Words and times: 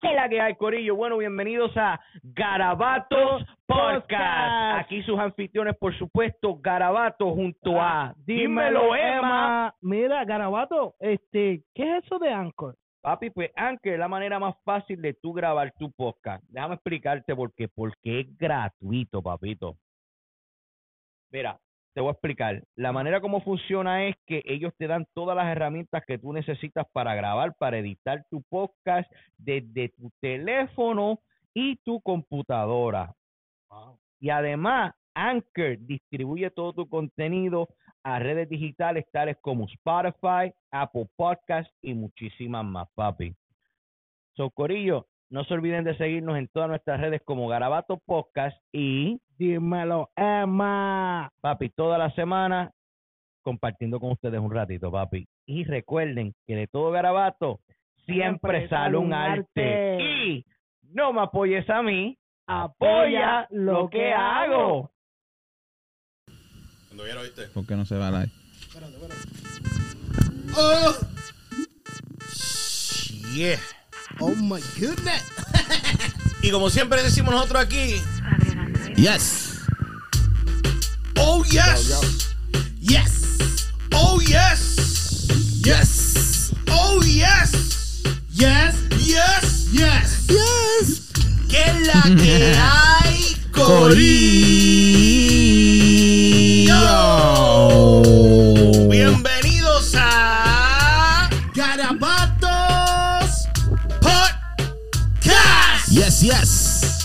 ¿Qué 0.00 0.14
la 0.14 0.30
que 0.30 0.40
hay, 0.40 0.54
Corillo? 0.54 0.96
Bueno, 0.96 1.18
bienvenidos 1.18 1.76
a 1.76 2.00
Garabatos 2.22 3.44
Podcast. 3.66 4.80
Aquí 4.80 5.02
sus 5.02 5.18
anfitriones, 5.18 5.76
por 5.76 5.94
supuesto, 5.98 6.56
Garabato 6.56 7.34
junto 7.34 7.78
a 7.78 8.14
Dímelo, 8.24 8.96
Emma. 8.96 9.74
Mira, 9.82 10.24
Garabato, 10.24 10.94
este, 11.00 11.64
¿qué 11.74 11.98
es 11.98 12.04
eso 12.06 12.18
de 12.18 12.32
Anchor? 12.32 12.76
Papi, 13.02 13.28
pues 13.28 13.50
Anchor 13.54 13.92
es 13.92 13.98
la 13.98 14.08
manera 14.08 14.38
más 14.38 14.54
fácil 14.64 15.02
de 15.02 15.12
tú 15.12 15.34
grabar 15.34 15.70
tu 15.78 15.92
podcast. 15.92 16.42
Déjame 16.48 16.76
explicarte 16.76 17.36
por 17.36 17.52
qué. 17.52 17.68
Porque 17.68 18.20
es 18.20 18.38
gratuito, 18.38 19.20
papito. 19.20 19.76
Mira, 21.30 21.58
te 21.94 22.00
voy 22.00 22.08
a 22.08 22.12
explicar. 22.12 22.62
La 22.76 22.92
manera 22.92 23.20
como 23.20 23.40
funciona 23.42 24.06
es 24.06 24.16
que 24.26 24.42
ellos 24.46 24.72
te 24.78 24.86
dan 24.86 25.06
todas 25.14 25.36
las 25.36 25.46
herramientas 25.46 26.04
que 26.06 26.18
tú 26.18 26.32
necesitas 26.32 26.86
para 26.92 27.14
grabar, 27.14 27.54
para 27.58 27.78
editar 27.78 28.24
tu 28.30 28.42
podcast 28.48 29.10
desde 29.38 29.90
tu 29.90 30.10
teléfono 30.20 31.18
y 31.54 31.76
tu 31.84 32.00
computadora. 32.00 33.12
Y 34.20 34.30
además, 34.30 34.94
Anchor 35.14 35.78
distribuye 35.80 36.50
todo 36.50 36.72
tu 36.72 36.88
contenido 36.88 37.68
a 38.02 38.18
redes 38.18 38.48
digitales 38.48 39.04
tales 39.12 39.36
como 39.40 39.66
Spotify, 39.66 40.52
Apple 40.70 41.08
Podcasts 41.16 41.74
y 41.82 41.94
muchísimas 41.94 42.64
más, 42.64 42.88
papi. 42.94 43.34
Socorillo, 44.36 45.06
no 45.30 45.44
se 45.44 45.54
olviden 45.54 45.84
de 45.84 45.96
seguirnos 45.96 46.36
en 46.36 46.48
todas 46.48 46.68
nuestras 46.68 47.00
redes 47.00 47.22
como 47.24 47.48
Garabato 47.48 47.98
Podcast 48.04 48.56
y 48.72 49.20
Dímelo, 49.38 50.10
Emma. 50.16 51.30
papi, 51.40 51.70
toda 51.70 51.96
la 51.96 52.10
semana 52.10 52.70
compartiendo 53.42 53.98
con 54.00 54.12
ustedes 54.12 54.38
un 54.38 54.52
ratito, 54.52 54.90
papi. 54.90 55.26
Y 55.46 55.64
recuerden 55.64 56.34
que 56.46 56.56
de 56.56 56.66
todo 56.66 56.90
garabato 56.90 57.60
siempre, 58.04 58.68
sale 58.68 58.96
un 58.96 59.14
arte. 59.14 59.98
Y 60.02 60.44
no 60.82 61.12
me 61.12 61.22
apoyes 61.22 61.68
a 61.70 61.82
mí, 61.82 62.18
apoya 62.46 63.46
lo 63.50 63.88
que 63.88 64.12
hago. 64.12 64.90
Cuando 66.88 67.04
viera, 67.04 67.22
¿viste? 67.22 67.44
¿Por 67.54 67.66
qué 67.66 67.76
no 67.76 67.84
se 67.86 67.96
va 67.96 68.08
a 68.08 68.10
live? 68.10 68.32
¡Oh! 70.56 70.92
Yeah. 73.34 73.58
Oh 74.20 74.34
my 74.34 74.60
goodness. 74.78 75.22
Y 76.42 76.50
como 76.50 76.70
siempre 76.70 77.02
decimos 77.02 77.34
nosotros 77.34 77.62
aquí, 77.62 78.00
Yes. 78.96 79.58
oh 81.18 81.44
yes. 81.44 82.00
Yes. 82.80 83.12
Oh 83.92 84.18
yes. 84.22 85.28
Yes. 85.62 86.52
Oh 86.70 87.02
yes. 87.02 87.52
Yes, 88.32 88.74
Yes. 89.04 89.68
yes, 89.70 90.26
yes. 90.28 91.02
¿Qué 91.50 91.62
es 91.62 91.86
la 91.86 92.02
que 92.16 92.54
hay, 92.58 93.36
Corillo? 93.52 95.19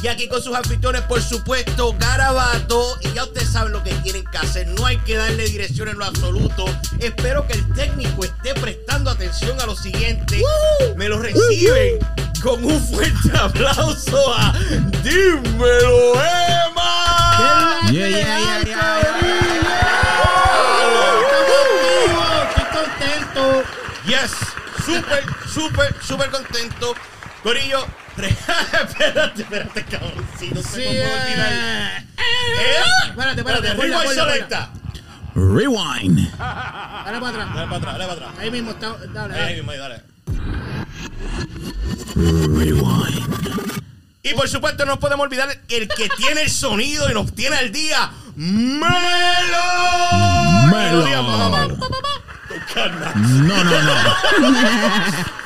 Y 0.06 0.08
aquí 0.08 0.28
con 0.28 0.40
sus 0.40 0.54
anfitriones, 0.54 1.02
por 1.02 1.20
supuesto, 1.20 1.96
Garabato. 1.98 2.96
Y 3.02 3.12
ya 3.14 3.24
ustedes 3.24 3.50
saben 3.50 3.74
lo 3.74 3.82
que 3.82 3.92
tienen 4.04 4.24
que 4.26 4.38
hacer. 4.38 4.68
No 4.68 4.86
hay 4.86 4.98
que 5.00 5.16
darle 5.16 5.46
dirección 5.46 5.88
en 5.88 5.98
lo 5.98 6.06
absoluto. 6.06 6.66
Espero 7.00 7.48
que 7.48 7.54
el 7.54 7.74
técnico 7.74 8.24
esté 8.24 8.54
prestando 8.54 9.10
atención 9.10 9.60
a 9.60 9.66
lo 9.66 9.76
siguiente. 9.76 10.44
Me 10.96 11.10
lo 11.10 11.18
reciben 11.18 11.98
con 12.44 12.64
un 12.64 12.80
fuerte 12.80 13.32
aplauso 13.36 14.32
a 14.38 14.54
Dímelo, 15.02 16.14
Emma. 16.14 17.90
Yeah, 17.90 18.08
yeah, 18.08 18.62
yeah, 18.64 19.02
estoy 22.48 22.66
contento. 22.72 23.64
Yes, 24.06 24.34
súper, 24.86 25.24
súper, 25.52 25.96
súper 26.04 26.30
contento. 26.30 26.94
Corillo, 27.46 27.86
espérate, 28.18 29.44
espérate, 29.44 29.84
cabroncito. 29.86 30.64
Sí, 30.64 30.82
eh. 30.82 31.04
¿Eh? 32.18 32.80
Espérate, 33.10 33.42
espérate, 33.42 33.74
Rewind 33.76 34.14
selecta. 34.16 34.70
Rewind. 35.36 36.32
Dale 36.40 37.20
para 37.20 37.38
Dale 37.38 37.44
atrás. 37.44 37.54
para 37.54 37.76
atrás, 37.78 37.94
dale 37.94 38.06
para 38.08 38.14
atrás. 38.14 38.30
Ahí 38.40 38.50
mismo 38.50 38.72
está. 38.72 38.98
Dale, 39.14 39.34
Ahí 39.36 39.40
dale. 39.42 39.56
mismo, 39.58 39.72
ahí, 39.74 39.78
dale. 39.78 40.02
Rewind. 42.16 43.82
Y 44.24 44.34
por 44.34 44.50
supuesto 44.50 44.84
no 44.88 45.00
podemos 45.00 45.26
olvidar 45.26 45.48
el 45.70 45.88
que 45.88 46.10
tiene 46.18 46.42
el 46.42 46.50
sonido 46.50 47.12
y 47.12 47.14
nos 47.14 47.32
tiene 47.36 47.58
al 47.58 47.72
día. 47.72 48.10
¡Melo! 48.36 48.88
Melo. 50.72 51.78
No, 53.16 53.64
no, 53.64 53.82
no. 53.84 53.94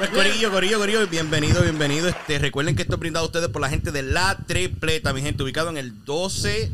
Pues 0.00 0.08
Corillo, 0.12 0.50
Corillo, 0.50 0.78
Corillo, 0.78 1.06
bienvenido, 1.08 1.60
bienvenido. 1.62 2.08
Este, 2.08 2.38
recuerden 2.38 2.74
que 2.74 2.80
esto 2.80 2.94
es 2.94 3.00
brindado 3.00 3.24
a 3.24 3.26
ustedes 3.26 3.48
por 3.50 3.60
la 3.60 3.68
gente 3.68 3.92
de 3.92 4.02
La 4.02 4.34
Tripleta, 4.46 5.12
mi 5.12 5.20
gente, 5.20 5.42
ubicado 5.42 5.68
en 5.68 5.76
el 5.76 6.06
12. 6.06 6.70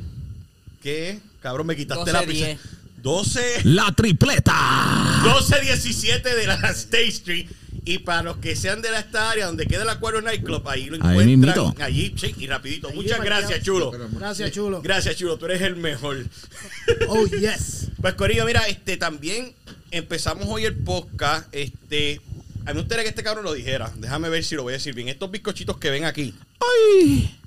¿Qué? 0.80 1.18
Cabrón, 1.40 1.66
me 1.66 1.74
quitaste 1.74 2.12
la 2.12 2.22
pizza. 2.22 2.56
12. 3.02 3.62
La 3.64 3.90
tripleta. 3.90 5.22
1217 5.24 6.36
de 6.36 6.46
la 6.46 6.54
State 6.70 7.08
Street. 7.08 7.46
Y 7.84 7.98
para 7.98 8.22
los 8.22 8.36
que 8.36 8.54
sean 8.54 8.80
de 8.80 8.96
esta 8.96 9.28
área 9.28 9.46
donde 9.46 9.66
queda 9.66 9.82
el 9.82 9.88
Acuario 9.88 10.20
Nightclub, 10.22 10.68
ahí 10.68 10.86
lo 10.86 11.04
Ahí 11.04 11.32
encuentran. 11.32 11.82
allí, 11.82 12.14
sí, 12.16 12.32
y 12.38 12.46
rapidito. 12.46 12.90
Muchas 12.90 13.20
gracias, 13.20 13.60
chulo. 13.64 13.90
Gracias, 14.12 14.52
chulo. 14.52 14.82
Gracias, 14.82 15.16
chulo. 15.16 15.36
Tú 15.36 15.46
eres 15.46 15.62
el 15.62 15.74
mejor. 15.74 16.24
Oh, 17.08 17.26
yes. 17.26 17.88
Pues 18.00 18.14
Corillo, 18.14 18.44
mira, 18.44 18.68
este 18.68 18.96
también 18.96 19.52
empezamos 19.90 20.46
hoy 20.48 20.64
el 20.64 20.76
podcast. 20.76 21.48
Este, 21.52 22.20
a 22.66 22.70
mí 22.70 22.74
me 22.74 22.80
gustaría 22.80 23.04
que 23.04 23.10
este 23.10 23.22
cabrón 23.22 23.44
lo 23.44 23.52
dijera. 23.54 23.92
Déjame 23.96 24.28
ver 24.28 24.42
si 24.44 24.56
lo 24.56 24.64
voy 24.64 24.72
a 24.72 24.76
decir 24.76 24.92
bien. 24.94 25.08
Estos 25.08 25.30
bizcochitos 25.30 25.78
que 25.78 25.88
ven 25.90 26.04
aquí 26.04 26.34
Ay. 26.60 27.38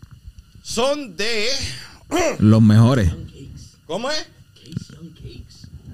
son 0.63 1.17
de. 1.17 1.49
Los 2.39 2.61
mejores. 2.61 3.11
¿Cómo 3.85 4.09
es? 4.09 4.25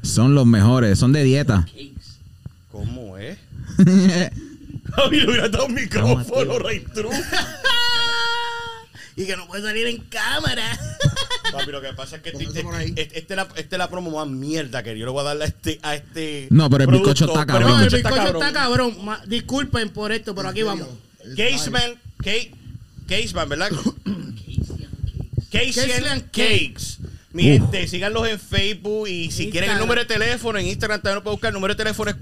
Son 0.03 0.35
los 0.35 0.45
mejores. 0.45 0.99
Son 0.99 1.11
de 1.11 1.23
dieta. 1.23 1.65
¿Cómo 2.71 3.17
es? 3.17 3.37
Javi 4.95 5.19
le 5.19 5.27
hubiera 5.27 5.49
dado 5.49 5.65
un 5.65 5.73
micrófono, 5.73 6.59
Ray 6.59 6.79
True. 6.93 7.09
Y 9.17 9.25
que 9.25 9.37
no 9.37 9.47
puede 9.47 9.63
salir 9.63 9.87
en 9.87 9.99
cámara. 10.09 10.77
Papi, 11.57 11.71
lo 11.71 11.81
que 11.81 11.93
pasa 11.93 12.15
es 12.17 12.21
que 12.21 12.29
este, 12.37 12.43
este, 12.95 13.17
este 13.19 13.33
es 13.33 13.35
la, 13.37 13.47
este 13.55 13.75
es 13.75 13.77
la 13.79 13.89
promo 13.89 14.11
más 14.11 14.27
mierda 14.27 14.83
que 14.83 14.97
yo 14.97 15.05
le 15.05 15.11
voy 15.11 15.21
a 15.21 15.23
darle 15.23 15.45
a 15.45 15.47
este. 15.47 15.79
A 15.83 15.95
este 15.95 16.47
No, 16.49 16.69
pero 16.69 16.83
el 16.85 16.89
bizcocho 16.91 17.25
está 17.25 17.45
cabrón. 17.45 17.69
No, 17.69 17.79
el 17.83 17.89
bizcocho 17.89 18.15
bizcocho 18.15 18.33
está 18.39 18.53
cabrón. 18.53 19.05
Ma- 19.05 19.21
Disculpen 19.25 19.89
por 19.89 20.11
esto, 20.11 20.33
pero 20.35 20.49
aquí 20.49 20.63
vamos. 20.63 20.87
Caseman, 21.37 21.99
Caseman, 23.07 23.49
¿verdad? 23.49 23.69
And 26.07 26.31
Cakes. 26.31 26.97
Mi 27.31 27.43
gente, 27.43 27.87
síganlos 27.87 28.27
en 28.29 28.39
Facebook 28.39 29.07
y 29.09 29.29
si 29.31 29.49
quieren 29.49 29.71
el 29.71 29.79
número 29.79 30.01
de 30.01 30.05
teléfono, 30.07 30.57
en 30.57 30.67
Instagram 30.67 31.01
también 31.01 31.15
lo 31.15 31.23
pueden 31.23 31.35
buscar. 31.35 31.49
El 31.49 31.53
número 31.55 31.73
de 31.73 31.77
teléfono 31.77 32.09
es 32.09 32.15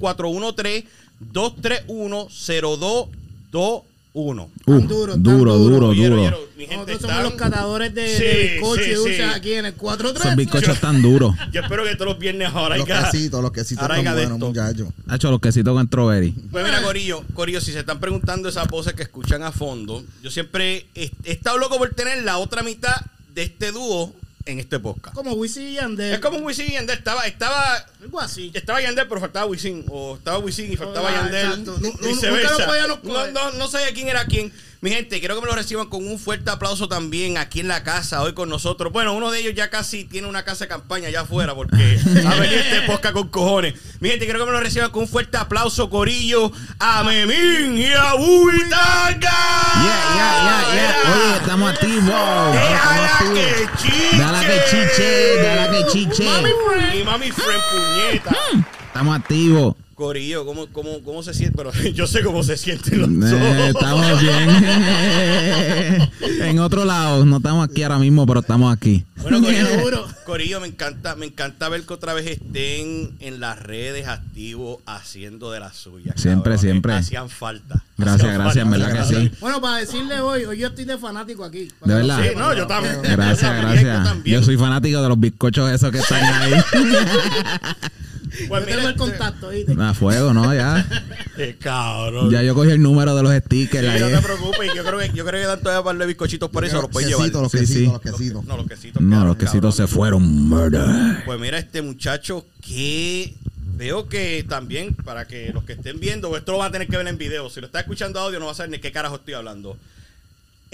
413-231-0221. 4.13 4.49
Uh, 4.65 4.79
Tan 4.79 4.87
duro, 4.87 4.87
duro, 4.87 5.11
tan 5.13 5.23
duro, 5.23 5.57
duro. 5.57 5.57
Duro. 5.57 5.87
oyeron, 5.89 6.19
Mi 6.55 6.65
gente 6.67 6.93
Nosotros 6.93 7.01
somos 7.11 7.23
los 7.23 7.33
catadores 7.33 7.93
de, 7.95 8.07
Sí, 8.17 8.23
de 8.23 8.49
bizcocho 8.53 8.83
sí, 8.83 8.89
y 8.89 8.93
dulces 8.93 9.15
sí. 9.17 9.21
aquí 9.23 9.53
en 9.53 9.65
el 9.65 9.77
4-3. 9.77 10.15
Esos 10.19 10.35
bizcochos 10.35 10.69
están 10.75 11.01
duros. 11.01 11.35
Yo 11.51 11.61
espero 11.61 11.83
que 11.83 11.95
todos 11.95 12.11
los 12.11 12.19
viernes 12.19 12.49
ahora 12.53 12.77
Los 12.77 12.85
quesitos, 12.87 13.41
los 13.41 13.51
quesitos 13.51 13.87
de 13.87 13.93
buenos, 14.03 14.21
esto. 14.33 14.37
muchachos. 14.47 14.87
Ha 15.07 15.15
hecho 15.15 15.31
los 15.31 15.39
quesitos 15.41 15.73
con 15.73 15.87
strawberry. 15.87 16.31
Pues 16.51 16.63
mira, 16.63 16.81
Corillo, 16.83 17.23
Corillo, 17.33 17.59
si 17.61 17.71
se 17.71 17.79
están 17.79 17.99
preguntando 17.99 18.47
esas 18.49 18.67
voces 18.67 18.93
que 18.93 19.03
escuchan 19.03 19.41
a 19.43 19.51
fondo, 19.51 20.03
yo 20.21 20.29
siempre 20.29 20.85
he, 20.95 21.11
he 21.23 21.31
estado 21.31 21.57
loco 21.57 21.77
por 21.77 21.89
tener 21.93 22.23
la 22.23 22.37
otra 22.37 22.61
mitad 22.63 22.95
de 23.33 23.43
este 23.43 23.71
dúo 23.71 24.13
en 24.45 24.59
este 24.59 24.79
podcast. 24.79 25.15
Como 25.15 25.33
Wisin 25.33 25.67
y 25.69 25.73
Yandel. 25.75 26.13
Es 26.13 26.19
como 26.19 26.37
Wisin 26.39 26.67
y 26.67 26.73
Yandel. 26.73 26.97
Estaba, 26.97 27.25
estaba, 27.27 27.75
Algo 28.01 28.19
así. 28.19 28.51
estaba 28.53 28.81
Yandel, 28.81 29.07
pero 29.07 29.21
faltaba 29.21 29.45
Wisin. 29.45 29.85
O 29.89 30.15
estaba 30.17 30.37
Wisin 30.39 30.71
y 30.71 30.75
faltaba 30.75 31.09
Ah, 31.09 31.29
Yandel. 31.31 31.63
No, 31.65 31.73
coger. 33.01 33.33
no, 33.33 33.51
no 33.53 33.67
sabía 33.67 33.93
quién 33.93 34.07
era 34.09 34.25
quién. 34.25 34.51
Mi 34.83 34.89
gente, 34.89 35.19
quiero 35.19 35.35
que 35.35 35.41
me 35.41 35.47
lo 35.47 35.55
reciban 35.55 35.87
con 35.87 36.05
un 36.05 36.19
fuerte 36.19 36.51
aplauso 36.51 36.89
también 36.89 37.37
aquí 37.37 37.61
en 37.61 37.69
la 37.69 37.83
casa, 37.83 38.21
hoy 38.21 38.33
con 38.33 38.49
nosotros. 38.49 38.91
Bueno, 38.91 39.13
uno 39.13 39.31
de 39.31 39.39
ellos 39.39 39.53
ya 39.55 39.69
casi 39.69 40.03
tiene 40.03 40.27
una 40.27 40.43
casa 40.43 40.65
de 40.65 40.67
campaña 40.67 41.07
allá 41.07 41.21
afuera 41.21 41.55
porque 41.55 41.77
ha 42.27 42.35
venido 42.35 42.59
este 42.59 42.81
podcast 42.81 43.13
con 43.13 43.29
cojones. 43.29 43.75
Mi 44.01 44.09
gente, 44.09 44.25
quiero 44.25 44.41
que 44.41 44.45
me 44.45 44.51
lo 44.51 44.59
reciban 44.59 44.91
con 44.91 45.03
un 45.03 45.07
fuerte 45.07 45.37
aplauso, 45.37 45.89
Corillo, 45.89 46.51
a 46.79 47.01
Memín 47.05 47.77
y 47.77 47.93
a 47.93 48.15
Buitanga. 48.15 49.21
Yeah, 49.21 50.03
yeah, 50.15 50.41
yeah, 50.43 50.73
yeah. 50.73 51.13
Oye, 51.13 51.37
estamos 51.37 51.71
activos. 51.71 52.53
Déjala 52.53 53.05
Estamos 53.05 53.39
que 53.39 53.67
chiche. 53.77 54.17
Dala 54.17 54.41
que 54.41 54.61
chiche, 54.69 55.43
dala 55.43 55.71
que 55.71 55.91
chiche. 55.93 56.25
Y 56.99 57.03
mami 57.05 57.31
friend, 57.31 57.61
puñeta. 57.71 58.35
Estamos 58.87 59.17
activos. 59.17 59.75
Corillo, 60.03 60.45
¿cómo, 60.45 60.67
cómo, 60.67 61.01
¿cómo 61.01 61.23
se 61.23 61.33
siente? 61.33 61.55
Pero 61.55 61.71
yo 61.93 62.07
sé 62.07 62.23
cómo 62.23 62.43
se 62.43 62.57
sienten 62.57 62.99
los 62.99 63.31
dos. 63.31 63.31
Eh, 63.41 63.67
estamos 63.69 64.21
bien. 64.21 64.49
en 66.41 66.59
otro 66.59 66.83
lado, 66.83 67.23
no 67.23 67.37
estamos 67.37 67.69
aquí 67.69 67.83
ahora 67.83 67.99
mismo, 67.99 68.27
pero 68.27 68.41
estamos 68.41 68.75
aquí. 68.75 69.05
Bueno, 69.21 69.41
Corillo. 69.41 70.05
Corillo, 70.25 70.59
me 70.59 70.67
encanta, 70.67 71.15
me 71.15 71.27
encanta 71.27 71.69
ver 71.69 71.83
que 71.85 71.93
otra 71.93 72.13
vez 72.13 72.27
estén 72.27 73.15
en 73.21 73.39
las 73.39 73.57
redes 73.57 74.09
activos 74.09 74.79
haciendo 74.85 75.51
de 75.51 75.61
las 75.61 75.77
suyas. 75.77 76.19
Siempre, 76.19 76.57
siempre. 76.57 76.95
Hacían 76.95 77.29
falta. 77.29 77.81
Gracias, 77.95 78.23
Hacían 78.23 78.41
gracias, 78.41 78.65
en 78.65 78.71
verdad 78.71 79.07
que 79.07 79.15
sí. 79.15 79.31
Bueno, 79.39 79.61
para 79.61 79.77
decirle 79.77 80.19
hoy, 80.19 80.43
hoy 80.43 80.57
yo 80.57 80.67
estoy 80.67 80.83
de 80.83 80.97
fanático 80.97 81.45
aquí. 81.45 81.69
De 81.85 81.93
verdad. 81.93 82.19
Sí, 82.21 82.29
no, 82.35 82.53
yo 82.53 82.67
también. 82.67 83.01
Gracias, 83.01 83.61
gracias. 83.61 83.83
yo 83.99 84.03
también. 84.03 84.37
Yo 84.37 84.43
soy 84.43 84.57
fanático 84.57 85.01
de 85.01 85.07
los 85.07 85.17
bizcochos 85.17 85.71
esos 85.71 85.91
que 85.91 85.99
están 85.99 86.21
ahí. 86.25 86.53
Pues 88.47 88.61
Yo 88.61 88.67
tengo 88.67 88.79
el 88.81 88.85
este- 88.87 88.97
contacto, 88.97 89.49
¿viste? 89.49 89.75
A 89.79 89.93
fuego, 89.93 90.33
¿no? 90.33 90.53
Ya. 90.53 90.85
Qué 91.35 91.55
cabrón. 91.57 92.29
Ya 92.31 92.41
yo 92.43 92.55
cogí 92.55 92.71
el 92.71 92.81
número 92.81 93.15
de 93.15 93.23
los 93.23 93.33
stickers 93.33 93.93
Sí, 93.93 93.99
no 93.99 94.05
ahí. 94.07 94.13
te 94.13 94.21
preocupes, 94.21 94.73
yo 94.75 94.83
creo 94.83 94.99
que 94.99 95.09
yo 95.13 95.25
creo 95.25 95.41
que 95.41 95.47
dan 95.47 95.59
todavía 95.61 95.83
para 95.83 95.99
de 95.99 96.05
bizcochitos 96.07 96.49
por 96.49 96.65
eso, 96.65 96.81
los 96.81 96.89
puedes 96.89 97.09
llevar. 97.09 97.29
Los 97.29 97.51
Sí, 97.51 97.59
quesitos, 97.59 97.75
sí. 97.77 97.85
los 97.85 98.01
quesitos. 98.01 98.43
No, 98.45 98.57
los 98.57 98.67
quesitos. 98.67 99.01
No, 99.01 99.09
quedaron, 99.09 99.27
los 99.27 99.37
quesitos 99.37 99.75
se 99.75 99.83
cabrón. 99.83 99.95
fueron. 99.95 100.23
Murder. 100.49 101.23
Pues 101.25 101.39
mira, 101.39 101.57
este 101.57 101.81
muchacho 101.81 102.45
que 102.65 103.33
veo 103.75 104.07
que 104.09 104.45
también, 104.47 104.93
para 104.93 105.25
que 105.25 105.51
los 105.53 105.63
que 105.63 105.73
estén 105.73 105.99
viendo, 105.99 106.35
esto 106.37 106.51
lo 106.51 106.59
van 106.59 106.69
a 106.69 106.71
tener 106.71 106.87
que 106.87 106.97
ver 106.97 107.07
en 107.07 107.17
video. 107.17 107.49
Si 107.49 107.59
lo 107.59 107.67
está 107.67 107.79
escuchando 107.79 108.19
audio, 108.19 108.39
no 108.39 108.45
va 108.45 108.51
a 108.51 108.55
saber 108.55 108.69
ni 108.71 108.79
qué 108.79 108.91
carajo 108.91 109.15
estoy 109.15 109.33
hablando. 109.33 109.77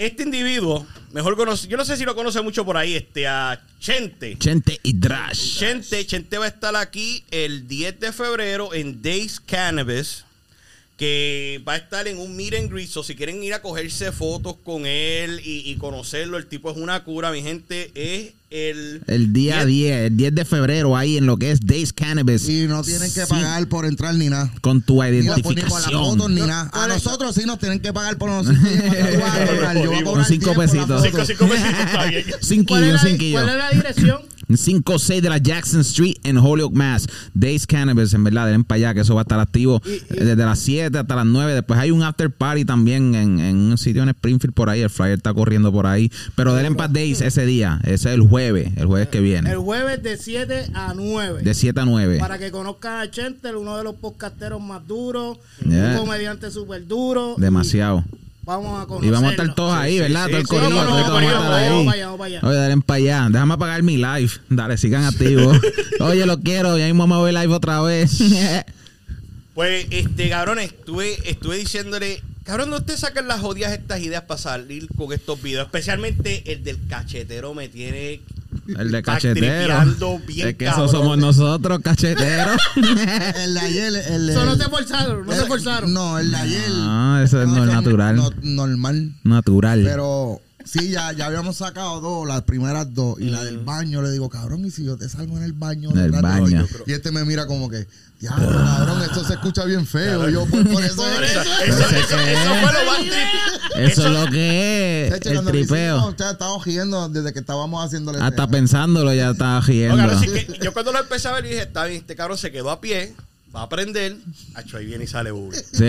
Este 0.00 0.22
individuo, 0.22 0.86
mejor 1.12 1.36
conocido, 1.36 1.72
yo 1.72 1.76
no 1.76 1.84
sé 1.84 1.94
si 1.94 2.06
lo 2.06 2.14
conoce 2.14 2.40
mucho 2.40 2.64
por 2.64 2.78
ahí, 2.78 2.96
este, 2.96 3.28
a 3.28 3.62
Chente. 3.78 4.38
Chente 4.38 4.80
y 4.82 4.94
Drash. 4.94 5.58
Chente, 5.58 6.06
Chente 6.06 6.38
va 6.38 6.46
a 6.46 6.48
estar 6.48 6.74
aquí 6.74 7.22
el 7.30 7.68
10 7.68 8.00
de 8.00 8.10
febrero 8.10 8.72
en 8.72 9.02
Days 9.02 9.38
Cannabis, 9.40 10.24
que 10.96 11.62
va 11.68 11.74
a 11.74 11.76
estar 11.76 12.08
en 12.08 12.16
un 12.16 12.34
meet 12.34 12.54
and 12.54 12.72
greet. 12.72 12.88
So, 12.88 13.02
si 13.02 13.14
quieren 13.14 13.42
ir 13.42 13.52
a 13.52 13.60
cogerse 13.60 14.10
fotos 14.10 14.56
con 14.64 14.86
él 14.86 15.38
y, 15.44 15.70
y 15.70 15.76
conocerlo, 15.76 16.38
el 16.38 16.46
tipo 16.46 16.70
es 16.70 16.78
una 16.78 17.04
cura, 17.04 17.30
mi 17.30 17.42
gente. 17.42 17.90
Es 17.94 18.32
el. 18.50 19.02
El 19.06 19.32
día 19.32 19.64
10, 19.64 20.06
el 20.08 20.16
10 20.16 20.34
de 20.34 20.44
febrero, 20.44 20.96
ahí 20.96 21.16
en 21.16 21.26
lo 21.26 21.36
que 21.36 21.50
es 21.52 21.60
Days 21.60 21.92
Cannabis. 21.92 22.48
Y 22.48 22.66
no 22.66 22.82
tienen 22.82 23.12
que 23.12 23.20
Sí, 23.22 23.26
pagar 23.30 23.68
por 23.68 23.86
entrar 23.86 24.14
ni 24.14 24.28
nada. 24.28 24.52
Con 24.60 24.82
tu 24.82 24.94
Ni 24.94 24.98
la, 25.00 25.10
ni 25.10 25.18
identificación. 25.26 26.34
ni 26.34 26.40
nada. 26.42 26.70
A 26.72 26.86
nosotros 26.88 27.34
sí 27.34 27.42
nos 27.46 27.58
tienen 27.58 27.80
que 27.80 27.92
pagar 27.92 28.18
por 28.18 28.28
nosotros. 28.30 28.58
Con 28.60 28.70
cobrar 29.56 29.76
cinco 29.76 29.90
10 29.92 30.02
por 30.04 30.18
la 30.18 30.24
pesitos. 30.64 30.86
foto. 30.86 31.02
Cinco, 31.04 31.24
cinco 31.26 31.48
besitos, 31.48 31.80
está 31.86 32.04
bien. 32.06 32.24
¿Cuál 32.28 32.42
Cinquillo, 32.42 32.84
es, 32.84 32.92
la, 32.92 32.98
cinquillo. 33.10 33.36
¿Cuál 33.38 33.48
es 33.48 33.56
la 33.56 33.70
dirección? 33.70 34.20
56 34.56 35.22
de 35.22 35.28
la 35.28 35.38
Jackson 35.38 35.80
Street 35.80 36.14
en 36.24 36.38
Holyoke, 36.38 36.74
Mass. 36.74 37.06
Days 37.34 37.66
Cannabis, 37.66 38.12
en 38.14 38.24
verdad, 38.24 38.46
den 38.48 38.64
para 38.64 38.76
allá, 38.76 38.94
que 38.94 39.00
eso 39.00 39.14
va 39.14 39.20
a 39.20 39.22
estar 39.22 39.40
activo 39.40 39.80
Y- 39.84 39.90
y- 40.14 40.24
desde 40.24 40.36
las 40.44 40.58
7 40.58 40.98
hasta 40.98 41.16
las 41.16 41.26
9. 41.26 41.54
Después 41.54 41.78
hay 41.78 41.90
un 41.90 42.02
after 42.02 42.30
party 42.30 42.64
también 42.64 43.14
en, 43.14 43.38
en 43.40 43.56
un 43.56 43.78
sitio 43.78 44.02
en 44.02 44.08
Springfield 44.10 44.54
por 44.54 44.70
ahí. 44.70 44.80
El 44.80 44.90
flyer 44.90 45.18
está 45.18 45.32
corriendo 45.34 45.72
por 45.72 45.86
ahí. 45.86 46.10
Pero 46.36 46.54
denle 46.54 46.74
para 46.76 46.92
Days 46.92 47.20
ese 47.20 47.46
día. 47.46 47.80
Ese 47.84 47.94
es 47.94 48.14
el 48.14 48.20
jueves, 48.22 48.72
el 48.76 48.86
jueves 48.86 49.08
que 49.08 49.20
viene. 49.20 49.50
El 49.50 49.58
jueves 49.58 50.02
de 50.02 50.16
7 50.16 50.66
a 50.74 50.92
9. 50.96 51.42
De 51.42 51.54
7 51.54 51.80
a 51.80 51.84
9. 51.84 52.18
Para 52.18 52.38
que 52.38 52.50
conozcan 52.50 53.00
a 53.00 53.10
Chenter, 53.10 53.56
uno 53.56 53.76
de 53.76 53.84
los 53.84 53.94
podcasteros 53.96 54.60
más 54.60 54.86
duros, 54.86 55.38
Yeah. 55.66 55.92
un 55.92 56.06
comediante 56.06 56.50
súper 56.50 56.86
duro. 56.86 57.34
Demasiado. 57.38 58.04
Y 58.12 58.29
Vamos 58.42 58.82
a 58.82 58.86
conocerlo. 58.86 59.06
Y 59.06 59.10
vamos 59.10 59.28
a 59.28 59.30
estar 59.32 59.54
todos 59.54 59.74
ahí, 59.74 59.98
¿verdad? 59.98 60.28
Todo 60.28 60.38
el 60.38 60.44
no, 60.70 60.76
vamos 60.76 60.92
a 60.92 61.02
vamos 61.02 61.22
estar 61.24 61.52
ahí. 61.52 62.38
Oye, 62.42 62.56
dale 62.56 62.76
para 62.78 62.96
allá. 62.96 63.28
Déjame 63.30 63.54
apagar 63.54 63.82
mi 63.82 63.96
live. 63.96 64.30
Dale, 64.48 64.76
sigan 64.76 65.04
activos. 65.12 65.58
Oye, 66.00 66.26
lo 66.26 66.40
quiero. 66.40 66.78
Ya 66.78 66.86
mismo 66.86 67.06
me 67.06 67.16
voy 67.16 67.32
live 67.32 67.54
otra 67.54 67.80
vez. 67.82 68.18
Pues, 69.52 69.88
este, 69.90 70.30
cabrón, 70.30 70.58
estuve, 70.58 71.18
estuve 71.28 71.58
diciéndole, 71.58 72.22
cabrón, 72.44 72.70
no 72.70 72.82
te 72.82 72.96
sacan 72.96 73.28
las 73.28 73.40
jodidas 73.40 73.72
estas 73.72 74.00
ideas 74.00 74.22
para 74.22 74.38
salir 74.38 74.88
con 74.96 75.12
estos 75.12 75.42
videos. 75.42 75.66
Especialmente 75.66 76.50
el 76.52 76.64
del 76.64 76.78
cachetero 76.88 77.52
me 77.52 77.68
tiene 77.68 78.22
El 78.78 78.90
de 78.90 79.02
cachetero. 79.04 80.18
bien 80.26 80.48
Es 80.48 80.56
que 80.56 80.64
cabrón. 80.66 80.84
esos 80.86 80.90
somos 81.00 81.18
nosotros, 81.18 81.80
cacheteros. 81.82 82.56
El 82.76 83.54
de 83.54 83.60
ayer, 83.60 83.94
el 84.08 84.26
de- 84.26 84.32
Eso 84.32 84.44
no 84.44 84.56
se 84.56 84.64
forzaron, 84.68 85.26
no 85.26 85.32
se 85.32 85.40
el- 85.42 85.46
forzaron. 85.48 85.92
No, 85.92 86.18
el 86.18 86.30
de 86.30 86.36
ayer. 86.36 86.70
No, 86.70 87.20
eso 87.22 87.42
es 87.42 87.48
no, 87.48 87.64
natural. 87.66 88.16
no- 88.16 88.30
normal. 88.42 89.12
Natural. 89.24 89.82
Pero 89.84 90.40
sí, 90.70 90.90
ya, 90.90 91.12
ya 91.12 91.26
habíamos 91.26 91.56
sacado 91.56 92.00
dos, 92.00 92.26
las 92.28 92.42
primeras 92.42 92.92
dos. 92.94 93.18
Y 93.20 93.24
la 93.30 93.42
del 93.44 93.58
baño, 93.58 94.02
le 94.02 94.10
digo, 94.10 94.28
cabrón, 94.28 94.64
¿y 94.64 94.70
si 94.70 94.84
yo 94.84 94.96
te 94.96 95.08
salgo 95.08 95.36
en 95.36 95.42
el 95.44 95.52
baño? 95.52 95.90
En 95.90 95.98
el 95.98 96.10
detrás 96.12 96.34
de- 96.36 96.40
baño. 96.42 96.66
Y 96.86 96.92
este 96.92 97.10
me 97.10 97.24
mira 97.24 97.46
como 97.46 97.68
que, 97.68 97.86
ya, 98.20 98.30
cabrón, 98.30 99.02
esto 99.02 99.24
se 99.24 99.34
escucha 99.34 99.64
bien 99.64 99.86
feo. 99.86 100.28
Yo, 100.28 100.46
pues, 100.46 100.66
por 100.68 100.82
eso 100.84 100.96
Por 100.96 101.24
es 101.24 101.30
eso, 101.32 101.42
que- 101.42 101.68
eso, 101.70 101.80
eso- 101.88 102.18
eso 102.18 102.50
eso 103.76 104.06
es 104.06 104.12
lo 104.12 104.30
que 104.30 105.04
es. 105.06 105.10
De 105.10 105.16
hecho, 105.16 105.28
El 105.30 105.34
cuando 105.36 105.52
lo 105.52 105.58
hicimos, 105.58 105.68
tripeo. 105.68 106.16
ya 106.16 106.30
estábamos 106.30 106.64
riendo 106.64 107.08
desde 107.08 107.32
que 107.32 107.38
estábamos 107.40 107.84
haciéndole. 107.84 108.18
Hasta 108.20 108.46
pensándolo 108.48 109.12
ya 109.14 109.30
estaba 109.30 109.60
riendo. 109.60 109.96
No, 109.96 110.02
cabrón, 110.08 110.20
sí 110.20 110.28
que 110.30 110.58
yo 110.62 110.72
cuando 110.72 110.92
lo 110.92 110.98
empecé 111.00 111.28
a 111.28 111.32
ver 111.32 111.44
dije, 111.44 111.62
está 111.62 111.84
bien, 111.84 112.00
este 112.00 112.14
cabrón 112.16 112.38
se 112.38 112.50
quedó 112.52 112.70
a 112.70 112.80
pie, 112.80 113.14
va 113.54 113.60
a 113.60 113.64
aprender, 113.64 114.16
acho, 114.54 114.76
ahí 114.76 114.86
viene 114.86 115.04
y 115.04 115.06
sale 115.08 115.32
uno. 115.32 115.50
Sí. 115.72 115.84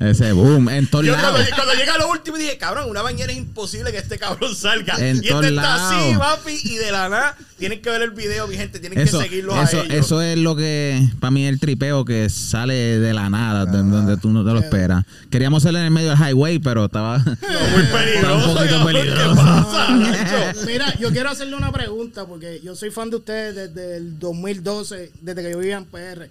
Ese 0.00 0.32
boom. 0.32 0.68
En 0.68 0.86
todos 0.86 1.06
cuando, 1.06 1.74
llega 1.74 1.94
a 1.94 1.98
lo 1.98 2.10
último 2.10 2.36
dije, 2.36 2.58
cabrón, 2.58 2.90
una 2.90 3.00
bañera 3.00 3.32
es 3.32 3.38
imposible 3.38 3.90
que 3.90 3.98
este 3.98 4.18
cabrón 4.18 4.54
salga. 4.54 4.96
En 4.98 5.16
y 5.24 5.28
este 5.28 5.48
está 5.48 5.88
así, 5.88 6.14
papi, 6.18 6.58
y 6.64 6.74
de 6.76 6.92
la 6.92 7.08
nada, 7.08 7.36
tienen 7.58 7.80
que 7.80 7.88
ver 7.88 8.02
el 8.02 8.10
video, 8.10 8.46
mi 8.48 8.56
gente, 8.56 8.80
tienen 8.80 8.98
Eso, 8.98 9.18
que 9.18 9.24
seguirlo 9.28 9.52
eso, 9.62 9.78
a 9.78 9.84
ellos. 9.84 9.94
eso 9.94 10.20
es 10.22 10.36
lo 10.36 10.56
que 10.56 11.00
para 11.20 11.30
mí 11.30 11.46
el 11.46 11.58
tripeo 11.58 12.04
que 12.04 12.28
sale 12.28 12.74
de 12.98 13.14
la 13.14 13.30
nada, 13.30 13.64
de- 13.64 13.78
donde 13.78 14.16
tú 14.18 14.30
no 14.30 14.44
te 14.44 14.50
lo 14.52 14.58
esperas. 14.58 15.04
Queríamos 15.30 15.62
hacerlo 15.62 15.78
en 15.78 15.86
el 15.86 15.90
medio 15.90 16.10
del 16.10 16.18
highway, 16.18 16.58
pero 16.58 16.84
estaba 16.86 17.18
muy 17.18 17.32
Está 17.82 18.34
un 18.34 18.42
peligroso. 18.42 18.54
poquito 18.54 18.84
peligroso. 18.84 19.30
¿Qué 19.30 19.34
pasa? 19.36 20.54
Mira, 20.66 20.94
yo 20.98 21.10
quiero 21.12 21.30
hacerle 21.30 21.56
una 21.56 21.72
pregunta 21.72 22.26
porque 22.26 22.60
yo 22.62 22.74
soy 22.76 22.90
fan 22.90 23.08
de 23.10 23.16
ustedes 23.16 23.54
desde 23.54 23.96
el 23.96 24.18
2012, 24.18 25.12
desde 25.22 25.42
que 25.42 25.50
yo 25.50 25.58
vivía 25.58 25.76
en 25.78 25.86
PR. 25.86 26.28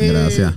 Eh, 0.00 0.08
Gracias. 0.12 0.54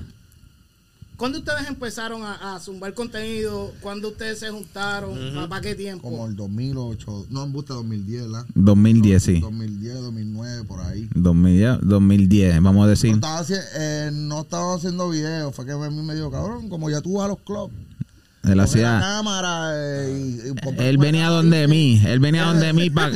¿Cuándo 1.17 1.37
ustedes 1.37 1.67
empezaron 1.67 2.23
a, 2.23 2.55
a 2.55 2.59
zumbar 2.59 2.95
contenido? 2.95 3.71
¿Cuándo 3.81 4.07
ustedes 4.09 4.39
se 4.39 4.49
juntaron? 4.49 5.15
¿Para 5.49 5.61
qué 5.61 5.75
tiempo? 5.75 6.09
Como 6.09 6.25
el 6.25 6.35
2008, 6.35 7.27
no, 7.29 7.43
en 7.43 7.51
busca 7.51 7.75
2010, 7.75 8.23
¿verdad? 8.23 8.45
2010, 8.55 9.21
sí. 9.23 9.39
2010, 9.39 9.93
2009, 10.01 10.63
por 10.63 10.81
ahí. 10.81 11.07
2010, 11.13 11.77
2010, 11.83 12.55
vamos 12.63 12.81
a 12.81 12.85
No 12.85 12.87
decir. 12.87 13.13
estaba, 13.13 13.39
haci- 13.43 13.61
eh, 13.75 14.09
no 14.11 14.41
estaba 14.41 14.73
haciendo 14.73 15.09
videos, 15.11 15.53
fue 15.55 15.65
que 15.67 15.73
a 15.73 15.77
mí 15.91 16.01
me 16.01 16.15
dijo, 16.15 16.31
cabrón, 16.31 16.69
como 16.69 16.89
ya 16.89 17.01
tú 17.01 17.13
vas 17.13 17.25
a 17.25 17.27
los 17.27 17.39
clubs. 17.41 17.71
Él 18.43 18.49
coge 18.49 18.55
la 18.55 18.63
hacía 18.63 18.99
cámara 18.99 19.71
eh, 19.75 20.41
y, 20.45 20.49
y 20.49 20.53
ponte 20.53 20.89
él 20.89 20.97
venía 20.97 21.29
donde 21.29 21.67
mí, 21.67 22.01
él 22.05 22.19
venía 22.19 22.45
donde 22.45 22.73
mí 22.73 22.89
pa- 22.89 23.11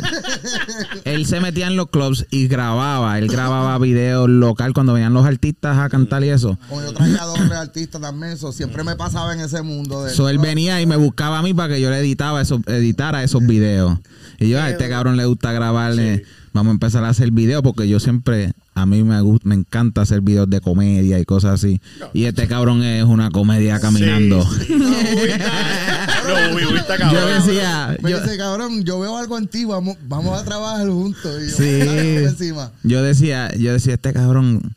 él 1.03 1.25
se 1.25 1.39
metía 1.39 1.67
en 1.67 1.75
los 1.75 1.89
clubs 1.89 2.25
y 2.29 2.47
grababa, 2.47 3.17
él 3.17 3.27
grababa 3.27 3.77
videos 3.79 4.29
local 4.29 4.73
cuando 4.73 4.93
venían 4.93 5.13
los 5.13 5.25
artistas 5.25 5.77
a 5.77 5.89
cantar 5.89 6.23
y 6.23 6.29
eso. 6.29 6.57
Yo 6.69 6.93
traía 6.93 7.23
dos 7.23 7.39
artistas 7.51 8.01
también, 8.01 8.33
eso 8.33 8.51
siempre 8.51 8.83
me 8.83 8.95
pasaba 8.95 9.33
en 9.33 9.39
ese 9.39 9.61
mundo. 9.61 10.03
De, 10.03 10.11
So 10.11 10.29
él 10.29 10.37
venía 10.37 10.81
y 10.81 10.85
me 10.85 10.95
buscaba 10.95 11.39
a 11.39 11.41
mí 11.41 11.53
para 11.53 11.73
que 11.73 11.81
yo 11.81 11.89
le 11.89 11.99
editaba 11.99 12.41
esos, 12.41 12.61
editara 12.67 13.23
esos 13.23 13.45
videos. 13.45 13.97
Y 14.39 14.49
yo, 14.49 14.61
a 14.61 14.69
este 14.69 14.89
cabrón 14.89 15.17
le 15.17 15.25
gusta 15.25 15.51
grabarle, 15.53 16.23
vamos 16.53 16.71
a 16.71 16.73
empezar 16.73 17.03
a 17.03 17.09
hacer 17.09 17.31
videos 17.31 17.61
porque 17.63 17.87
yo 17.87 17.99
siempre, 17.99 18.53
a 18.75 18.85
mí 18.85 19.03
me 19.03 19.19
gusta, 19.21 19.47
me 19.47 19.55
encanta 19.55 20.01
hacer 20.01 20.19
videos 20.21 20.49
de 20.49 20.59
comedia 20.61 21.17
y 21.19 21.25
cosas 21.25 21.53
así. 21.53 21.79
Y 22.13 22.25
este 22.25 22.47
cabrón 22.47 22.83
es 22.83 23.03
una 23.05 23.31
comedia 23.31 23.79
caminando. 23.79 24.43
Sí, 24.43 24.65
sí. 24.67 24.73
No, 26.27 26.55
uy, 26.55 26.65
uy, 26.65 26.77
está 26.77 26.97
cabrón. 26.99 27.21
Yo 27.21 27.27
decía, 27.27 27.97
Me 28.01 28.11
yo, 28.11 28.19
dice, 28.21 28.37
cabrón, 28.37 28.83
yo 28.83 28.99
veo 28.99 29.17
algo 29.17 29.37
en 29.37 29.47
ti, 29.47 29.63
vamos, 29.65 29.95
vamos 30.07 30.39
a 30.39 30.43
trabajar 30.43 30.87
juntos. 30.89 31.41
Y 31.41 31.49
yo, 31.51 31.55
Sí. 31.57 31.79
dale, 31.85 32.13
por 32.19 32.29
encima. 32.29 32.71
yo 32.83 33.01
decía, 33.01 33.55
yo 33.55 33.71
decía, 33.73 33.93
este 33.95 34.11
cabrón 34.13 34.75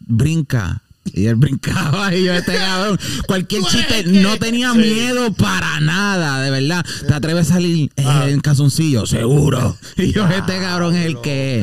brinca. 0.00 0.82
Y 1.12 1.26
él 1.26 1.36
brincaba 1.36 2.14
y 2.14 2.24
yo, 2.24 2.32
este 2.34 2.54
cabrón, 2.56 2.98
cualquier 3.26 3.62
chiste, 3.64 4.04
no 4.04 4.36
tenía 4.38 4.74
miedo 4.74 5.32
para 5.34 5.80
nada, 5.80 6.42
de 6.42 6.50
verdad. 6.50 6.84
¿Te 7.06 7.14
atreves 7.14 7.50
a 7.50 7.54
salir 7.54 7.90
eh, 7.96 8.04
en 8.28 8.40
calzoncillo? 8.40 9.06
Seguro. 9.06 9.76
Y 9.96 10.12
yo, 10.12 10.26
este 10.28 10.58
cabrón 10.58 10.94
es 10.94 11.06
el 11.06 11.20
que... 11.20 11.62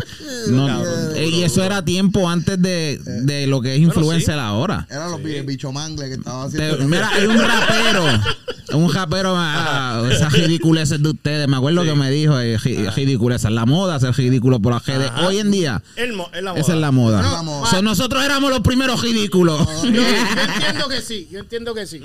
no- 0.49 0.83
eh, 1.15 1.27
y 1.31 1.43
eso 1.43 1.63
era 1.63 1.85
tiempo 1.85 2.27
antes 2.29 2.59
de, 2.61 2.99
de 3.23 3.45
lo 3.47 3.61
que 3.61 3.75
es 3.75 3.79
influencer 3.81 4.39
ahora. 4.39 4.87
Eran 4.89 5.11
los 5.11 5.21
bi- 5.21 5.41
bicho 5.41 5.71
mangle 5.71 6.07
que 6.07 6.15
estaban 6.15 6.51
Te- 6.51 6.63
haciendo. 6.63 6.87
mira, 6.87 7.09
hay 7.09 7.25
un 7.27 7.37
rapero, 7.39 8.05
un 8.73 8.93
rapero, 8.93 9.33
ah, 9.35 10.03
esas 10.11 10.31
ridiculeces 10.33 11.01
de 11.01 11.09
ustedes, 11.09 11.47
me 11.47 11.57
acuerdo 11.57 11.83
que 11.83 11.93
me 11.95 12.09
dijo, 12.11 12.39
eh, 12.39 12.57
ri- 12.57 12.93
ridiculeces, 12.93 13.51
la 13.51 13.65
moda 13.65 13.95
hacer 13.95 14.13
ridículo 14.15 14.59
por 14.59 14.73
las 14.73 14.85
redes. 14.85 15.11
Hoy 15.25 15.39
en 15.39 15.51
día, 15.51 15.81
El 15.95 16.13
mo- 16.13 16.29
es 16.33 16.43
la 16.43 16.51
moda. 16.51 16.61
esa 16.61 16.73
es 16.73 16.79
la 16.79 16.91
moda. 16.91 17.21
La. 17.21 17.69
So, 17.69 17.81
nosotros 17.81 18.23
éramos 18.23 18.49
los 18.49 18.61
primeros 18.61 19.01
ridículos. 19.01 19.59
Yo, 19.83 19.91
yo 19.91 20.01
entiendo 20.01 20.87
que 20.89 21.01
sí, 21.01 21.27
yo 21.31 21.39
entiendo 21.39 21.73
que 21.73 21.87
sí. 21.87 22.01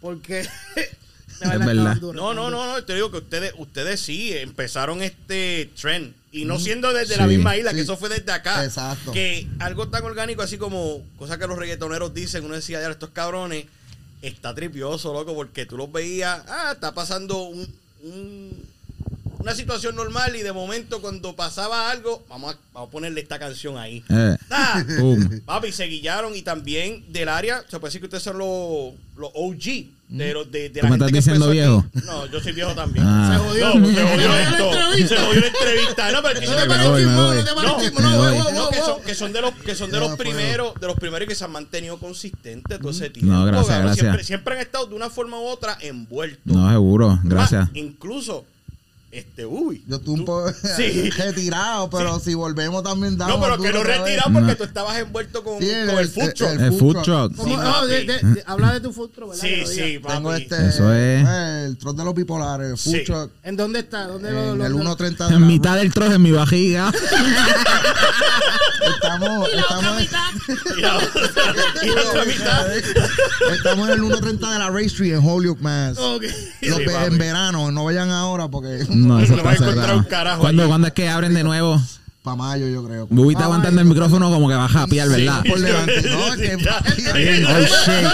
Porque 0.00 0.46
Es 1.40 1.58
verdad. 1.58 1.96
No, 2.00 2.12
no, 2.34 2.50
no, 2.50 2.50
no, 2.50 2.84
te 2.84 2.94
digo 2.94 3.10
que 3.10 3.16
ustedes, 3.18 3.52
ustedes 3.58 4.00
sí 4.00 4.32
empezaron 4.32 5.02
este 5.02 5.70
trend. 5.80 6.14
Y 6.30 6.44
no 6.46 6.58
siendo 6.58 6.92
desde 6.94 7.14
Sí. 7.14 7.20
la 7.20 7.26
misma 7.26 7.56
isla, 7.56 7.74
que 7.74 7.80
eso 7.80 7.96
fue 7.96 8.08
desde 8.08 8.30
acá. 8.32 8.64
Exacto. 8.64 9.12
Que 9.12 9.46
algo 9.58 9.88
tan 9.88 10.02
orgánico 10.04 10.40
así 10.40 10.56
como 10.56 11.02
cosas 11.18 11.36
que 11.38 11.46
los 11.46 11.58
reggaetoneros 11.58 12.14
dicen, 12.14 12.44
uno 12.44 12.54
decía, 12.54 12.80
ya 12.80 12.88
estos 12.90 13.10
cabrones, 13.10 13.66
está 14.22 14.54
tripioso, 14.54 15.12
loco, 15.12 15.34
porque 15.34 15.66
tú 15.66 15.76
los 15.76 15.90
veías, 15.92 16.42
ah, 16.48 16.70
está 16.72 16.94
pasando 16.94 17.42
un- 17.42 17.68
un- 18.02 18.62
una 19.42 19.54
situación 19.54 19.96
normal 19.96 20.34
y 20.36 20.42
de 20.42 20.52
momento 20.52 21.00
cuando 21.02 21.34
pasaba 21.36 21.90
algo, 21.90 22.24
vamos 22.28 22.54
a, 22.54 22.58
vamos 22.72 22.88
a 22.88 22.90
ponerle 22.92 23.20
esta 23.20 23.38
canción 23.38 23.76
ahí. 23.76 24.02
Eh, 24.08 24.36
Ah, 24.50 24.82
pum. 24.98 25.40
Papi, 25.46 25.72
se 25.72 25.84
guillaron 25.84 26.34
y 26.36 26.42
también 26.42 27.04
del 27.12 27.28
área, 27.28 27.62
se 27.68 27.78
puede 27.78 27.88
decir 27.90 28.00
que 28.00 28.06
ustedes 28.06 28.22
son 28.22 28.38
los, 28.38 28.92
los 29.16 29.30
OG 29.34 29.86
de, 30.08 30.34
los- 30.34 30.50
de, 30.52 30.68
de 30.68 30.80
¿Tú 30.80 30.86
me 30.88 30.92
estás 30.94 31.10
que 31.10 31.16
diciendo 31.16 31.46
aquí. 31.46 31.54
viejo? 31.54 31.86
No, 32.04 32.26
yo 32.26 32.38
soy 32.40 32.52
viejo 32.52 32.74
también. 32.74 33.04
Ah. 33.06 33.32
Se 33.32 33.44
jodió. 33.48 33.74
No, 33.74 33.82
pues 33.82 33.96
se 33.96 34.02
jodió 34.02 34.36
esto. 34.36 34.72
entrevista. 34.72 35.16
Se 35.16 35.22
jodió 35.24 35.40
la 35.40 35.46
entrevista. 35.46 36.12
No, 36.12 36.22
pero 36.22 36.34
¿No 36.34 36.40
que- 36.40 36.46
te 36.46 36.52
Me 36.62 36.66
parece 36.68 36.88
voy, 36.88 37.00
me 37.00 37.06
chismoso? 37.08 38.16
voy. 38.18 38.52
¿No 38.52 38.68
que 38.70 38.76
son, 38.80 39.02
que 39.02 39.14
son 39.14 39.32
de 39.32 39.40
los 39.40 39.54
que 39.54 39.74
son 39.74 39.90
de 39.90 39.96
No, 39.98 40.00
los 40.08 40.16
fue- 40.16 40.24
primeros, 40.26 40.74
de 40.78 40.86
los 40.86 40.96
primeros 40.96 41.26
que 41.28 41.34
se 41.34 41.44
han 41.44 41.50
mantenido 41.52 41.98
consistentes 41.98 42.78
todo 42.78 42.90
ese 42.90 43.08
tiempo. 43.10 43.32
No, 43.32 43.44
gracias. 43.46 43.96
Siempre, 43.96 44.22
siempre 44.24 44.54
han 44.54 44.60
estado 44.60 44.86
de 44.86 44.94
una 44.94 45.08
forma 45.08 45.38
u 45.40 45.44
otra 45.46 45.78
envueltos. 45.80 46.40
No, 46.44 46.70
seguro. 46.70 47.18
Gracias. 47.24 47.68
incluso, 47.74 48.44
este, 49.12 49.44
uy. 49.46 49.84
Yo 49.86 49.96
estuve 49.96 50.14
un 50.20 50.24
poco 50.24 50.50
Sí. 50.76 51.10
retirado, 51.10 51.88
pero 51.90 52.18
si 52.18 52.32
volvemos 52.34 52.82
también 52.82 53.16
damos 53.18 53.36
No, 53.36 53.42
pero 53.42 53.58
que 53.62 53.72
no 53.72 53.84
vez. 53.84 53.98
retirado 53.98 54.32
porque 54.32 54.46
No. 54.52 54.56
tú 54.56 54.64
estabas 54.64 54.98
envuelto 54.98 55.44
con, 55.44 55.60
Sí, 55.60 55.68
con 55.86 55.98
el 55.98 56.08
food 56.08 56.32
truck. 56.34 56.60
El 56.60 56.72
food 56.72 57.02
truck. 57.02 57.36
No, 57.46 57.86
de- 57.86 58.04
de- 58.04 58.18
de- 58.22 58.42
habla 58.46 58.72
de 58.72 58.80
tu 58.80 58.92
futuro, 58.92 59.28
¿verdad? 59.28 59.42
Que 59.42 59.66
Sí, 59.66 59.74
sí, 59.74 59.98
papi. 59.98 60.14
Tengo 60.14 60.34
este, 60.34 60.66
Eso 60.68 60.92
es. 60.94 61.26
eh, 61.28 61.64
el 61.66 61.76
truck 61.78 61.96
de 61.96 62.04
los 62.04 62.14
bipolares, 62.14 62.70
el 62.70 62.78
food 62.78 62.92
Sí. 62.92 63.04
truck, 63.04 63.30
¿En 63.42 63.56
dónde 63.56 63.80
está? 63.80 64.06
¿Dónde 64.06 64.30
lo, 64.32 64.52
en 64.52 64.58
lo- 64.58 64.66
el 64.66 64.72
lo- 64.72 64.78
1.30 64.78 65.28
de 65.28 65.34
En 65.34 65.40
la- 65.42 65.46
mitad 65.46 65.76
del 65.76 65.92
trozo 65.92 66.14
en 66.14 66.22
mi 66.22 66.30
vajiga. 66.32 66.90
Estamos, 68.94 69.48
estamos, 69.52 70.02
Y 70.76 70.80
la 70.80 70.96
otra, 70.96 71.22
y 71.82 71.86
la 71.90 72.02
otra 72.02 72.24
mitad. 72.24 72.76
estamos 72.76 73.88
en 73.88 73.94
el 73.94 74.02
1.30 74.02 74.52
de 74.52 74.58
la 74.58 74.70
Ray 74.70 74.86
Street 74.86 75.12
en 75.14 75.20
Holyoke, 75.28 75.60
Mass. 75.60 75.98
Ok. 75.98 76.24
Los 76.62 76.80
en 76.80 77.18
verano, 77.18 77.70
no 77.70 77.84
vayan 77.84 78.10
ahora 78.10 78.48
porque 78.48 78.84
No, 79.02 79.20
eso 79.20 79.36
No 79.36 79.42
va 79.44 79.50
a 79.50 79.54
encontrar 79.54 79.96
un 79.96 80.04
carajo 80.04 80.40
¿Cuándo. 80.40 80.66
¿Cuándo 80.68 80.86
es 80.88 80.92
que 80.94 81.08
abren 81.08 81.34
de 81.34 81.44
nuevo? 81.44 81.80
para 82.22 82.36
mayo 82.36 82.68
yo 82.68 82.84
creo. 82.84 83.06
Bubi 83.10 83.34
está 83.34 83.46
aguantando 83.46 83.80
el 83.80 83.86
micrófono 83.88 84.30
como 84.30 84.48
que 84.48 84.54
va 84.54 84.66
a 84.66 84.68
japear, 84.68 85.08
¿verdad? 85.08 85.42
Por 85.44 85.58
delante. 85.60 86.02
No, 86.02 86.36
que. 86.36 86.54
Oh, 86.54 86.60
Yo 86.62 87.42
lo 87.42 87.64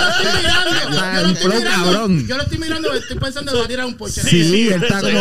estoy 0.08 0.32
mirando. 0.38 0.68
Yo 0.90 1.22
lo 1.22 1.28
estoy 1.28 1.48
mirando. 1.48 1.70
cabrón. 1.70 2.26
Yo 2.26 2.36
lo 2.36 2.42
estoy 2.42 2.58
mirando 2.58 2.94
y 2.94 2.98
estoy 2.98 3.18
pensando 3.18 3.52
que 3.52 3.58
va 3.58 3.64
a 3.64 3.68
tirar 3.68 3.86
un 3.86 3.94
poche. 3.94 4.22
Sí, 4.22 4.68
él 4.68 4.82
está 4.82 5.00
como... 5.02 5.20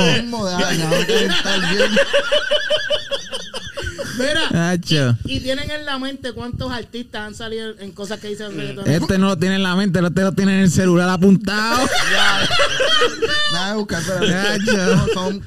Mira, 4.18 4.76
y 5.26 5.40
tienen 5.40 5.70
en 5.72 5.86
la 5.86 5.98
mente 6.00 6.32
cuántos 6.34 6.72
artistas 6.72 7.22
han 7.28 7.36
salido 7.36 7.78
en 7.80 7.92
cosas 7.92 8.20
que 8.20 8.30
dicen. 8.30 8.78
Este 8.86 9.18
no 9.18 9.28
lo 9.28 9.38
tiene 9.38 9.56
en 9.56 9.64
la 9.64 9.76
mente, 9.76 10.00
este 10.00 10.22
lo 10.22 10.32
tiene 10.34 10.56
en 10.56 10.64
el 10.64 10.72
celular 10.72 11.10
apuntado. 11.10 11.88
Nada 13.54 13.76
buscar, 13.76 14.02
pero 14.08 15.08
son 15.14 15.42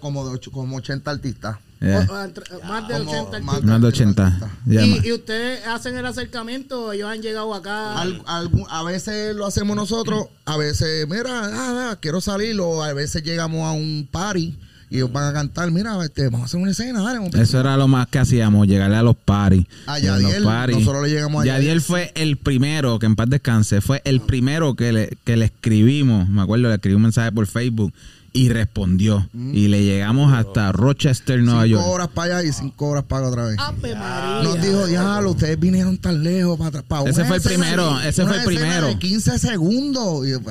como, 0.00 0.26
de 0.28 0.34
ocho- 0.34 0.50
como 0.50 0.76
80 0.76 1.10
artistas. 1.10 1.56
O- 1.80 2.12
o 2.12 2.20
entre- 2.24 2.44
Más 2.66 2.88
de 2.88 2.98
Como 2.98 3.10
80 3.10 3.40
más 3.40 3.54
artistas. 3.54 3.64
más 3.64 3.80
de 3.80 3.86
80. 3.86 4.38
Ya, 4.66 4.80
ma- 4.80 4.86
Y, 4.86 5.00
y 5.06 5.12
ustedes 5.12 5.64
hacen 5.66 5.96
el 5.96 6.06
acercamiento, 6.06 6.92
ellos 6.92 7.08
han 7.08 7.22
llegado 7.22 7.54
acá. 7.54 8.00
Al- 8.00 8.22
a 8.68 8.82
veces 8.82 9.36
lo 9.36 9.46
hacemos 9.46 9.76
nosotros, 9.76 10.26
a 10.44 10.56
veces, 10.56 11.06
mira, 11.08 11.30
ah, 11.30 11.90
ah, 11.92 11.98
quiero 12.00 12.20
salir, 12.20 12.58
o 12.60 12.82
a 12.82 12.92
veces 12.94 13.22
llegamos 13.22 13.64
a 13.64 13.70
un 13.72 14.08
party 14.10 14.58
y 14.90 14.96
ellos 14.96 15.12
van 15.12 15.28
a 15.28 15.32
cantar, 15.32 15.70
mira, 15.70 16.02
este, 16.04 16.24
vamos 16.24 16.42
a 16.42 16.44
hacer 16.46 16.60
una 16.60 16.70
escena, 16.70 17.02
dale. 17.02 17.18
vamos 17.18 17.34
a- 17.34 17.42
Eso 17.42 17.60
era 17.60 17.76
lo 17.76 17.88
más 17.88 18.06
que 18.08 18.18
hacíamos, 18.18 18.66
llegarle 18.66 18.96
a 18.96 19.02
los 19.02 19.16
paris. 19.16 19.66
A 19.86 19.98
Yadiel, 19.98 20.42
nosotros 20.42 21.02
le 21.02 21.08
llegamos 21.10 21.42
a 21.42 21.46
Yadiel 21.46 21.62
Yadiel. 21.64 21.80
fue 21.80 22.12
el 22.14 22.36
primero, 22.36 22.98
que 22.98 23.06
en 23.06 23.16
paz 23.16 23.28
descanse, 23.28 23.80
fue 23.80 24.00
el 24.04 24.20
primero 24.20 24.74
que 24.74 24.92
le, 24.92 25.16
que 25.24 25.36
le 25.36 25.46
escribimos, 25.46 26.28
me 26.28 26.42
acuerdo, 26.42 26.68
le 26.68 26.74
escribí 26.74 26.96
un 26.96 27.02
mensaje 27.02 27.32
por 27.32 27.46
Facebook 27.46 27.92
y 28.32 28.48
respondió. 28.50 29.28
Y 29.34 29.68
le 29.68 29.84
llegamos 29.84 30.32
hasta 30.32 30.70
Rochester, 30.72 31.40
Nueva 31.42 31.64
cinco 31.64 31.78
York. 31.80 31.86
horas 31.88 32.08
para 32.08 32.38
allá 32.38 32.48
y 32.48 32.52
cinco 32.52 32.88
horas 32.88 33.04
para 33.04 33.28
otra 33.28 33.44
vez. 33.46 33.56
Ave 33.58 33.94
María. 33.94 34.40
Nos 34.42 34.60
dijo, 34.62 34.86
diablo, 34.86 35.30
ustedes 35.30 35.58
vinieron 35.58 35.96
tan 35.98 36.22
lejos 36.22 36.58
para, 36.58 36.82
para 36.82 37.08
Ese 37.10 37.24
fue 37.24 37.36
el 37.36 37.42
primero, 37.42 37.98
de- 37.98 38.08
ese 38.08 38.22
una 38.22 38.32
fue 38.34 38.40
el 38.40 38.46
primero. 38.46 38.86
De 38.88 38.98
15 38.98 39.38
segundos. 39.38 40.26
Y 40.26 40.30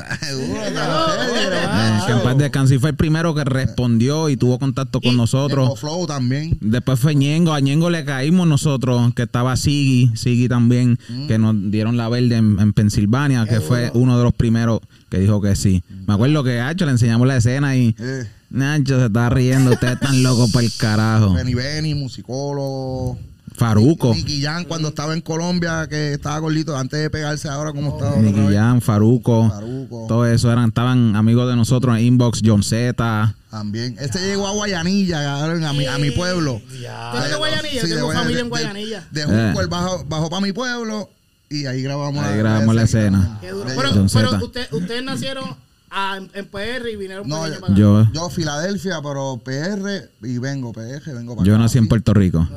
que 2.05 2.11
en 2.13 2.19
paz 2.23 2.37
descanse. 2.37 2.75
Y 2.75 2.79
fue 2.79 2.89
el 2.91 2.95
primero 2.95 3.33
que 3.35 3.43
respondió 3.43 4.29
y 4.29 4.37
tuvo 4.37 4.59
contacto 4.59 4.99
con 5.01 5.11
Eco 5.11 5.17
nosotros. 5.17 5.79
Flow 5.79 6.05
también. 6.07 6.57
Después 6.61 6.99
fue 6.99 7.15
Ñengo, 7.15 7.53
a 7.53 7.59
Ñengo 7.59 7.89
le 7.89 8.03
caímos 8.05 8.47
nosotros, 8.47 9.13
que 9.13 9.23
estaba 9.23 9.55
Sigi, 9.55 10.11
Sigi 10.15 10.47
también, 10.47 10.99
que 11.27 11.37
nos 11.37 11.55
dieron 11.71 11.97
la 11.97 12.09
verde 12.09 12.35
en, 12.37 12.59
en 12.59 12.73
Pensilvania, 12.73 13.45
que 13.45 13.61
fue 13.61 13.91
uno 13.93 14.17
de 14.17 14.23
los 14.23 14.33
primeros 14.33 14.81
que 15.09 15.19
dijo 15.19 15.41
que 15.41 15.55
sí. 15.55 15.83
Me 16.07 16.13
acuerdo 16.13 16.43
que 16.43 16.59
a 16.59 16.69
Hacho 16.69 16.85
le 16.85 16.91
enseñamos 16.91 17.27
la 17.27 17.37
escena 17.37 17.75
y 17.75 17.95
Eh, 17.99 18.25
Nacho 18.49 18.97
se 18.99 19.05
estaba 19.07 19.29
riendo, 19.29 19.71
ustedes 19.71 19.93
están 19.95 20.23
locos 20.23 20.51
para 20.51 20.65
el 20.65 20.71
carajo. 20.77 21.33
Benny 21.33 21.53
Benny, 21.53 21.93
musicólogo. 21.95 23.17
Faruco, 23.55 24.13
Nicky 24.13 24.43
Jam 24.43 24.65
cuando 24.65 24.89
estaba 24.89 25.15
en 25.15 25.21
Colombia, 25.21 25.87
que 25.89 26.13
estaba 26.13 26.37
gordito, 26.37 26.77
antes 26.77 26.99
de 27.01 27.09
pegarse 27.09 27.49
ahora 27.49 27.73
como 27.73 27.97
estaba. 27.97 28.15
Nicky. 28.17 28.53
Jam, 28.53 28.81
Faruco, 28.81 29.49
Faruco. 29.49 30.05
todo 30.07 30.27
eso 30.27 30.51
eran, 30.51 30.67
estaban 30.69 31.15
amigos 31.15 31.49
de 31.49 31.55
nosotros 31.55 31.97
en 31.97 32.03
Inbox, 32.05 32.41
John 32.45 32.61
Z. 32.61 33.35
También. 33.49 33.95
Este 33.99 34.19
llegó 34.19 34.47
a 34.47 34.51
Guayanilla, 34.51 35.43
a 35.43 35.73
mi, 35.73 35.87
a 35.87 35.97
mi 35.97 36.11
pueblo. 36.11 36.61
¿Tú 36.69 37.17
eres 37.17 37.31
de 37.31 37.35
Guayanilla? 37.37 37.81
Sí, 37.81 37.87
Yo 37.87 37.95
de 37.95 37.95
tengo 37.95 38.13
familia 38.13 38.39
en 38.41 38.45
de- 38.45 38.49
Guayanilla. 38.49 39.07
De, 39.09 39.21
Eh. 39.21 39.25
Junco, 39.25 39.61
él 39.61 39.67
bajó, 39.69 40.05
bajó 40.07 40.29
para 40.29 40.41
mi 40.41 40.51
pueblo 40.53 41.09
y 41.49 41.65
ahí 41.65 41.81
grabamos 41.81 42.23
Ahí 42.25 42.37
grabamos 42.37 42.75
la 42.75 42.83
escena. 42.83 43.37
Qué 43.41 43.51
duro. 43.51 43.69
Le 43.69 43.75
Pero, 43.75 44.05
pero 44.13 44.45
usted- 44.45 44.67
ustedes 44.73 45.03
nacieron 45.03 45.45
ah, 45.89 46.19
en, 46.33 46.45
PR 46.47 46.89
y 46.91 46.95
vinieron 46.97 47.27
No, 47.27 47.37
pequeños 47.41 47.59
para 47.61 47.73
acá. 47.73 47.79
Yo, 47.81 48.07
Yo, 48.13 48.29
Filadelfia, 48.29 48.99
pero 49.01 49.41
PR 49.43 50.09
y 50.23 50.37
vengo, 50.39 50.73
PR, 50.73 51.13
vengo 51.13 51.35
para 51.35 51.47
yo 51.47 51.53
acá. 51.55 51.63
nací 51.63 51.77
en 51.77 51.87
Puerto 51.87 52.13
Rico. 52.13 52.47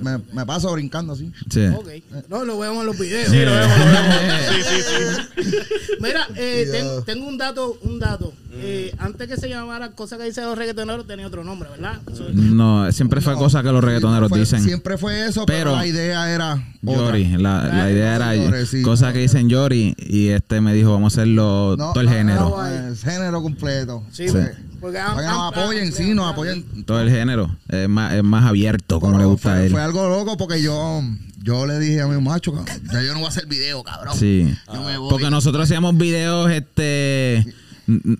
Me, 0.00 0.18
me 0.32 0.46
paso 0.46 0.72
brincando 0.72 1.12
así. 1.12 1.30
Sí. 1.50 1.66
Ok. 1.66 1.88
No, 2.30 2.44
lo 2.46 2.58
vemos 2.58 2.80
en 2.80 2.86
los 2.86 2.98
videos. 2.98 3.30
Sí, 3.30 3.38
lo 3.44 3.50
vemos, 3.52 3.78
lo 3.78 3.84
vemos. 3.84 4.40
Sí, 4.48 4.62
sí, 4.62 5.44
sí. 5.44 5.56
Mira, 6.00 6.26
eh, 6.36 6.68
ten- 6.70 7.04
tengo 7.04 7.28
un 7.28 7.36
dato, 7.36 7.78
un 7.82 7.98
dato. 7.98 8.32
Eh, 8.52 8.92
antes 8.98 9.28
que 9.28 9.36
se 9.36 9.48
llamara 9.48 9.90
cosa 9.92 10.18
que 10.18 10.24
dice 10.24 10.42
los 10.42 10.58
reggaetoneros 10.58 11.06
tenía 11.06 11.26
otro 11.26 11.44
nombre, 11.44 11.68
¿verdad? 11.70 12.00
No, 12.34 12.90
siempre 12.90 13.20
fue 13.20 13.34
No, 13.34 13.38
cosa 13.38 13.62
que 13.62 13.70
los 13.70 13.82
reggaetoneros 13.82 14.28
fue- 14.28 14.40
dicen. 14.40 14.60
Siempre 14.62 14.98
fue 14.98 15.26
eso, 15.28 15.46
pero, 15.46 15.58
Pero- 15.70 15.76
la 15.76 15.86
idea 15.86 16.30
era. 16.32 16.62
Yori, 16.82 17.36
la, 17.36 17.64
la 17.64 17.90
idea 17.92 18.16
era 18.16 18.34
Yori, 18.34 18.66
sí. 18.66 18.82
cosa 18.82 19.12
que 19.12 19.20
dicen 19.20 19.48
Yori 19.48 19.94
y 19.98 20.28
este 20.28 20.60
me 20.60 20.72
dijo 20.74 20.92
vamos 20.92 21.12
a 21.16 21.20
hacerlo 21.20 21.76
No, 21.78 21.92
todo 21.92 22.00
el 22.00 22.06
no, 22.06 22.12
género, 22.12 22.40
no, 22.50 22.66
El 22.66 22.96
género 22.96 23.42
completo. 23.42 24.02
Sí, 24.10 24.28
Sí. 24.28 24.34
porque 24.80 24.96
Para 24.98 25.10
han- 25.12 25.16
que 25.18 25.24
nos 25.26 25.52
apoyen, 25.56 25.92
sí, 25.92 26.14
nos 26.14 26.32
apoyen. 26.32 26.84
todo 26.86 27.00
el 27.02 27.10
género 27.10 27.56
es 27.68 27.88
más, 27.88 28.14
es 28.14 28.24
más 28.24 28.44
abierto 28.46 28.98
como 28.98 29.12
Pero 29.12 29.24
le 29.24 29.30
gusta 29.30 29.50
fue, 29.50 29.58
a 29.58 29.64
él. 29.64 29.70
fue 29.70 29.82
algo 29.82 30.08
loco 30.08 30.36
porque 30.36 30.60
yo, 30.62 31.02
yo 31.42 31.66
le 31.66 31.78
dije 31.78 32.00
a 32.00 32.06
mi 32.08 32.20
macho, 32.20 32.52
cabrón, 32.52 32.82
ya 32.92 33.02
yo 33.02 33.12
no 33.12 33.20
voy 33.20 33.26
a 33.26 33.28
hacer 33.28 33.46
video, 33.46 33.82
cabrón. 33.84 34.16
Sí, 34.18 34.52
Yo 34.72 34.82
me 34.82 34.96
voy. 34.98 35.10
porque 35.10 35.30
nosotros 35.30 35.64
hacíamos 35.64 35.96
videos 35.98 36.50
este 36.50 37.44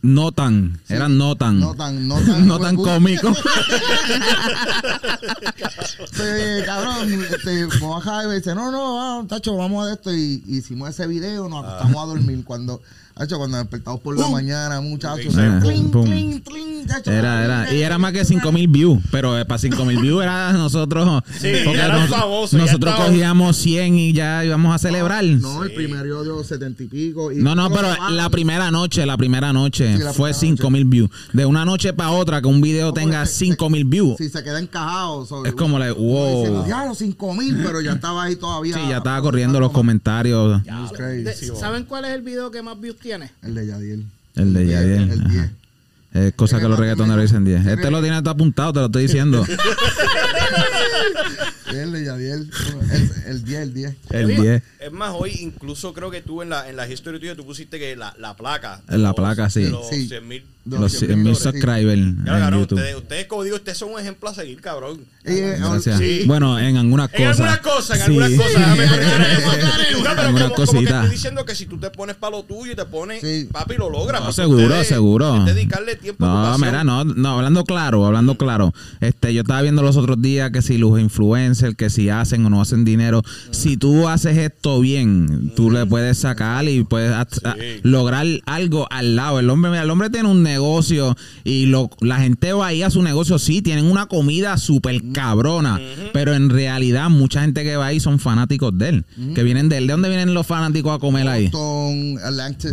no 0.02 0.32
tan, 0.32 0.80
eran 0.88 1.16
no 1.18 1.36
tan, 1.36 1.60
No 1.60 1.74
tan, 1.74 2.08
no 2.08 2.18
tan, 2.20 2.46
no 2.48 2.58
tan 2.58 2.76
cómicos. 2.76 3.38
Sí, 6.12 6.64
cabrón, 6.66 7.24
este, 7.24 7.66
baja 7.80 8.24
y 8.24 8.28
me 8.28 8.34
dice, 8.34 8.54
no, 8.54 8.70
no, 8.70 8.96
vamos, 8.96 9.28
tacho, 9.28 9.56
vamos 9.56 9.86
a 9.86 9.92
esto. 9.92 10.12
Y 10.12 10.42
hicimos 10.46 10.90
ese 10.90 11.06
video, 11.06 11.48
nos 11.48 11.64
acostamos 11.64 12.02
a 12.02 12.06
dormir. 12.06 12.44
Cuando, 12.44 12.80
tacho, 13.14 13.36
cuando 13.38 13.58
despertamos 13.58 14.00
por 14.00 14.18
la 14.18 14.28
mañana, 14.28 14.80
muchachos, 14.80 15.34
tacho, 16.86 17.10
Era, 17.10 17.44
era, 17.44 17.72
y 17.74 17.82
era 17.82 17.98
más 17.98 18.12
que 18.12 18.24
5000 18.24 18.68
views, 18.68 19.00
pero 19.10 19.38
eh, 19.38 19.44
para 19.44 19.58
5000 19.58 20.00
views 20.00 20.22
era 20.22 20.52
nosotros, 20.52 21.22
Sí, 21.38 21.48
ya 21.74 21.84
eran 21.86 22.08
famosos, 22.08 22.52
ya 22.52 22.58
nosotros 22.58 22.94
cogíamos 22.94 23.56
100 23.56 23.94
y 23.98 24.12
ya 24.12 24.44
íbamos 24.44 24.74
a 24.74 24.78
celebrar. 24.78 25.24
No, 25.24 25.62
el 25.62 25.72
primero 25.72 26.22
dio 26.24 26.42
setenta 26.44 26.82
y 26.82 26.86
pico. 26.88 27.30
y- 27.30 27.36
No, 27.36 27.54
no, 27.54 27.70
pero 27.70 27.88
la 28.10 28.28
primera 28.30 28.70
noche, 28.70 29.04
la 29.06 29.16
primera 29.16 29.52
noche 29.52 29.96
Sí, 29.96 30.02
la 30.02 30.12
fue 30.12 30.30
primera 30.32 30.56
5 30.56 30.70
mil 30.70 30.84
views. 30.86 31.10
De 31.32 31.44
una 31.46 31.64
noche 31.64 31.92
para 31.92 32.10
otra, 32.10 32.40
que 32.40 32.48
un 32.48 32.60
video 32.60 32.92
tenga 32.92 33.26
se- 33.26 33.46
5 33.46 33.68
mil 33.70 33.84
views. 33.84 34.16
Si 34.18 34.28
se 34.28 34.42
queda 34.42 34.58
encajado. 34.58 35.26
Es 35.44 35.52
como 35.54 35.78
la- 35.78 35.92
wow. 35.92 36.66
Los 36.90 36.98
cinco 36.98 37.34
mil, 37.34 37.56
pero 37.62 37.80
ya 37.80 37.92
estaba 37.92 38.24
ahí 38.24 38.36
todavía. 38.36 38.74
Sí, 38.74 38.80
ya 38.88 38.96
estaba 38.98 39.20
corriendo 39.22 39.60
los 39.60 39.70
comentarios. 39.70 40.60
¿Saben 41.58 41.84
cuál 41.84 42.04
es 42.06 42.12
el 42.12 42.22
video 42.22 42.50
que 42.50 42.62
más 42.62 42.80
views 42.80 42.96
tiene? 43.00 43.30
El 43.42 43.54
de 43.54 43.66
Yadiel. 43.66 44.06
El 44.36 44.54
de 44.54 44.66
Yadiel. 44.66 45.10
El 45.10 45.20
ajá. 45.20 45.28
10. 45.30 45.50
Es 46.12 46.34
cosa 46.34 46.58
que 46.60 46.68
los 46.68 46.78
reggaetoneros 46.78 47.22
dicen 47.22 47.44
10. 47.44 47.60
Tiene- 47.62 47.74
Este 47.74 47.90
lo 47.90 48.00
tiene 48.02 48.20
todo 48.20 48.30
apuntado, 48.30 48.72
te 48.72 48.80
lo 48.80 48.86
estoy 48.86 49.02
diciendo. 49.04 49.44
Yadiel, 51.72 52.04
Yadiel. 52.04 52.50
El, 52.92 53.10
el 53.26 53.44
10, 53.44 53.60
el 53.60 53.74
10. 53.74 53.96
El 54.10 54.24
Oye, 54.26 54.40
10. 54.42 54.62
Es 54.80 54.92
más, 54.92 55.12
hoy 55.16 55.32
incluso 55.40 55.92
creo 55.92 56.10
que 56.10 56.20
tú 56.22 56.42
en 56.42 56.50
la, 56.50 56.68
en 56.68 56.76
la 56.76 56.88
historia 56.88 57.20
tuya 57.20 57.34
tú 57.36 57.44
pusiste 57.44 57.78
que 57.78 57.96
la, 57.96 58.14
la 58.18 58.36
placa. 58.36 58.80
En 58.88 59.02
la 59.02 59.08
los- 59.08 59.16
placa, 59.16 59.50
sí. 59.50 59.62
de 59.62 59.70
Los 59.70 59.88
Sí. 59.88 60.08
100 60.08 60.26
mil. 60.28 60.44
Los 60.66 60.92
100 60.92 61.22
mil 61.22 61.34
subscribers 61.34 61.94
en 62.00 62.22
YouTube. 62.26 62.60
ustedes, 62.78 62.94
ustedes, 62.96 63.26
como 63.26 63.42
digo, 63.44 63.56
ustedes 63.56 63.78
son 63.78 63.92
un 63.92 63.98
ejemplo 64.00 64.28
a 64.28 64.34
seguir, 64.34 64.60
cabrón. 64.60 65.00
Eh. 65.24 65.58
Sí. 65.98 66.24
Bueno, 66.26 66.58
en 66.58 66.76
algunas 66.76 67.08
En 67.14 67.24
cosas. 67.28 67.40
algunas 67.40 67.58
cosas, 67.60 67.96
en 68.00 68.04
Sí. 68.06 68.20
algunas 68.20 68.30
cosas. 68.32 68.56
aclararemos, 68.68 69.54
aclararemos. 69.54 70.04
No, 70.04 70.10
pero 70.10 70.20
Algunas 70.22 70.50
cositas. 70.52 70.92
estoy 71.04 71.10
diciendo 71.10 71.44
que 71.46 71.54
si 71.54 71.64
tú 71.66 71.78
te 71.78 71.90
pones 71.90 72.16
para 72.16 72.36
lo 72.36 72.42
tuyo 72.44 72.72
y 72.72 72.76
te 72.76 72.84
pones, 72.84 73.20
Sí. 73.22 73.48
papi, 73.50 73.76
lo 73.76 73.88
logras. 73.88 74.20
No, 74.22 74.32
seguro, 74.32 74.64
ustedes- 74.64 74.88
seguro. 74.88 75.44
dedicarle 75.44 75.96
tiempo 75.96 76.24
a 76.26 76.28
No, 76.28 76.34
pasión. 76.52 76.68
mira, 76.68 76.84
no, 76.84 77.04
no, 77.04 77.28
hablando 77.36 77.64
claro, 77.64 78.06
hablando 78.06 78.36
claro. 78.36 78.74
Este, 79.00 79.32
yo 79.32 79.40
estaba 79.40 79.62
viendo 79.62 79.82
los 79.82 79.96
otros 79.96 80.20
días 80.20 80.50
que 80.50 80.60
si 80.62 80.76
los 80.76 81.00
influencers, 81.00 81.59
que 81.76 81.90
si 81.90 82.08
hacen 82.08 82.44
o 82.46 82.50
no 82.50 82.60
hacen 82.60 82.84
dinero, 82.84 83.22
si 83.50 83.76
tú 83.76 84.08
haces 84.08 84.36
esto 84.38 84.80
bien, 84.80 85.52
tú 85.56 85.70
le 85.70 85.86
puedes 85.86 86.18
sacar 86.18 86.66
y 86.68 86.82
puedes 86.84 87.14
lograr 87.82 88.26
algo 88.46 88.86
al 88.90 89.16
lado. 89.16 89.38
El 89.40 89.50
hombre, 89.50 89.70
mira, 89.70 89.82
el 89.82 89.90
hombre 89.90 90.10
tiene 90.10 90.28
un 90.28 90.42
negocio 90.42 91.16
y 91.44 91.66
lo, 91.66 91.90
la 92.00 92.18
gente 92.18 92.52
va 92.52 92.68
ahí 92.68 92.82
a 92.82 92.90
su 92.90 93.02
negocio, 93.02 93.38
sí, 93.38 93.62
tienen 93.62 93.84
una 93.86 94.06
comida 94.06 94.56
súper 94.58 95.00
cabrona, 95.12 95.80
pero 96.12 96.34
en 96.34 96.50
realidad 96.50 97.08
mucha 97.10 97.42
gente 97.42 97.62
que 97.64 97.76
va 97.76 97.86
ahí 97.86 98.00
son 98.00 98.18
fanáticos 98.18 98.76
de 98.76 98.88
él, 98.88 99.04
que 99.34 99.42
vienen 99.42 99.68
de 99.68 99.78
él. 99.78 99.86
¿De 99.86 99.92
dónde 99.92 100.08
vienen 100.08 100.34
los 100.34 100.46
fanáticos 100.46 100.94
a 100.94 100.98
comer 100.98 101.28
ahí? 101.28 101.50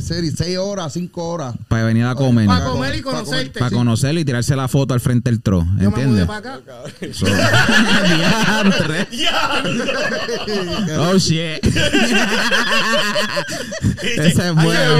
City, 0.02 0.32
6 0.36 0.58
horas, 0.58 0.94
5 0.94 1.24
horas. 1.24 1.56
Para 1.68 1.84
venir 1.84 2.06
a 2.06 2.16
comer. 2.16 2.48
Para 2.48 2.66
Pa' 2.66 2.72
comer 2.72 2.96
y 2.96 3.02
conocerte. 3.02 3.60
Para 3.60 3.72
conocerlo 3.76 4.20
y 4.20 4.26
tirarse 4.26 4.56
la 4.56 4.68
foto 4.68 4.94
al 4.94 5.00
frente 5.00 5.30
del 5.30 5.42
tro. 5.42 5.66
Yo 5.82 5.92
me 5.92 6.06
mudé 6.06 6.22
¿Entiendes? 6.22 6.26
para 6.28 6.54
acá. 6.56 6.62
So- 7.14 7.26
¡Ya! 9.12 9.64
Oh 11.00 11.18
shit. 11.18 11.64
Ese 14.02 14.28
es 14.28 14.54
bueno. 14.54 14.98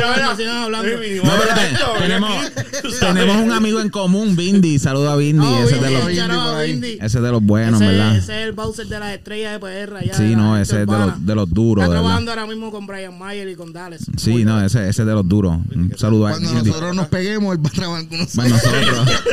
No, 1.24 1.32
pero 1.38 1.54
te- 1.56 2.02
tenemos, 2.02 2.52
tenemos 3.00 3.36
un 3.38 3.52
amigo 3.52 3.80
en 3.82 3.90
común, 3.90 4.36
Bindi. 4.36 4.80
Saluda 4.80 5.14
a 5.14 5.16
Bindi. 5.16 5.46
Oh, 5.46 5.64
ese, 5.64 5.76
es 5.76 5.82
de 5.82 5.92
los, 5.92 6.06
Bindi 6.06 6.20
shout 6.20 6.32
out 6.32 6.44
por 6.46 6.56
a 6.56 6.58
ahí. 6.60 6.72
Windy. 6.72 6.94
ese 6.94 7.06
es 7.06 7.14
de 7.24 7.32
los 7.32 7.44
buenos, 7.44 7.82
ese, 7.82 7.92
¿verdad? 7.92 8.18
ese 8.18 8.42
es 8.42 8.48
el 8.48 8.52
Bowser 8.54 8.88
de 8.88 9.00
las 9.00 9.14
estrellas 9.14 9.54
de 9.54 9.60
PR 9.60 9.98
allá. 9.98 10.14
Sí, 10.14 10.36
no, 10.36 10.58
ese 10.58 10.82
es 10.82 10.88
de 10.88 10.98
los, 10.98 11.26
de 11.26 11.36
los 11.36 11.50
duros, 11.54 11.84
Está 11.84 11.94
de 11.96 12.00
trabajando 12.00 12.32
verdad. 12.32 12.44
ahora 12.44 12.54
mismo 12.56 12.72
con 12.72 12.88
Brian 12.88 13.18
Mayer 13.18 13.48
y 13.50 13.56
con 13.56 13.72
Dallas. 13.74 14.02
Sí, 14.18 14.44
no, 14.46 14.64
ese, 14.64 14.90
ese 14.90 15.02
es 15.02 15.08
de 15.08 15.14
los 15.14 15.28
duros. 15.28 15.58
Un 15.74 15.94
saludo 15.98 16.28
a 16.28 16.32
Cuando 16.32 16.50
Bindi. 16.50 16.68
nosotros 16.70 16.96
nos 16.96 17.08
peguemos, 17.08 17.56
él 17.56 17.66
va 17.66 17.70
a 17.70 17.74
trabajar 17.74 18.08
con 18.08 18.18
nosotros. 18.20 18.36
Bueno, 18.36 18.56
nosotros. 18.56 19.24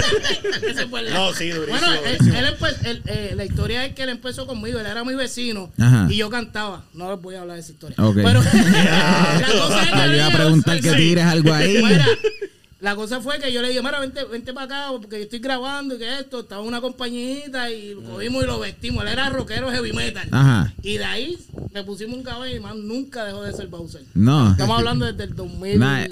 Ese 0.68 0.86
fue 0.88 1.00
el- 1.00 1.12
No, 1.14 1.32
sí, 1.32 1.50
durísimo. 1.50 1.78
Bueno, 1.78 1.92
él, 1.92 2.18
durísimo. 2.18 2.38
él 2.38 2.46
empe- 2.58 2.76
él, 2.86 3.02
eh, 3.06 3.32
la 3.36 3.44
historia 3.44 3.84
es 3.84 3.94
que 3.94 4.02
él 4.02 4.08
empezó 4.08 4.33
conmigo, 4.46 4.78
él 4.78 4.86
era 4.86 5.04
mi 5.04 5.14
vecino 5.14 5.70
Ajá. 5.78 6.08
y 6.10 6.16
yo 6.16 6.28
cantaba. 6.30 6.84
No 6.94 7.10
les 7.10 7.20
voy 7.20 7.34
a 7.36 7.42
hablar 7.42 7.56
de 7.56 7.62
esa 7.62 7.72
historia. 7.72 7.96
Ok. 7.98 8.16
Pero 8.16 8.42
la 8.42 9.48
cosa 9.52 9.82
es 9.82 9.90
que 9.90 10.08
Yo 10.08 10.14
iba 10.14 10.26
a 10.26 10.30
preguntar 10.30 10.80
que 10.80 10.92
tires 10.92 11.24
algo 11.24 11.52
ahí. 11.52 11.82
Mira, 11.84 12.06
la 12.84 12.94
cosa 12.94 13.22
fue 13.22 13.38
que 13.38 13.50
yo 13.50 13.62
le 13.62 13.68
dije, 13.68 13.80
mira, 13.82 13.98
vente, 13.98 14.24
vente 14.24 14.52
para 14.52 14.66
acá 14.66 14.92
porque 15.00 15.16
yo 15.16 15.22
estoy 15.22 15.38
grabando 15.38 15.94
y 15.94 15.98
que 15.98 16.18
esto, 16.18 16.40
estaba 16.40 16.60
una 16.60 16.82
compañita 16.82 17.70
y 17.70 17.94
lo 17.94 18.02
cogimos 18.02 18.44
y 18.44 18.46
lo 18.46 18.60
vestimos. 18.60 19.02
Él 19.04 19.08
era 19.08 19.30
rockero 19.30 19.70
heavy 19.70 19.94
metal. 19.94 20.28
Ajá. 20.30 20.74
Y 20.82 20.98
de 20.98 21.04
ahí 21.04 21.38
le 21.72 21.82
pusimos 21.82 22.18
un 22.18 22.22
cabello 22.22 22.56
y 22.56 22.60
más 22.60 22.76
nunca 22.76 23.24
dejó 23.24 23.42
de 23.42 23.54
ser 23.54 23.68
Bowser. 23.68 24.02
No. 24.12 24.50
Estamos 24.50 24.78
hablando 24.78 25.06
desde 25.10 25.24
el 25.24 25.34
2000. 25.34 25.78
Nah. 25.78 26.06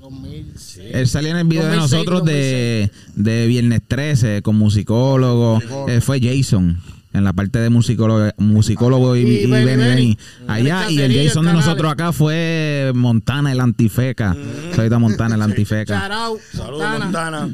2006. 0.00 0.94
Él 0.94 1.08
salía 1.08 1.30
en 1.32 1.38
el 1.38 1.44
video 1.48 1.64
de 1.64 1.76
2006, 1.76 1.92
nosotros 1.92 2.24
de, 2.26 2.90
de 3.16 3.46
Viernes 3.48 3.80
13 3.88 4.42
con 4.42 4.54
musicólogo. 4.56 5.60
Eh, 5.88 6.00
fue 6.00 6.20
Jason. 6.20 6.80
En 7.12 7.24
la 7.24 7.32
parte 7.32 7.58
de 7.58 7.68
musicólogo, 7.70 8.30
musicólogo 8.38 9.16
y, 9.16 9.20
Y 9.20 9.22
y 9.22 9.46
Benny 9.46 9.64
Benny 9.64 9.66
Benny. 9.66 9.84
Benny. 9.84 10.18
Mm. 10.46 10.50
Allá, 10.50 10.86
El 10.86 10.92
y 10.92 11.00
el 11.00 11.28
Jason 11.28 11.44
de 11.44 11.52
nosotros 11.52 11.92
acá 11.92 12.12
fue 12.12 12.92
Montana, 12.94 13.52
el 13.52 13.60
antifeca. 13.60 14.34
Ahorita 14.76 14.98
Montana, 14.98 15.34
el 15.34 15.42
antifeca. 15.42 16.08
Saludos, 16.52 16.98
Montana. 16.98 17.50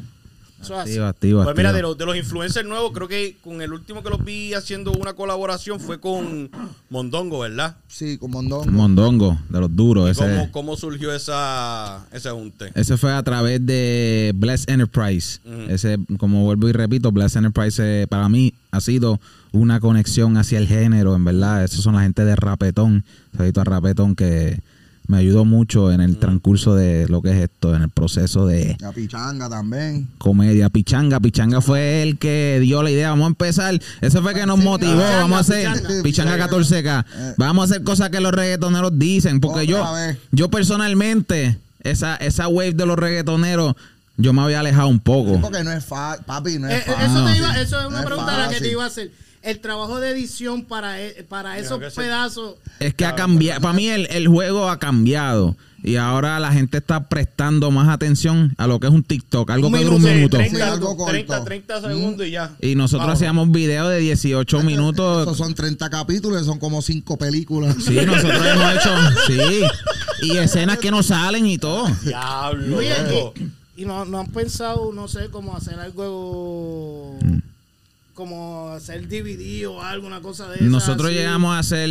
Eso 0.60 0.74
es 0.74 0.80
así. 0.80 0.98
Activo, 0.98 1.44
Pues 1.44 1.56
mira, 1.56 1.72
de 1.72 1.82
los, 1.82 1.96
de 1.96 2.04
los 2.04 2.16
influencers 2.16 2.66
nuevos, 2.66 2.92
creo 2.92 3.06
que 3.06 3.36
con 3.42 3.62
el 3.62 3.72
último 3.72 4.02
que 4.02 4.10
los 4.10 4.24
vi 4.24 4.54
haciendo 4.54 4.92
una 4.92 5.12
colaboración 5.14 5.78
fue 5.78 6.00
con 6.00 6.50
Mondongo, 6.90 7.40
¿verdad? 7.40 7.76
Sí, 7.86 8.18
con 8.18 8.32
Mondongo. 8.32 8.70
Mondongo, 8.70 9.38
de 9.48 9.60
los 9.60 9.74
duros. 9.74 10.10
Ese, 10.10 10.20
¿Cómo, 10.24 10.52
cómo 10.52 10.76
surgió 10.76 11.14
esa, 11.14 12.06
ese 12.12 12.30
junte? 12.30 12.72
ese 12.74 12.96
fue 12.96 13.12
a 13.12 13.22
través 13.22 13.64
de 13.64 14.32
Bless 14.34 14.66
Enterprise. 14.66 15.40
Ese, 15.68 15.98
como 16.18 16.44
vuelvo 16.44 16.68
y 16.68 16.72
repito, 16.72 17.12
Bless 17.12 17.36
Enterprise 17.36 17.80
eh, 18.02 18.06
para 18.08 18.28
mí 18.28 18.52
ha 18.70 18.80
sido 18.80 19.20
una 19.52 19.80
conexión 19.80 20.36
hacia 20.36 20.58
el 20.58 20.66
género, 20.66 21.14
en 21.14 21.24
verdad. 21.24 21.64
Esos 21.64 21.82
son 21.82 21.94
la 21.94 22.02
gente 22.02 22.24
de 22.24 22.36
Rapetón. 22.36 23.04
Saludito 23.36 23.60
a 23.60 23.64
Rapetón 23.64 24.14
que 24.14 24.60
me 25.08 25.16
ayudó 25.18 25.44
mucho 25.44 25.90
en 25.90 26.00
el 26.00 26.18
transcurso 26.18 26.74
de 26.74 27.08
lo 27.08 27.22
que 27.22 27.30
es 27.30 27.36
esto, 27.42 27.74
en 27.74 27.82
el 27.82 27.88
proceso 27.88 28.46
de 28.46 28.76
La 28.78 28.92
pichanga 28.92 29.48
también. 29.48 30.06
comedia. 30.18 30.68
Pichanga, 30.68 31.18
Pichanga 31.18 31.60
fue 31.60 32.02
el 32.02 32.18
que 32.18 32.58
dio 32.60 32.82
la 32.82 32.90
idea. 32.90 33.10
Vamos 33.10 33.24
a 33.24 33.28
empezar. 33.28 33.80
Ese 34.02 34.20
fue 34.20 34.32
el 34.32 34.38
que 34.38 34.46
nos 34.46 34.58
motivó. 34.58 34.92
Pichanga, 34.92 35.16
Vamos 35.22 35.36
a 35.38 35.40
hacer 35.40 35.72
Pichanga. 36.02 36.02
Pichanga 36.02 36.48
14K. 36.48 37.04
Vamos 37.38 37.62
a 37.62 37.64
hacer 37.74 37.84
cosas 37.84 38.10
que 38.10 38.20
los 38.20 38.32
reggaetoneros 38.32 38.98
dicen. 38.98 39.40
Porque 39.40 39.66
yo, 39.66 39.82
vez. 39.94 40.18
yo 40.30 40.50
personalmente, 40.50 41.58
esa, 41.82 42.16
esa 42.16 42.46
wave 42.48 42.72
de 42.74 42.84
los 42.86 42.98
reggaetoneros, 42.98 43.74
yo 44.18 44.32
me 44.32 44.42
había 44.42 44.60
alejado 44.60 44.88
un 44.88 45.00
poco. 45.00 45.40
Porque 45.40 45.64
no 45.64 45.72
es 45.72 45.84
fácil, 45.84 46.24
papi, 46.26 46.58
no 46.58 46.68
Eh, 46.68 46.76
es 46.76 46.86
eh, 46.86 46.92
fácil. 46.92 47.06
eso, 47.16 47.24
te 47.24 47.36
iba, 47.38 47.60
eso 47.60 47.76
es 47.78 47.82
No 47.84 47.88
una 47.88 48.00
es 48.00 48.04
pregunta 48.06 48.34
a 48.34 48.38
la 48.38 48.48
que 48.50 48.60
te 48.60 48.70
iba 48.70 48.84
a 48.84 48.88
hacer. 48.88 49.10
El 49.42 49.60
trabajo 49.60 50.00
de 50.00 50.10
edición 50.10 50.64
para, 50.64 51.00
e- 51.00 51.24
para 51.28 51.58
esos 51.58 51.78
pedazos. 51.94 52.56
Es 52.80 52.94
que 52.94 53.04
ha 53.04 53.14
cambiado. 53.14 53.60
Para 53.60 53.74
mí 53.74 53.88
el, 53.88 54.06
el 54.10 54.28
juego 54.28 54.68
ha 54.68 54.78
cambiado. 54.78 55.56
Y 55.80 55.94
ahora 55.94 56.40
la 56.40 56.52
gente 56.52 56.78
está 56.78 57.08
prestando 57.08 57.70
más 57.70 57.88
atención 57.88 58.52
a 58.58 58.66
lo 58.66 58.80
que 58.80 58.88
es 58.88 58.92
un 58.92 59.04
TikTok. 59.04 59.48
Algo 59.50 59.68
Un 59.68 59.74
que 59.74 59.84
dura 59.84 59.94
un 59.96 60.02
minuto, 60.02 60.16
minuto. 60.16 60.36
30, 60.38 60.56
Sí, 60.56 60.62
algo 60.62 60.96
corto. 60.96 61.12
30, 61.12 61.44
30 61.44 61.80
segundos 61.82 62.26
y 62.26 62.30
ya. 62.32 62.50
Y 62.60 62.74
nosotros 62.74 63.08
hacíamos 63.10 63.50
videos 63.52 63.88
de 63.88 63.98
18 64.00 64.62
minutos. 64.64 65.22
Esos 65.22 65.38
son 65.38 65.54
30 65.54 65.88
capítulos, 65.88 66.44
son 66.46 66.58
como 66.58 66.82
5 66.82 67.16
películas. 67.16 67.76
Sí, 67.82 67.94
nosotros 68.04 68.44
hemos 68.44 68.74
hecho, 68.74 68.90
sí. 69.28 69.62
Y 70.22 70.36
escenas 70.38 70.78
que 70.78 70.90
no 70.90 71.04
salen 71.04 71.46
y 71.46 71.58
todo. 71.58 71.86
Diablo, 72.04 72.78
Oye, 72.78 72.92
y, 73.76 73.82
y 73.82 73.84
no, 73.84 74.04
no 74.04 74.18
han 74.18 74.26
pensado, 74.32 74.90
no 74.92 75.06
sé, 75.06 75.28
como 75.30 75.56
hacer 75.56 75.78
algo. 75.78 77.16
Como 78.18 78.70
hacer 78.72 79.06
DVD 79.08 79.68
o 79.68 79.80
algo, 79.80 80.08
una 80.08 80.20
cosa 80.20 80.48
de 80.48 80.56
esa, 80.56 80.64
Nosotros 80.64 81.06
así. 81.06 81.18
llegamos 81.18 81.54
a 81.54 81.60
hacer 81.60 81.88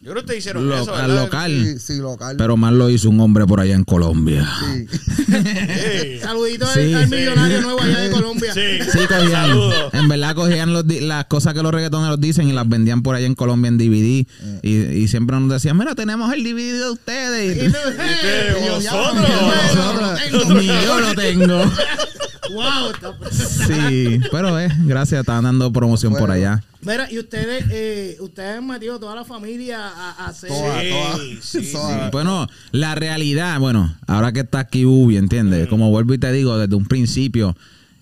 Yo 0.00 0.10
creo 0.12 0.14
que 0.24 0.32
te 0.32 0.38
hicieron 0.38 0.66
lo- 0.66 0.80
eso, 0.82 0.90
¿verdad? 0.92 1.24
local, 1.24 1.50
Sí, 1.78 1.78
sí, 1.78 1.98
local. 2.00 2.36
pero 2.38 2.56
más 2.56 2.72
lo 2.72 2.88
hizo 2.88 3.10
un 3.10 3.20
hombre 3.20 3.44
por 3.46 3.60
allá 3.60 3.74
en 3.74 3.84
Colombia. 3.84 4.48
Sí. 4.60 4.86
Sí. 5.32 6.18
Saludito 6.22 6.66
al- 6.66 6.74
Sí. 6.74 6.94
al, 6.94 7.08
millonario 7.08 7.60
nuevo 7.60 7.82
allá 7.82 7.98
de 8.00 8.10
Colombia. 8.10 8.52
Sí, 8.54 8.60
Sí, 8.90 8.98
cogían, 9.06 9.30
Saludos. 9.30 9.92
en 9.94 10.08
verdad 10.08 10.34
cogían 10.34 10.72
los 10.72 10.86
las 10.86 11.26
cosas 11.26 11.52
que 11.52 11.62
los 11.62 11.72
reggaetoneros 11.72 12.18
dicen 12.18 12.48
y 12.48 12.52
las 12.52 12.66
vendían 12.68 13.02
por 13.02 13.14
allá 13.14 13.26
en 13.26 13.34
Colombia 13.34 13.68
en 13.68 13.76
DVD. 13.78 14.26
Y, 14.62 14.70
y 14.72 15.08
siempre 15.08 15.38
nos 15.38 15.50
decían, 15.50 15.76
mira, 15.76 15.94
tenemos 15.94 16.32
el 16.32 16.42
DVD 16.44 16.78
de 16.78 16.90
ustedes. 16.90 17.56
Y 17.58 17.66
Y, 17.66 17.68
tú, 17.70 17.76
Eh, 17.98 18.56
hey, 18.58 18.68
vosotros. 18.70 19.28
nosotros. 19.74 20.62
ni 20.62 20.66
yo 20.66 20.98
lo 21.00 21.14
tengo. 21.14 21.62
Wow, 22.50 22.90
está- 22.92 23.66
Sí, 23.66 24.20
pero 24.30 24.58
eh, 24.58 24.68
gracias, 24.84 25.20
estaban 25.20 25.44
dando 25.44 25.72
promoción 25.72 26.14
por 26.14 26.30
allá. 26.30 26.62
Mira, 26.80 27.10
y 27.10 27.18
ustedes, 27.20 27.64
eh, 27.70 28.16
ustedes 28.20 28.58
han 28.58 28.66
metido 28.66 28.98
toda 28.98 29.14
la 29.14 29.24
familia 29.24 29.86
a, 29.88 30.10
a 30.24 30.26
hacer. 30.28 30.48
Toda, 30.50 30.80
toda. 30.82 31.18
Sí. 31.40 31.72
Bueno, 32.10 32.48
la 32.72 32.94
realidad, 32.96 33.60
bueno, 33.60 33.94
ahora 34.08 34.32
que 34.32 34.40
está 34.40 34.58
aquí 34.60 34.84
Bubi, 34.84 35.16
¿entiendes? 35.16 35.68
Como 35.68 35.90
vuelvo 35.90 36.14
y 36.14 36.18
te 36.18 36.32
digo, 36.32 36.58
desde 36.58 36.74
un 36.74 36.86
principio, 36.86 37.56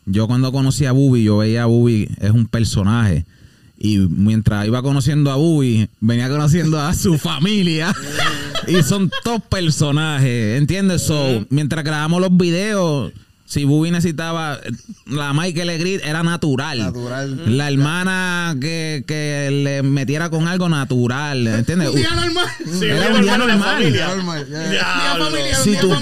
yo 0.06 0.26
cuando 0.26 0.50
conocí 0.50 0.86
a 0.86 0.92
Bubi, 0.92 1.24
yo 1.24 1.36
veía 1.38 1.64
a 1.64 1.66
Bubi, 1.66 2.08
es 2.20 2.30
un 2.30 2.46
personaje. 2.46 3.26
Y 3.78 3.98
mientras 3.98 4.66
iba 4.66 4.82
conociendo 4.82 5.30
a 5.30 5.36
Bubi, 5.36 5.88
venía 6.00 6.28
conociendo 6.30 6.80
a 6.80 6.94
su 6.94 7.18
familia. 7.18 7.94
y 8.66 8.82
son 8.82 9.10
todos 9.22 9.42
personajes, 9.42 10.58
¿entiendes? 10.58 11.02
So, 11.02 11.44
mientras 11.50 11.84
grabamos 11.84 12.20
los 12.22 12.34
videos, 12.34 13.12
si 13.50 13.64
Bubi 13.64 13.90
necesitaba 13.90 14.60
la 15.06 15.32
Michael 15.34 15.66
Legrit, 15.66 16.04
era 16.04 16.22
natural. 16.22 16.78
Natural. 16.78 17.56
La 17.58 17.66
hermana 17.68 18.54
que, 18.60 19.02
que 19.08 19.48
le 19.50 19.82
metiera 19.82 20.30
con 20.30 20.46
algo 20.46 20.68
natural, 20.68 21.48
¿entiendes? 21.48 21.88
Un 21.88 21.96
día 21.96 22.10
normal. 22.14 22.46
Sí, 22.78 22.84
Era 22.84 23.12
un 23.12 23.22
día 23.22 23.38
normal. 23.38 23.92
Normal, 23.92 24.46
día 24.48 25.54
un 25.58 25.64
Si 25.64 25.76
tú. 25.78 25.92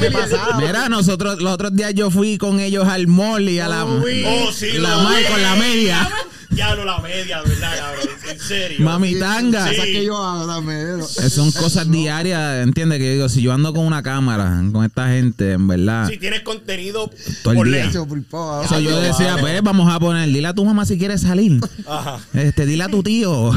Mira, 0.58 0.90
nosotros 0.90 1.40
los 1.40 1.54
otros 1.54 1.74
días 1.74 1.94
yo 1.94 2.10
fui 2.10 2.36
con 2.36 2.60
ellos 2.60 2.86
al 2.86 3.06
mall 3.06 3.48
y 3.48 3.60
a 3.60 3.68
la, 3.68 3.86
Oh, 3.86 4.52
sí, 4.52 4.72
la 4.78 4.96
vi. 5.08 5.24
con 5.32 5.40
la 5.42 5.54
media. 5.56 6.06
Ya 6.50 6.74
no 6.74 6.84
la 6.84 6.98
media, 7.00 7.42
¿verdad, 7.42 7.78
cabrón? 7.78 8.08
En 8.30 8.40
serio. 8.40 8.78
Mami 8.80 9.18
tanga. 9.18 9.64
Sí. 9.68 9.70
Cosas 9.76 9.84
que 9.86 10.04
yo 10.04 10.16
hago 10.16 10.46
también. 10.46 11.00
Eh, 11.00 11.30
Son 11.30 11.52
cosas 11.52 11.90
diarias, 11.90 12.64
¿entiendes? 12.64 12.98
Que 12.98 13.12
digo, 13.12 13.28
si 13.28 13.42
yo 13.42 13.52
ando 13.52 13.72
con 13.74 13.84
una 13.84 14.02
cámara, 14.02 14.62
con 14.72 14.84
esta 14.84 15.08
gente, 15.08 15.52
en 15.52 15.68
verdad. 15.68 16.08
Si 16.08 16.16
tienes 16.18 16.40
contenido 16.40 17.10
Todo 17.42 17.52
el 17.52 17.56
por 17.58 17.66
día. 17.68 17.84
ley. 17.84 17.92
Favor. 18.30 18.66
So, 18.68 18.80
yo 18.80 18.98
decía, 19.00 19.32
vale. 19.32 19.40
pues 19.42 19.62
vamos 19.62 19.92
a 19.92 20.00
poner, 20.00 20.28
dile 20.30 20.48
a 20.48 20.54
tu 20.54 20.64
mamá 20.64 20.84
si 20.86 20.98
quieres 20.98 21.20
salir. 21.20 21.60
Ajá. 21.86 22.18
Este, 22.34 22.66
dile 22.66 22.84
a 22.84 22.88
tu 22.88 23.02
tío. 23.02 23.52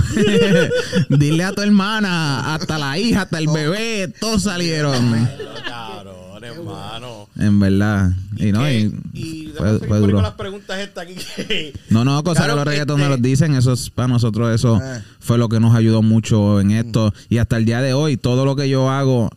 dile 1.10 1.44
a 1.44 1.54
tu 1.54 1.62
hermana, 1.62 2.54
hasta 2.54 2.78
la 2.78 2.98
hija, 2.98 3.24
hasta 3.24 3.40
el 3.40 3.48
bebé, 3.48 4.14
todos 4.20 4.44
salieron. 4.44 5.28
Cabrón, 5.68 6.16
hermano. 6.54 7.28
En 7.38 7.60
verdad. 7.60 8.12
Y 8.38 8.52
no, 8.52 8.70
y, 8.70 9.54
fue, 9.58 10.00
duro. 10.00 10.14
con 10.14 10.24
las 10.24 10.34
preguntas 10.34 10.80
estas 10.80 11.04
aquí 11.06 11.16
que... 11.36 11.74
No, 11.90 12.04
no, 12.06 12.24
cosas 12.24 12.44
Claro, 12.46 12.54
que 12.54 12.58
los 12.58 12.68
reggaetoneros 12.68 13.18
este- 13.18 13.28
dicen, 13.28 13.54
eso 13.56 13.74
es 13.74 13.90
para 13.90 14.08
nosotros, 14.08 14.54
eso 14.54 14.80
Eh. 14.84 15.02
fue 15.20 15.38
lo 15.38 15.50
que 15.50 15.60
nos 15.60 15.76
ayudó 15.76 16.02
mucho 16.02 16.60
en 16.62 16.72
esto. 16.72 17.14
Y 17.30 17.38
hasta 17.40 17.58
el 17.58 17.66
día 17.66 17.82
de 17.82 17.94
hoy, 17.94 18.18
todo 18.18 18.46
lo 18.46 18.56
que 18.56 18.70
yo 18.70 18.90
hago 18.90 19.30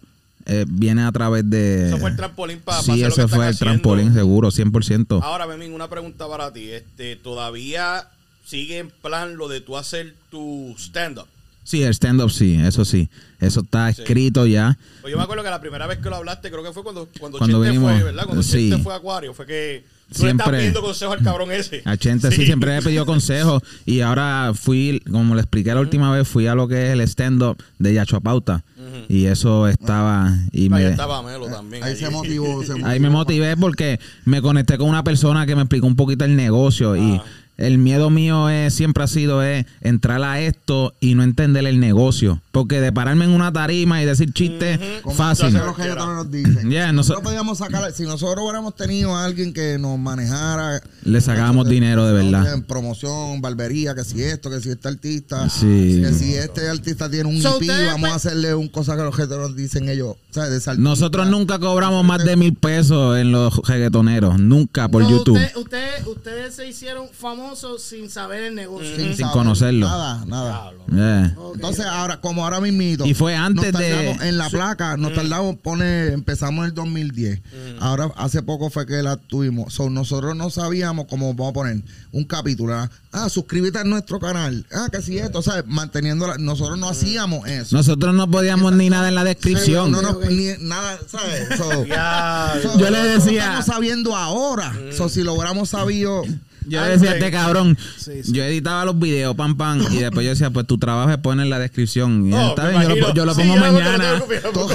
eh, 0.46 0.66
viene 0.68 1.03
a 1.05 1.11
través 1.12 1.48
de. 1.48 1.88
Eso 1.88 1.98
fue 1.98 2.11
el 2.11 2.16
trampolín 2.16 2.61
para 2.61 2.83
Sí, 2.83 3.03
ese 3.03 3.27
fue 3.29 3.46
el 3.46 3.55
haciendo. 3.55 3.59
trampolín, 3.81 4.12
seguro, 4.12 4.50
100%. 4.50 5.20
Ahora, 5.22 5.46
Memín, 5.46 5.72
una 5.72 5.88
pregunta 5.88 6.29
para 6.29 6.53
ti. 6.53 6.70
Este, 6.70 7.16
¿Todavía 7.16 8.09
sigue 8.44 8.77
en 8.79 8.90
plan 8.90 9.37
lo 9.38 9.48
de 9.48 9.62
tú 9.62 9.79
hacer 9.79 10.14
tu 10.31 10.74
stand-up? 10.79 11.27
Sí, 11.64 11.83
el 11.83 11.92
stand-up 11.94 12.31
sí, 12.31 12.55
eso 12.62 12.85
sí. 12.85 13.09
Eso 13.40 13.61
está 13.61 13.88
escrito 13.88 14.46
ya. 14.46 14.79
Pues 15.00 15.11
yo 15.11 15.16
me 15.18 15.24
acuerdo 15.24 15.42
que 15.42 15.50
la 15.50 15.61
primera 15.61 15.87
vez 15.87 15.98
que 15.98 16.09
lo 16.11 16.16
hablaste, 16.16 16.50
creo 16.50 16.62
que 16.62 16.72
fue 16.72 16.83
cuando, 16.83 17.09
cuando, 17.18 17.38
Cuando 17.38 17.59
Chente 17.59 17.70
vinimos, 17.70 17.92
fue, 17.94 18.03
¿verdad? 18.05 18.24
Cuando 18.24 18.42
sí. 18.42 18.68
Chente 18.70 18.83
fue 18.85 18.92
a 18.92 18.96
Acuario, 18.96 19.35
fue 19.35 19.46
que 19.46 19.85
tú 20.09 20.12
le 20.12 20.18
Siempre. 20.18 20.42
estabas 20.44 20.59
pidiendo 20.59 20.83
consejos 20.83 21.16
al 21.18 21.24
cabrón 21.24 21.53
ese. 21.53 21.83
A 21.85 21.96
Chente 21.96 22.31
sí. 22.31 22.44
siempre 22.46 22.77
le 22.77 22.83
pidió 22.83 23.05
consejos. 23.07 23.62
Y 23.87 24.00
ahora 24.03 24.53
fui, 24.55 25.03
como 25.11 25.35
le 25.35 25.40
expliqué 25.40 25.74
la 25.74 25.81
última 25.81 26.11
vez, 26.14 26.29
fui 26.29 26.46
a 26.46 26.55
lo 26.55 26.68
que 26.68 26.87
es 26.88 26.92
el 26.92 27.00
stand-up 27.03 27.57
de 27.79 27.94
Yacho 27.94 28.20
Pauta. 28.20 28.62
Y 29.09 29.24
eso 29.27 29.66
estaba. 29.68 30.33
Y 30.53 30.64
Ahí 30.64 30.68
me, 30.68 30.87
estaba 30.88 31.22
Melo 31.22 31.46
también. 31.48 31.83
Ahí 31.83 31.92
allí. 31.92 32.00
se 32.00 32.11
motivó. 32.11 32.62
Se 32.62 32.72
motivó. 32.72 32.87
Ahí 32.87 33.00
me 33.00 33.11
motivé 33.11 33.57
porque 33.57 33.98
me 34.24 34.40
conecté 34.40 34.79
con 34.79 34.88
una 34.88 35.03
persona 35.03 35.46
que 35.46 35.57
me 35.57 35.62
explicó 35.62 35.87
un 35.87 35.96
poquito 35.96 36.24
el 36.24 36.37
negocio 36.37 36.94
y 36.96 37.16
Ah. 37.16 37.24
El 37.56 37.78
miedo 37.78 38.10
mío 38.10 38.48
es, 38.50 38.74
siempre 38.74 39.04
ha 39.04 39.06
sido 39.06 39.42
es 39.42 39.66
entrar 39.80 40.22
a 40.22 40.40
esto 40.40 40.94
y 41.00 41.14
no 41.14 41.22
entender 41.22 41.64
el 41.66 41.78
negocio. 41.80 42.40
Porque 42.52 42.80
de 42.80 42.92
pararme 42.92 43.24
en 43.24 43.32
una 43.32 43.52
tarima 43.52 44.00
y 44.02 44.04
decir 44.06 44.32
chistes, 44.32 44.78
Como 45.02 45.14
fácil. 45.16 45.46
entonces 45.46 45.66
los 45.68 45.76
reggaetoneros 45.78 46.16
nos 46.24 46.30
dicen. 46.30 46.70
Ya, 46.74 46.92
nosotros 46.92 47.22
noso- 47.22 47.28
podíamos 47.28 47.58
sacar, 47.58 47.92
si 47.92 48.04
nosotros 48.04 48.42
hubiéramos 48.44 48.74
tenido 48.76 49.14
a 49.16 49.24
alguien 49.24 49.52
que 49.52 49.78
nos 49.78 49.98
manejara. 49.98 50.80
Le 51.04 51.20
sacábamos 51.20 51.66
entonces, 51.66 51.72
dinero 51.74 52.06
de 52.06 52.12
verdad. 52.12 52.54
En 52.54 52.62
promoción, 52.62 53.40
barbería, 53.40 53.94
que 53.94 54.04
si 54.04 54.22
esto, 54.22 54.50
que 54.50 54.60
si 54.60 54.70
este 54.70 54.88
artista. 54.88 55.48
Sí. 55.50 56.00
Que 56.02 56.12
si 56.12 56.34
este 56.34 56.68
artista 56.68 57.10
tiene 57.10 57.28
un 57.28 57.40
So, 57.42 57.56
IP, 57.56 57.62
ustedes 57.70 57.86
vamos 57.92 58.10
a 58.10 58.14
hacerle 58.14 58.54
un 58.54 58.68
cosa 58.68 58.96
que 58.96 59.02
los 59.02 59.16
reggaetoneros 59.16 59.56
dicen 59.56 59.88
ellos. 59.88 60.16
¿sabes? 60.30 60.50
De 60.50 60.56
ese 60.58 60.70
artista. 60.70 60.88
Nosotros 60.90 61.28
nunca 61.28 61.58
cobramos 61.58 62.04
más 62.04 62.24
de 62.24 62.36
mil 62.36 62.54
pesos 62.54 63.16
en 63.18 63.30
los 63.32 63.56
reggaetoneros. 63.66 64.38
Nunca 64.40 64.88
por 64.88 65.02
No, 65.02 65.10
YouTube. 65.10 65.36
usted- 65.36 65.56
usted- 65.56 66.06
ustedes 66.06 66.54
se 66.54 66.66
hicieron 66.68 67.06
famosos 67.12 67.43
sin 67.78 68.11
saber 68.11 68.44
el 68.44 68.54
negocio. 68.54 68.96
sin 68.96 69.16
saber 69.16 69.33
conocerlo. 69.33 69.87
Nada, 69.87 70.24
nada. 70.26 70.72
Yeah. 70.92 71.35
Entonces, 71.54 71.85
ahora, 71.87 72.20
como 72.20 72.44
ahora 72.44 72.61
mismito. 72.61 73.07
Y 73.07 73.14
fue 73.14 73.35
antes 73.35 73.72
nos 73.72 73.80
de- 73.80 74.11
En 74.28 74.38
la 74.38 74.48
placa, 74.50 74.96
nos 74.96 75.14
tardamos, 75.14 75.57
pone, 75.57 76.09
empezamos 76.09 76.64
en 76.64 76.68
el 76.70 76.74
2010. 76.74 77.40
Ahora, 77.80 78.11
hace 78.16 78.42
poco 78.42 78.70
fue 78.70 78.87
que 78.87 79.02
la 79.02 79.16
tuvimos. 79.16 79.72
So, 79.74 79.90
nosotros 79.90 80.37
no 80.37 80.50
sabíamos 80.50 81.07
cómo 81.09 81.33
vamos 81.35 81.50
a 81.50 81.54
poner 81.54 81.83
un 82.12 82.24
capítulo. 82.24 82.72
¿verdad? 82.72 82.90
Ah, 83.12 83.28
suscríbete 83.28 83.78
a 83.78 83.85
nuestro 83.85 84.18
canal. 84.20 84.66
Ah, 84.72 84.88
que 84.90 85.00
si 85.02 85.18
esto, 85.18 85.42
¿sabes? 85.42 85.64
Manteniendo 85.66 86.26
la- 86.26 86.38
Nosotros 86.38 86.78
no 86.78 86.88
hacíamos 86.88 87.48
eso. 87.48 87.76
Nosotros 87.76 88.14
no 88.14 88.30
podíamos 88.30 88.72
ni 88.74 88.90
nada 88.90 89.09
en 89.09 89.14
la 89.14 89.24
descripción. 89.24 89.90
No, 89.90 90.02
no, 90.02 90.18
ni 90.28 90.48
nada, 90.61 90.98
¿sabes? 91.09 91.48
So, 91.57 91.85
Ya, 91.87 92.54
so, 92.62 92.78
Yo 92.78 92.90
le 92.90 93.02
decía- 93.04 93.44
Estamos 93.44 93.66
sabiendo 93.66 94.16
ahora. 94.16 94.72
So, 94.96 95.09
si 95.09 95.22
lo 95.22 95.35
hubiéramos 95.35 95.70
sabido. 95.70 96.22
Yo 96.66 96.83
decía 96.85 97.12
este 97.14 97.31
cabrón, 97.31 97.77
Sí, 97.98 98.22
sí. 98.24 98.33
yo 98.33 98.42
editaba 98.44 98.85
los 98.85 98.98
videos, 98.98 99.35
pam, 99.37 99.57
pam, 99.57 99.81
y 99.92 99.98
después 99.98 100.24
yo 100.24 100.31
decía, 100.31 100.50
pues 100.50 100.66
tu 100.66 100.79
trabajo 100.79 101.11
es 101.11 101.18
poner 101.18 101.44
en 101.44 101.50
la 101.50 101.59
descripción. 101.59 102.27
Y 102.29 102.33
Oh, 102.35 102.48
está 102.50 102.68
bien, 102.68 102.83
yo 102.83 102.88
lo, 102.96 103.12
yo 103.14 103.35
pongo 103.35 103.57
no 103.57 103.72
mañana. 103.72 104.22
Todo. 104.53 104.68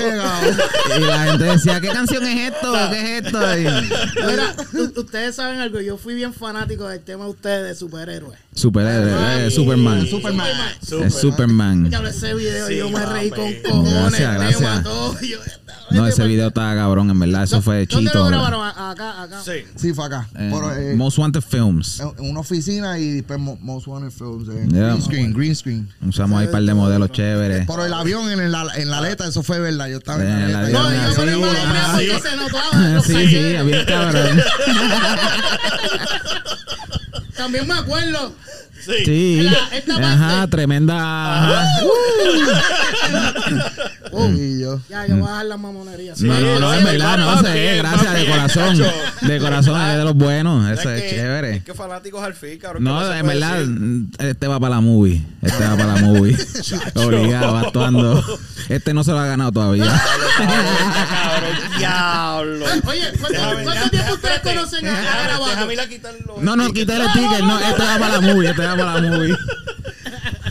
Y 0.97 1.01
la 1.01 1.23
gente 1.25 1.43
decía, 1.45 1.81
¿qué 1.81 1.87
canción 1.89 2.23
es 2.25 2.51
esto? 2.53 2.73
¿Qué 2.91 3.17
es 3.17 3.25
esto? 3.25 3.59
Y- 3.59 3.63
Mira, 3.63 4.55
ustedes 4.97 5.35
saben 5.35 5.59
algo, 5.59 5.81
yo 5.81 5.97
fui 5.97 6.13
bien 6.13 6.33
fanático 6.33 6.87
del 6.87 7.01
tema 7.01 7.25
de 7.25 7.31
ustedes 7.31 7.67
de 7.67 7.75
superhéroes. 7.75 8.39
Superhéroe, 8.53 9.47
eh, 9.47 9.51
Superman. 9.51 10.05
Superman. 10.07 10.47
Es 11.03 11.13
Superman. 11.15 11.89
Ya 11.89 11.97
hablé 11.99 12.09
ese 12.11 12.33
video 12.33 12.69
yo 12.69 12.89
me 12.89 13.05
reí 13.05 13.29
con 13.29 13.53
cojones, 13.63 13.93
Gracias, 13.93 14.33
gracias. 14.35 14.59
tema, 14.59 14.83
todo. 14.83 15.15
y 15.21 15.27
yo, 15.29 15.37
No, 15.91 16.07
ese 16.07 16.23
video 16.25 16.47
estaba 16.49 16.75
cabrón, 16.75 17.09
en 17.09 17.19
verdad. 17.19 17.43
Eso 17.43 17.61
fue 17.61 17.85
¿Dónde 17.85 18.09
chito. 18.11 18.19
lo 18.19 18.25
¿verdad? 18.25 18.39
grabaron? 18.47 18.67
Acá, 18.91 19.23
acá. 19.23 19.41
Sí. 19.43 19.63
Sí, 19.75 19.93
fue 19.93 20.05
acá. 20.05 20.27
Eh, 20.37 20.51
eh, 20.77 20.93
Most 20.95 21.17
Wanted 21.17 21.41
Films. 21.41 21.99
en 21.99 22.29
una 22.29 22.39
oficina 22.41 22.97
y 22.99 23.11
después 23.15 23.39
Mo- 23.39 23.57
Most 23.61 23.87
Wanted 23.87 24.11
Films. 24.11 24.47
eh, 24.49 24.67
Yeah. 24.69 24.87
Green 24.89 25.01
screen, 25.01 25.33
green 25.33 25.55
screen. 25.55 25.89
Usamos 26.07 26.39
ahí 26.39 26.45
un 26.47 26.51
par 26.51 26.61
de 26.63 26.73
modelos 26.73 27.11
chéveres. 27.11 27.65
Por 27.65 27.85
el 27.85 27.93
avión 27.93 28.29
en 28.29 28.51
la, 28.51 28.65
en 28.75 28.89
la 28.89 28.99
aleta, 28.99 29.27
eso 29.27 29.43
fue 29.43 29.59
verdad. 29.59 29.87
Yo 29.87 29.97
estaba 29.97 30.21
en 30.23 30.29
En 30.29 30.51
la 30.53 30.59
aleta. 30.59 30.79
No, 30.79 30.89
yo 30.91 31.25
me 31.39 32.19
se 32.19 32.35
notaba. 32.35 32.77
lo 32.89 33.01
Sí, 33.01 33.27
sí, 33.27 33.55
había 33.55 33.85
cabrón. 33.85 34.39
También 37.35 37.67
me 37.67 37.73
acuerdo. 37.73 38.33
Sí. 38.85 39.05
Sí. 39.05 39.41
La- 39.43 39.77
esta 39.77 39.95
Ajá, 39.97 40.27
parte- 40.39 40.47
tremenda. 40.57 40.95
ajá. 41.37 41.65
Y 44.35 44.59
yo. 44.61 44.79
Ya, 44.89 45.05
yo 45.07 45.15
voy 45.17 45.27
a 45.27 45.31
dejar 45.31 45.45
la 45.45 45.57
mamonería. 45.57 46.13
No, 46.19 46.39
no, 46.39 46.59
no, 46.59 46.71
sí, 46.73 46.77
en 46.79 46.83
verdad, 46.85 47.17
no 47.17 47.41
sé, 47.41 47.75
gracias, 47.77 48.13
de 48.13 48.25
corazón. 48.25 48.83
De 49.21 49.39
corazón, 49.39 49.81
es 49.81 49.97
de 49.97 50.03
los 50.03 50.15
buenos, 50.15 50.69
eso 50.71 50.89
Es 50.89 51.01
es 51.01 51.03
que- 51.03 51.17
chévere. 51.17 51.55
Es 51.57 51.63
que 51.63 51.73
fanáticos 51.73 52.23
al 52.23 52.33
fin, 52.33 52.57
cabrón. 52.59 52.83
No, 52.83 52.99
¿qué 52.99 53.05
más 53.05 53.13
se 53.13 53.19
en 53.19 53.27
verdad, 53.27 53.57
decir? 53.59 54.29
este 54.29 54.47
va 54.47 54.59
para 54.59 54.75
la 54.75 54.81
movie. 54.81 55.21
Este 55.41 55.63
va 55.63 55.75
para 55.77 55.93
la 55.95 56.01
movie. 56.01 56.37
Obligado, 56.95 57.57
actuando. 57.57 58.23
Este 58.69 58.93
no 58.93 59.03
se 59.03 59.11
lo 59.11 59.19
ha 59.19 59.25
ganado 59.25 59.51
todavía. 59.51 59.85
Cabrón, 60.37 61.77
diablo. 61.77 62.65
Oye, 62.87 63.01
¿cuánto, 63.19 63.89
tiempo 63.89 64.13
ustedes 64.13 64.39
conocen 64.43 64.87
a 64.87 64.99
a. 64.99 65.67
No, 66.41 66.55
no, 66.55 66.71
quítale 66.73 67.05
el 67.05 67.11
ticket. 67.13 67.41
No, 67.41 67.59
este 67.59 67.81
va 67.83 67.97
para 67.99 68.19
la 68.19 68.21
movie. 68.21 68.49
Este 68.49 68.61
para 68.77 68.99
la 69.01 69.11
movie. 69.17 69.35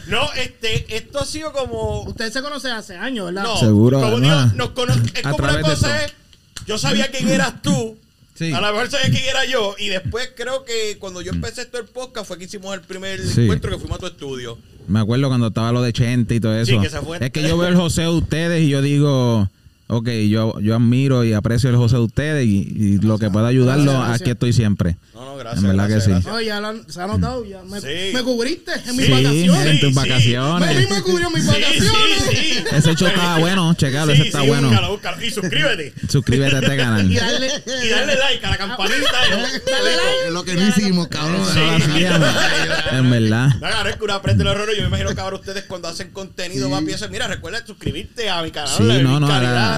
No, 0.08 0.32
este, 0.34 0.96
esto 0.96 1.20
ha 1.20 1.24
sido 1.26 1.52
como. 1.52 2.02
Ustedes 2.02 2.32
se 2.32 2.40
conocen 2.42 2.72
hace 2.72 2.96
años, 2.96 3.26
¿verdad? 3.26 3.42
No, 3.42 3.56
Seguro, 3.58 4.00
Como 4.00 4.20
digo, 4.20 4.34
nos 4.54 4.70
cono- 4.70 4.94
es 4.94 5.24
A 5.26 5.30
como 5.32 5.36
una 5.44 5.48
través 5.48 5.56
de 5.56 5.62
cosa 5.74 5.96
eso. 6.04 6.06
es. 6.06 6.66
Yo 6.66 6.78
sabía 6.78 7.08
quién 7.10 7.28
eras 7.28 7.60
tú. 7.62 7.96
Sí. 8.34 8.52
A 8.52 8.60
lo 8.60 8.68
mejor 8.72 8.88
sabía 8.90 9.10
quién 9.10 9.24
era 9.28 9.44
yo. 9.46 9.74
Y 9.78 9.88
después 9.88 10.30
creo 10.36 10.64
que 10.64 10.96
cuando 10.98 11.20
yo 11.22 11.32
empecé 11.32 11.62
esto 11.62 11.78
el 11.78 11.86
podcast 11.86 12.26
fue 12.28 12.38
que 12.38 12.44
hicimos 12.44 12.72
el 12.74 12.82
primer 12.82 13.20
Sí. 13.20 13.42
encuentro 13.42 13.70
que 13.70 13.78
fuimos 13.78 13.96
a 13.98 14.00
tu 14.00 14.06
estudio. 14.06 14.58
Me 14.86 15.00
acuerdo 15.00 15.28
cuando 15.28 15.48
estaba 15.48 15.72
lo 15.72 15.82
de 15.82 15.92
Chente 15.92 16.36
y 16.36 16.40
todo 16.40 16.54
eso. 16.56 16.70
Sí, 16.72 16.78
que 16.80 16.88
se 16.88 17.00
fue. 17.00 17.18
Es 17.20 17.30
que 17.30 17.42
yo 17.42 17.58
veo 17.58 17.68
el 17.68 17.76
José 17.76 18.02
de 18.02 18.08
ustedes 18.08 18.62
y 18.62 18.68
yo 18.70 18.80
digo, 18.80 19.50
ok, 19.88 20.08
yo, 20.28 20.58
yo 20.60 20.74
admiro 20.76 21.24
y 21.24 21.32
aprecio 21.32 21.68
el 21.70 21.76
José 21.76 21.96
de 21.96 22.02
ustedes 22.02 22.46
y, 22.46 22.68
y 22.76 22.98
lo 22.98 23.18
que 23.18 23.30
pueda 23.30 23.48
ayudarlo, 23.48 23.84
Gracias, 23.84 24.08
gracias. 24.08 24.20
aquí 24.20 24.30
estoy 24.30 24.52
siempre. 24.52 24.96
No, 25.14 25.24
no, 25.24 25.36
gracias. 25.36 25.64
En 25.64 25.76
verdad 25.76 25.88
que 25.88 26.00
sí. 26.00 26.44
ya 26.46 26.60
lo 26.60 26.82
se 26.90 27.00
ha 27.02 27.06
notado, 27.06 27.44
ya 27.44 27.62
me, 27.62 27.80
Sí. 27.80 27.86
me 28.14 28.22
cubriste 28.22 28.72
en 28.86 28.96
mis 28.96 29.06
Sí, 29.06 29.12
vacaciones. 29.12 29.66
en 29.66 29.80
tus 29.80 29.88
sí. 29.90 29.94
vacaciones. 29.94 30.68
A 30.68 30.80
mí 30.80 30.86
me 30.90 31.02
cubrió 31.02 31.30
mis 31.30 31.42
Sí, 31.42 31.48
vacaciones. 31.48 31.92
sí, 32.30 32.36
sí. 32.36 32.64
Ese 32.72 32.94
show 32.94 33.08
estaba 33.08 33.38
bueno, 33.38 33.74
checalo, 33.74 34.12
ese 34.12 34.22
está 34.22 34.42
bueno. 34.42 34.68
Búscalo, 34.68 34.90
búscalo. 34.92 35.24
Y 35.24 35.30
suscríbete. 35.30 35.92
Suscríbete 36.08 36.56
a 36.56 36.58
este 36.60 36.76
canal. 36.76 37.10
Y 37.10 37.16
darle, 37.16 37.46
y 37.84 37.88
darle 37.88 38.14
like 38.16 38.46
a 38.46 38.50
la 38.50 38.56
campanita. 38.58 38.96
dale 39.30 39.96
like. 39.96 40.26
Es 40.26 40.32
lo 40.32 40.44
que 40.44 40.54
no 40.54 40.68
hicimos, 40.68 41.08
cabrón. 41.08 41.42
En 42.92 43.10
verdad. 43.10 43.50
Claro, 43.58 43.88
es 43.90 43.96
que 43.96 44.04
uno 44.04 44.14
aprende 44.14 44.44
los 44.44 44.54
errores. 44.54 44.76
Yo 44.76 44.82
me 44.82 44.88
imagino 44.88 45.14
que 45.14 45.20
ahora 45.20 45.36
ustedes 45.36 45.64
cuando 45.64 45.88
hacen 45.88 46.10
contenido 46.10 46.70
va 46.70 46.78
a 46.78 46.82
piensa, 46.82 47.08
mira, 47.08 47.26
recuerda 47.26 47.64
suscribirte 47.66 48.28
a 48.30 48.42
mi 48.42 48.50
canal. 48.50 48.70
Sí, 48.76 48.82
no, 49.02 49.20
no, 49.20 49.28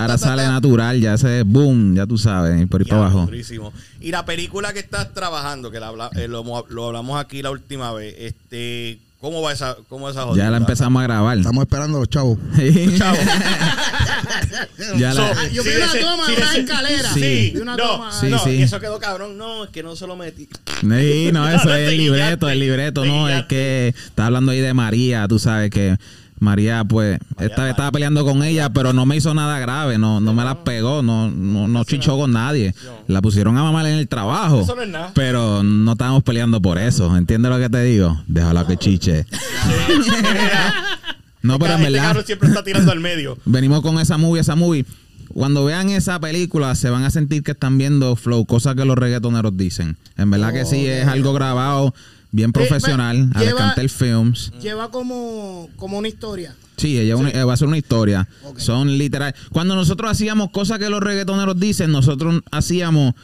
ahora, 0.03 0.19
sale 0.19 0.43
natural, 0.47 1.01
ya 1.01 1.17
se 1.19 1.43
boom, 1.43 1.95
ya 1.97 2.07
tú 2.07 2.19
sabes, 2.19 2.61
y 2.61 2.67
por 2.67 2.81
ahí 2.81 2.87
Ya, 2.87 2.91
para 2.91 3.03
abajo. 3.03 3.27
durísimo. 3.27 3.73
Y 4.01 4.11
la 4.11 4.25
película 4.25 4.73
que 4.73 4.79
estás 4.81 5.13
trabajando, 5.15 5.71
que 5.71 5.81
la 5.81 5.93
eh, 6.17 6.29
lo, 6.29 6.45
lo 6.69 6.87
hablamos 6.87 7.21
aquí 7.21 7.43
la 7.43 7.51
última 7.51 7.93
vez, 7.93 8.15
este, 8.19 8.99
¿cómo 9.21 9.43
va 9.43 9.53
esa, 9.53 9.77
cómo 9.89 10.07
va 10.07 10.11
esa 10.13 10.23
jodida? 10.25 10.45
Ya 10.45 10.51
la 10.51 10.57
empezamos 10.57 11.01
a 11.01 11.05
grabar. 11.05 11.37
Estamos 11.39 11.63
esperando 11.63 11.99
a 11.99 12.01
los 12.01 12.09
chavos. 12.09 12.39
Chavo. 12.99 13.19
ya 14.99 15.15
la, 15.15 15.31
Ah, 15.31 15.47
yo 15.53 15.63
vi 15.63 15.71
Sí, 15.71 15.77
una 15.77 15.87
ese- 15.87 15.99
toma 16.01 16.27
sí, 16.27 16.33
de 16.33 16.37
una 16.43 16.51
ese- 16.51 16.61
escalera. 16.61 17.13
Sí, 17.15 17.53
una 17.61 17.77
no, 17.77 17.83
toma. 17.83 18.13
Sí, 18.13 18.27
no, 18.29 18.39
sí. 18.39 18.51
y 18.51 18.63
eso 18.63 18.81
quedó 18.81 18.99
cabrón. 18.99 19.37
No, 19.39 19.65
es 19.65 19.71
que 19.71 19.83
no 19.83 19.97
se 19.97 20.07
lo 20.07 20.17
metí. 20.17 20.49
Sí, 20.81 21.31
no, 21.33 21.49
eso 21.49 21.65
No, 21.69 21.75
es 21.75 21.89
el 21.89 21.97
libreto, 21.99 22.49
el 22.49 22.59
libreto, 22.61 23.05
no, 23.05 23.29
es 23.29 23.45
que 23.47 23.89
está 23.89 24.27
hablando 24.27 24.53
ahí 24.53 24.61
de 24.61 24.75
María, 24.75 25.27
tú 25.29 25.39
sabes 25.39 25.71
que 25.71 25.97
María, 26.41 26.85
pues, 26.85 27.21
esta 27.39 27.65
vez 27.65 27.73
estaba 27.73 27.93
peleando 27.93 28.25
con 28.25 28.43
ella, 28.43 28.71
pero 28.71 28.95
no 28.95 29.05
me 29.05 29.17
hizo 29.17 29.35
nada 29.35 29.59
grave, 29.59 29.99
no, 29.99 30.21
no 30.21 30.33
me 30.33 30.43
la 30.43 30.65
pegó, 30.65 31.03
no, 31.03 31.31
no, 31.31 31.69
no 31.69 31.85
chichó 31.85 32.17
con 32.17 32.33
nadie. 32.33 32.75
La 33.07 33.21
pusieron 33.21 33.59
a 33.59 33.63
mamar 33.63 33.87
en 33.87 33.99
el 33.99 34.09
trabajo. 34.09 34.63
Eso 34.63 34.75
no 34.75 34.83
es 34.83 34.89
nada. 34.89 35.13
Pero 35.15 35.63
no 35.63 35.93
estábamos 35.93 36.23
peleando 36.23 36.61
por 36.63 36.79
eso. 36.79 37.15
¿Entiendes 37.15 37.51
lo 37.51 37.59
que 37.59 37.69
te 37.69 37.83
digo? 37.85 38.23
Déjala 38.27 38.67
que 38.67 38.79
chiche. 38.79 39.27
No, 41.43 41.59
pero 41.59 41.75
en 41.75 41.81
este 41.81 41.93
verdad. 41.93 42.25
siempre 42.25 42.49
está 42.49 42.63
tirando 42.63 42.93
al 42.93 43.01
medio. 43.01 43.39
venimos 43.45 43.81
con 43.83 43.99
esa 43.99 44.19
movie, 44.19 44.41
esa 44.41 44.57
movie. 44.57 44.85
Cuando 45.33 45.65
vean 45.65 45.91
esa 45.91 46.19
película, 46.21 46.75
se 46.75 46.91
van 46.91 47.05
a 47.05 47.11
sentir 47.11 47.43
que 47.43 47.53
están 47.53 47.79
viendo 47.79 48.17
flow, 48.17 48.45
cosas 48.47 48.75
que 48.75 48.85
los 48.85 48.99
reggaetoneros 48.99 49.57
dicen. 49.57 49.97
En 50.17 50.31
verdad 50.31 50.53
que 50.53 50.65
sí, 50.65 50.87
es 50.87 51.07
algo 51.07 51.33
grabado 51.33 51.95
bien 52.33 52.53
profesional. 52.53 53.31
lleva- 53.39 53.51
Alcantel 53.51 53.91
Films. 53.91 54.53
Lleva 54.61 54.91
como, 54.91 55.69
como 55.77 55.99
una 55.99 56.09
historia. 56.09 56.55
Sí, 56.77 56.99
ella 56.99 57.17
una- 57.17 57.31
eh, 57.31 57.45
va 57.45 57.53
a 57.53 57.57
ser 57.57 57.69
una 57.69 57.77
historia. 57.79 58.27
Son 58.57 58.97
literal. 58.97 59.35
Cuando 59.53 59.75
nosotros 59.75 60.11
hacíamos 60.11 60.51
cosas 60.51 60.79
que 60.79 60.89
los 60.89 61.01
reggaetoneros 61.03 61.59
dicen, 61.61 61.93
nosotros 61.93 62.43
hacíamos 62.51 63.15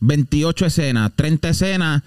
28 0.00 0.66
escenas, 0.66 1.10
30 1.14 1.48
escenas 1.48 2.02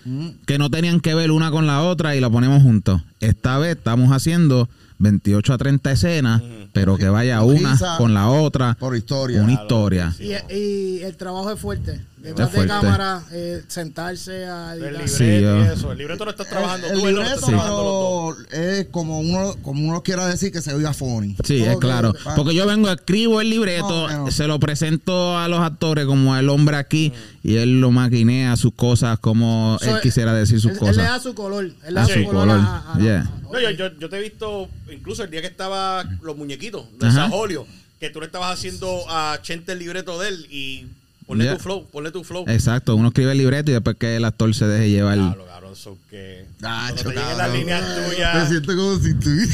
que 0.46 0.58
no 0.58 0.70
tenían 0.70 1.00
que 1.02 1.14
ver 1.14 1.32
una 1.32 1.52
con 1.52 1.68
la 1.68 1.82
otra 1.82 2.16
y 2.16 2.20
la 2.22 2.30
ponemos 2.30 2.62
juntos. 2.64 3.02
Esta 3.20 3.58
vez 3.58 3.76
estamos 3.78 4.12
haciendo 4.12 4.70
28 5.00 5.54
a 5.54 5.58
30 5.58 5.92
escenas, 5.92 6.42
pero 6.74 6.96
que 6.98 7.10
vaya 7.10 7.42
una 7.42 7.72
Risa 7.74 7.98
con 7.98 8.14
la 8.14 8.30
otra. 8.30 8.76
por 8.80 8.96
historia. 8.96 9.42
Una 9.42 9.54
historia. 9.54 10.14
Y, 10.20 10.54
y 10.56 11.00
el 11.02 11.16
trabajo 11.18 11.52
es 11.52 11.60
fuerte. 11.60 12.00
Detrás 12.22 12.50
de 12.52 12.56
fuerte. 12.56 12.68
cámara, 12.74 13.24
eh, 13.32 13.64
sentarse 13.68 14.46
a 14.46 14.74
El 14.76 14.80
editar. 14.84 14.92
libreto 14.92 15.18
Sí, 15.18 15.42
yo- 15.42 15.58
y 15.60 15.68
eso. 15.68 15.92
El 15.92 15.98
libreto 15.98 16.26
lo 16.26 16.32
estás 16.32 16.48
trabajando 16.50 16.88
el 16.88 16.94
tú, 16.94 17.08
está 17.08 17.10
libreto, 17.10 17.48
pero 17.48 18.36
es 18.52 18.88
como 18.92 19.20
uno, 19.20 19.56
como 19.62 19.88
uno 19.90 20.04
quiera 20.04 20.28
decir 20.28 20.52
que 20.52 20.62
se 20.62 20.74
oiga 20.74 20.94
funny. 20.94 21.36
Sí, 21.44 21.64
es 21.64 21.78
claro. 21.78 22.14
Porque 22.36 22.54
yo 22.54 22.66
vengo, 22.68 22.90
escribo 22.92 23.42
el 23.42 23.50
libreto, 23.50 24.08
No, 24.10 24.26
no. 24.26 24.32
se 24.32 24.48
lo 24.48 24.60
presento 24.60 25.38
a 25.38 25.48
los 25.48 25.60
actores 25.62 26.06
como 26.06 26.36
el 26.38 26.50
hombre 26.50 26.78
aquí 26.78 27.12
y 27.44 27.56
él 27.58 27.82
lo 27.82 27.92
maquinea 27.92 28.56
sus 28.56 28.74
cosas 28.74 29.18
como 29.20 29.78
So, 29.82 29.96
él 29.96 30.02
quisiera 30.02 30.34
decir 30.34 30.60
sus 30.62 30.72
él, 30.72 30.78
él 30.78 30.84
le 30.84 30.88
cosas. 30.92 31.06
da 31.06 31.20
su 31.20 31.34
color. 31.34 31.64
Él 31.66 31.76
le 31.94 32.00
A 32.00 32.04
da 32.04 32.08
su 32.08 32.14
su 32.20 32.26
color. 32.26 32.50
a- 32.50 32.54
a- 32.54 32.94
a- 32.96 33.00
Yeah. 33.00 33.22
a- 33.22 33.52
No, 33.52 33.60
yo, 33.60 33.70
yo, 33.72 33.98
yo 34.00 34.10
te 34.10 34.18
he 34.18 34.22
visto 34.22 34.70
incluso 34.94 35.24
el 35.24 35.32
día 35.32 35.42
que 35.42 35.48
estaba 35.48 36.04
los 36.22 36.38
muñequitos 36.38 36.86
de 37.00 37.08
Ajá. 37.08 37.26
Sajolio, 37.26 37.66
que 38.00 38.10
tú 38.10 38.20
le 38.20 38.26
estabas 38.28 38.58
haciendo 38.58 39.04
a 39.10 39.38
Chente 39.42 39.74
el 39.74 39.80
libreto 39.80 40.20
de 40.20 40.30
él 40.30 40.48
y 40.50 40.86
ponle 41.28 41.44
Yeah. 41.46 41.58
tu 41.58 41.64
flow, 41.64 41.88
ponle 41.92 42.12
tu 42.12 42.24
flow. 42.24 42.46
Exacto, 42.48 42.96
uno 42.96 43.08
escribe 43.10 43.32
el 43.32 43.38
libreto 43.38 43.72
y 43.72 43.74
después 43.74 43.96
que 43.98 44.16
el 44.18 44.26
actor 44.26 44.54
se 44.54 44.68
deje 44.68 44.90
llevar. 44.90 45.18
Claro, 45.18 45.46
cabrón, 45.48 45.74
eso 45.74 45.98
que 46.10 46.46
Ah, 46.64 46.92
te 46.96 47.04
lleguen 47.04 47.38
las 47.38 47.52
líneas 47.54 47.82
Me 47.82 48.10
tuyas. 48.14 48.50
siento 48.50 48.76
como 48.76 49.00
si 49.00 49.10
estuviera 49.10 49.54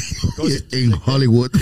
en 0.72 0.94
Hollywood. 1.04 1.50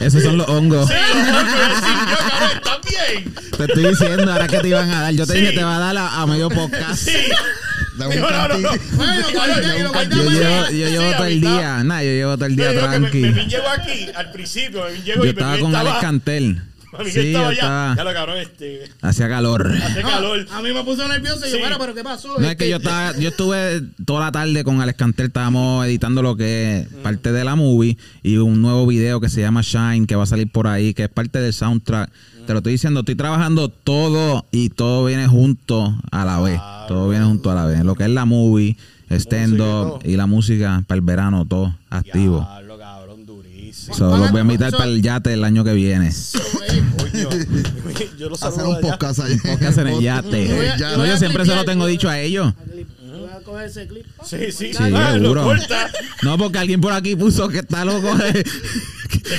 Esos 0.00 0.22
son 0.22 0.36
los 0.38 0.48
hongos. 0.48 0.88
Sí, 0.88 0.94
los 0.94 1.24
sí, 1.24 1.92
yo, 2.10 2.16
cabrón, 2.28 2.50
¿estás 2.54 2.78
bien? 2.88 3.34
Te 3.56 3.64
estoy 3.64 3.86
diciendo 3.88 4.32
ahora 4.32 4.46
que 4.46 4.58
te 4.58 4.68
iban 4.68 4.90
a 4.90 5.00
dar. 5.02 5.12
Yo 5.14 5.26
te 5.26 5.32
Sí. 5.34 5.40
dije 5.40 5.52
te 5.52 5.64
va 5.64 5.76
a 5.76 5.80
dar 5.80 5.96
a, 5.96 6.20
a 6.22 6.26
medio 6.26 6.48
podcast. 6.50 7.02
Sí. 7.02 7.12
No, 7.98 8.08
no, 8.08 8.48
no. 8.58 8.74
Yo 8.74 10.30
llevo, 10.30 10.70
yo 11.00 11.12
todo 11.16 11.24
el 11.26 11.40
día. 11.40 11.82
Nah, 11.82 12.02
yo 12.02 12.10
llevo 12.10 12.36
todo 12.36 12.46
el 12.46 12.56
día 12.56 12.68
que 12.70 12.76
me- 12.76 12.82
tranqui. 12.82 13.20
Memín 13.20 13.48
llegó 13.48 13.68
aquí 13.68 14.06
al 14.14 14.30
principio, 14.32 14.82
Yo 15.04 15.24
y 15.24 15.28
estaba 15.28 15.58
con 15.58 15.66
estaba, 15.68 15.80
Alex 15.90 15.96
Cantel. 16.02 16.60
Sí, 17.04 17.18
estaba. 17.18 17.94
Ya 17.96 18.04
lo 18.04 18.12
cabrón, 18.12 18.38
este, 18.38 18.82
Hacía 19.02 19.28
calor. 19.28 19.72
A 20.52 20.62
mí 20.62 20.72
me 20.72 20.82
puso 20.84 21.06
nervioso 21.08 21.46
y 21.46 21.50
yo, 21.50 21.56
Sí. 21.56 21.60
bueno, 21.60 21.76
pero 21.78 21.94
¿qué 21.94 22.02
pasó? 22.04 22.28
No 22.28 22.44
es 22.44 22.52
Este, 22.52 22.64
que 22.64 22.70
yo 22.70 22.76
estaba, 22.76 23.16
yo 23.18 23.28
estuve 23.28 23.82
toda 24.04 24.20
la 24.26 24.32
tarde 24.32 24.64
con 24.64 24.80
Alex 24.80 24.98
Cantel, 24.98 25.26
estábamos 25.26 25.86
editando 25.86 26.22
lo 26.22 26.36
que 26.36 26.80
es 26.80 26.88
parte 27.02 27.32
de 27.32 27.44
la 27.44 27.56
movie 27.56 27.96
y 28.22 28.36
un 28.38 28.60
nuevo 28.62 28.86
video 28.86 29.20
que 29.20 29.28
se 29.28 29.40
llama 29.40 29.60
Shine, 29.62 30.06
que 30.06 30.16
va 30.16 30.24
a 30.24 30.26
salir 30.26 30.50
por 30.50 30.66
ahí, 30.66 30.94
que 30.94 31.04
es 31.04 31.08
parte 31.08 31.40
del 31.40 31.52
soundtrack. 31.52 32.10
Te 32.46 32.52
lo 32.52 32.58
estoy 32.60 32.72
diciendo, 32.72 33.00
estoy 33.00 33.16
trabajando 33.16 33.68
todo 33.70 34.46
y 34.52 34.68
todo 34.70 35.04
viene 35.04 35.26
junto 35.26 35.98
a 36.12 36.24
la 36.24 36.40
vez. 36.40 36.60
Todo 36.86 37.08
viene 37.08 37.24
junto 37.24 37.50
a 37.50 37.54
la 37.56 37.66
vez. 37.66 37.82
Lo 37.84 37.96
que 37.96 38.04
es 38.04 38.10
la 38.10 38.24
movie, 38.24 38.76
stand-up 39.10 40.00
y 40.04 40.16
la 40.16 40.26
música 40.26 40.82
para 40.86 40.96
el 40.96 41.04
verano, 41.04 41.44
todo 41.44 41.74
activo. 41.90 42.46
So, 43.92 44.16
los 44.16 44.30
voy 44.30 44.38
a 44.38 44.42
invitar 44.42 44.70
para 44.72 44.84
el 44.86 45.00
yate 45.02 45.32
el 45.32 45.44
año 45.44 45.62
que 45.64 45.72
viene. 45.72 46.10
Yo 48.18 48.28
lo 48.28 48.34
Hacer 48.36 48.64
un 48.64 48.76
allá. 48.76 48.80
podcast 48.80 49.20
ahí. 49.20 49.36
Podcast 49.38 49.78
en 49.78 49.86
el 49.88 50.00
yate. 50.02 50.48
Yo 50.48 50.62
yo 50.78 50.96
No, 50.98 51.06
yo 51.06 51.16
siempre 51.16 51.44
se 51.46 51.54
lo 51.54 51.64
tengo 51.64 51.84
yo- 51.84 51.90
dicho 51.90 52.08
a 52.08 52.18
ellos. 52.20 52.52
A 53.34 53.40
coger 53.40 53.66
ese 53.66 53.86
clip. 53.86 54.04
Sí, 54.24 54.36
sí, 54.50 54.72
Sí, 54.72 54.78
Ah, 54.94 55.12
seguro. 55.14 55.52
No, 56.22 56.36
porque 56.38 56.58
alguien 56.58 56.80
por 56.80 56.92
aquí 56.92 57.14
puso 57.16 57.48
que 57.48 57.58
está 57.58 57.84
loco. 57.84 58.14
de- 58.16 58.44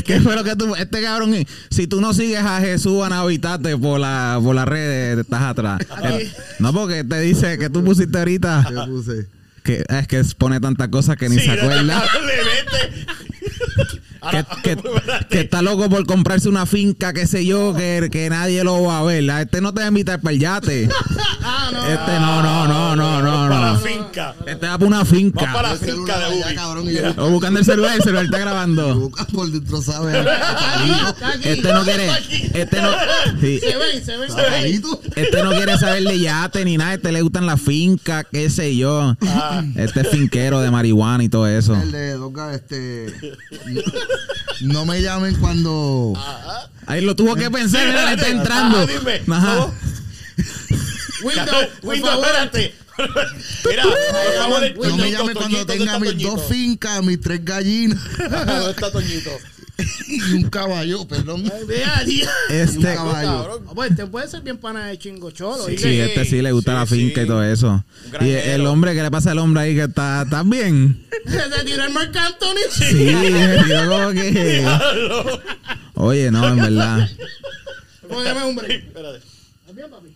¿Qué 0.05 0.21
fue 0.21 0.35
lo 0.35 0.43
que 0.43 0.55
tú.? 0.55 0.75
Este 0.75 1.01
cabrón, 1.01 1.35
si 1.69 1.87
tú 1.87 1.99
no 2.01 2.13
sigues 2.13 2.39
a 2.39 2.59
Jesús 2.61 3.03
Anavitate 3.03 3.77
por 3.77 3.99
la, 3.99 4.39
por 4.41 4.55
las 4.55 4.67
redes, 4.67 5.19
estás 5.19 5.41
atrás. 5.43 5.81
Eh, 6.03 6.31
No, 6.59 6.73
porque 6.73 7.03
te 7.03 7.19
dice 7.21 7.57
que 7.57 7.69
tú 7.69 7.83
pusiste 7.83 8.17
ahorita. 8.17 8.65
¿Qué 8.67 8.75
puse? 8.89 9.27
Que 9.63 9.83
es 9.87 10.07
que 10.07 10.23
pone 10.37 10.59
tantas 10.61 10.87
cosas 10.87 11.17
que 11.17 11.27
ni 11.29 11.37
Sí, 11.39 11.45
se 11.45 11.51
acuerda. 11.51 12.03
Que, 15.29 15.39
está 15.41 15.61
loco 15.61 15.89
por 15.89 16.05
comprarse 16.05 16.49
una 16.49 16.65
finca, 16.65 17.13
qué 17.13 17.27
sé 17.27 17.45
yo, 17.45 17.73
que, 17.75 18.09
que 18.11 18.29
nadie 18.29 18.63
lo 18.63 18.81
va 18.83 18.99
a 18.99 19.03
ver. 19.03 19.29
A 19.31 19.41
Este 19.41 19.61
no 19.61 19.73
te 19.73 19.79
va 19.81 19.85
a 19.85 19.89
invitar 19.89 20.19
para 20.21 20.33
el 20.33 20.39
yate. 20.39 20.89
Ah, 21.49 21.69
no. 21.71 21.85
Este 21.85 22.19
no, 22.19 22.43
no, 22.43 22.67
no, 22.67 22.95
no, 22.97 23.21
no, 23.21 23.49
Para 23.49 23.61
la 23.61 23.73
no. 23.73 23.79
finca. 23.79 24.35
Este 24.45 24.67
va 24.67 24.77
para 24.77 24.85
una 24.85 25.05
finca. 25.05 25.45
Va 25.45 25.53
para 25.53 25.69
la 25.69 25.75
finca 25.77 26.19
de 26.19 26.35
Ubi. 26.35 26.55
cabrón, 26.55 26.87
O 27.17 27.29
buscando 27.29 27.59
el 27.59 27.65
celular, 27.65 27.95
el 27.95 28.01
celular 28.03 28.25
está 28.25 28.37
grabando. 28.39 28.95
Busca 28.95 29.23
por 29.27 29.49
dentro, 29.49 29.81
¿sabes? 29.81 30.13
Está 30.25 31.29
aquí. 31.29 31.47
Este 31.47 31.71
no 31.73 31.83
quiere. 31.83 32.09
Este 32.53 32.81
no. 32.81 32.89
sí. 33.39 33.59
Se 33.61 33.77
ven, 33.77 34.05
se 34.05 34.17
ven. 34.17 34.83
Este 35.15 35.43
no 35.43 35.51
quiere 35.51 35.77
saber 35.77 36.03
de 36.03 36.19
yate 36.19 36.65
ni 36.65 36.75
nada. 36.75 36.95
Este 36.95 37.13
le 37.13 37.21
gustan 37.21 37.45
las 37.45 37.61
fincas, 37.61 38.25
qué 38.29 38.49
sé 38.49 38.75
yo. 38.75 39.15
Este 39.75 40.01
es 40.01 40.07
finquero 40.09 40.59
de 40.59 40.69
marihuana 40.69 41.23
y 41.23 41.29
todo 41.29 41.47
eso. 41.47 41.75
El 41.75 41.91
de 41.93 42.11
Doga, 42.13 42.53
este. 42.55 43.13
No 44.61 44.85
me 44.85 45.01
llamen 45.01 45.35
cuando. 45.35 46.13
Ahí 46.85 47.01
lo 47.01 47.15
tuvo 47.15 47.35
que 47.35 47.51
pensar, 47.51 47.87
mira, 47.87 48.05
le 48.05 48.13
está 48.13 48.29
entrando. 48.29 48.77
Ajá, 48.77 48.87
dime. 48.87 49.21
Ajá. 49.29 49.71
Windows, 51.23 51.67
Windows, 51.83 52.25
espérate. 52.25 52.75
Mira, 53.69 53.83
No 53.83 54.97
me 54.97 55.11
llamen 55.11 55.33
cuando 55.35 55.65
Toñito, 55.65 55.65
¿dónde 55.65 55.65
tenga 55.65 55.99
mis 55.99 56.17
dos 56.23 56.43
fincas, 56.47 57.03
mis 57.03 57.21
tres 57.21 57.45
gallinas 57.45 57.99
¿Dónde 58.17 58.71
está 58.71 58.91
Toñito? 58.91 59.31
y 60.07 60.33
un 60.33 60.49
caballo, 60.49 61.07
perdón. 61.07 61.43
Y 62.07 62.21
un 62.23 62.29
Este. 62.49 62.95
caballo. 62.95 63.61
Pues 63.75 63.95
te 63.95 64.05
puede 64.07 64.27
ser 64.27 64.41
bien 64.41 64.57
pana 64.57 64.87
de 64.87 64.97
chingo 64.97 65.29
cholo. 65.31 65.65
Sí. 65.67 65.73
¿y 65.73 65.77
Sí, 65.77 65.99
este 65.99 66.25
sí 66.25 66.41
le 66.41 66.51
gusta 66.51 66.71
Sí, 66.71 66.77
la 66.77 66.85
finca 66.85 67.21
sí. 67.21 67.25
y 67.25 67.27
todo 67.27 67.43
eso. 67.43 67.83
Un 68.19 68.25
Y 68.27 68.31
el 68.31 68.65
hombre, 68.65 68.95
¿qué 68.95 69.03
le 69.03 69.11
pasa 69.11 69.31
al 69.31 69.39
hombre 69.39 69.63
ahí 69.63 69.75
que 69.75 69.83
está, 69.83 70.23
está 70.23 70.43
bien? 70.43 71.05
Se 71.27 71.65
tiró 71.65 71.83
el 71.83 71.93
Marc 71.93 72.15
Anthony. 72.15 72.57
Sí, 72.71 73.15
como 73.87 74.09
que. 74.11 74.65
Oye, 75.95 76.31
no, 76.31 76.47
en 76.47 76.57
verdad. 76.57 77.09
Óyeme, 78.09 78.41
hombre. 78.43 78.75
Espérate. 78.77 79.17
¿Estás 79.17 79.75
bien, 79.75 79.89
papi? 79.91 80.15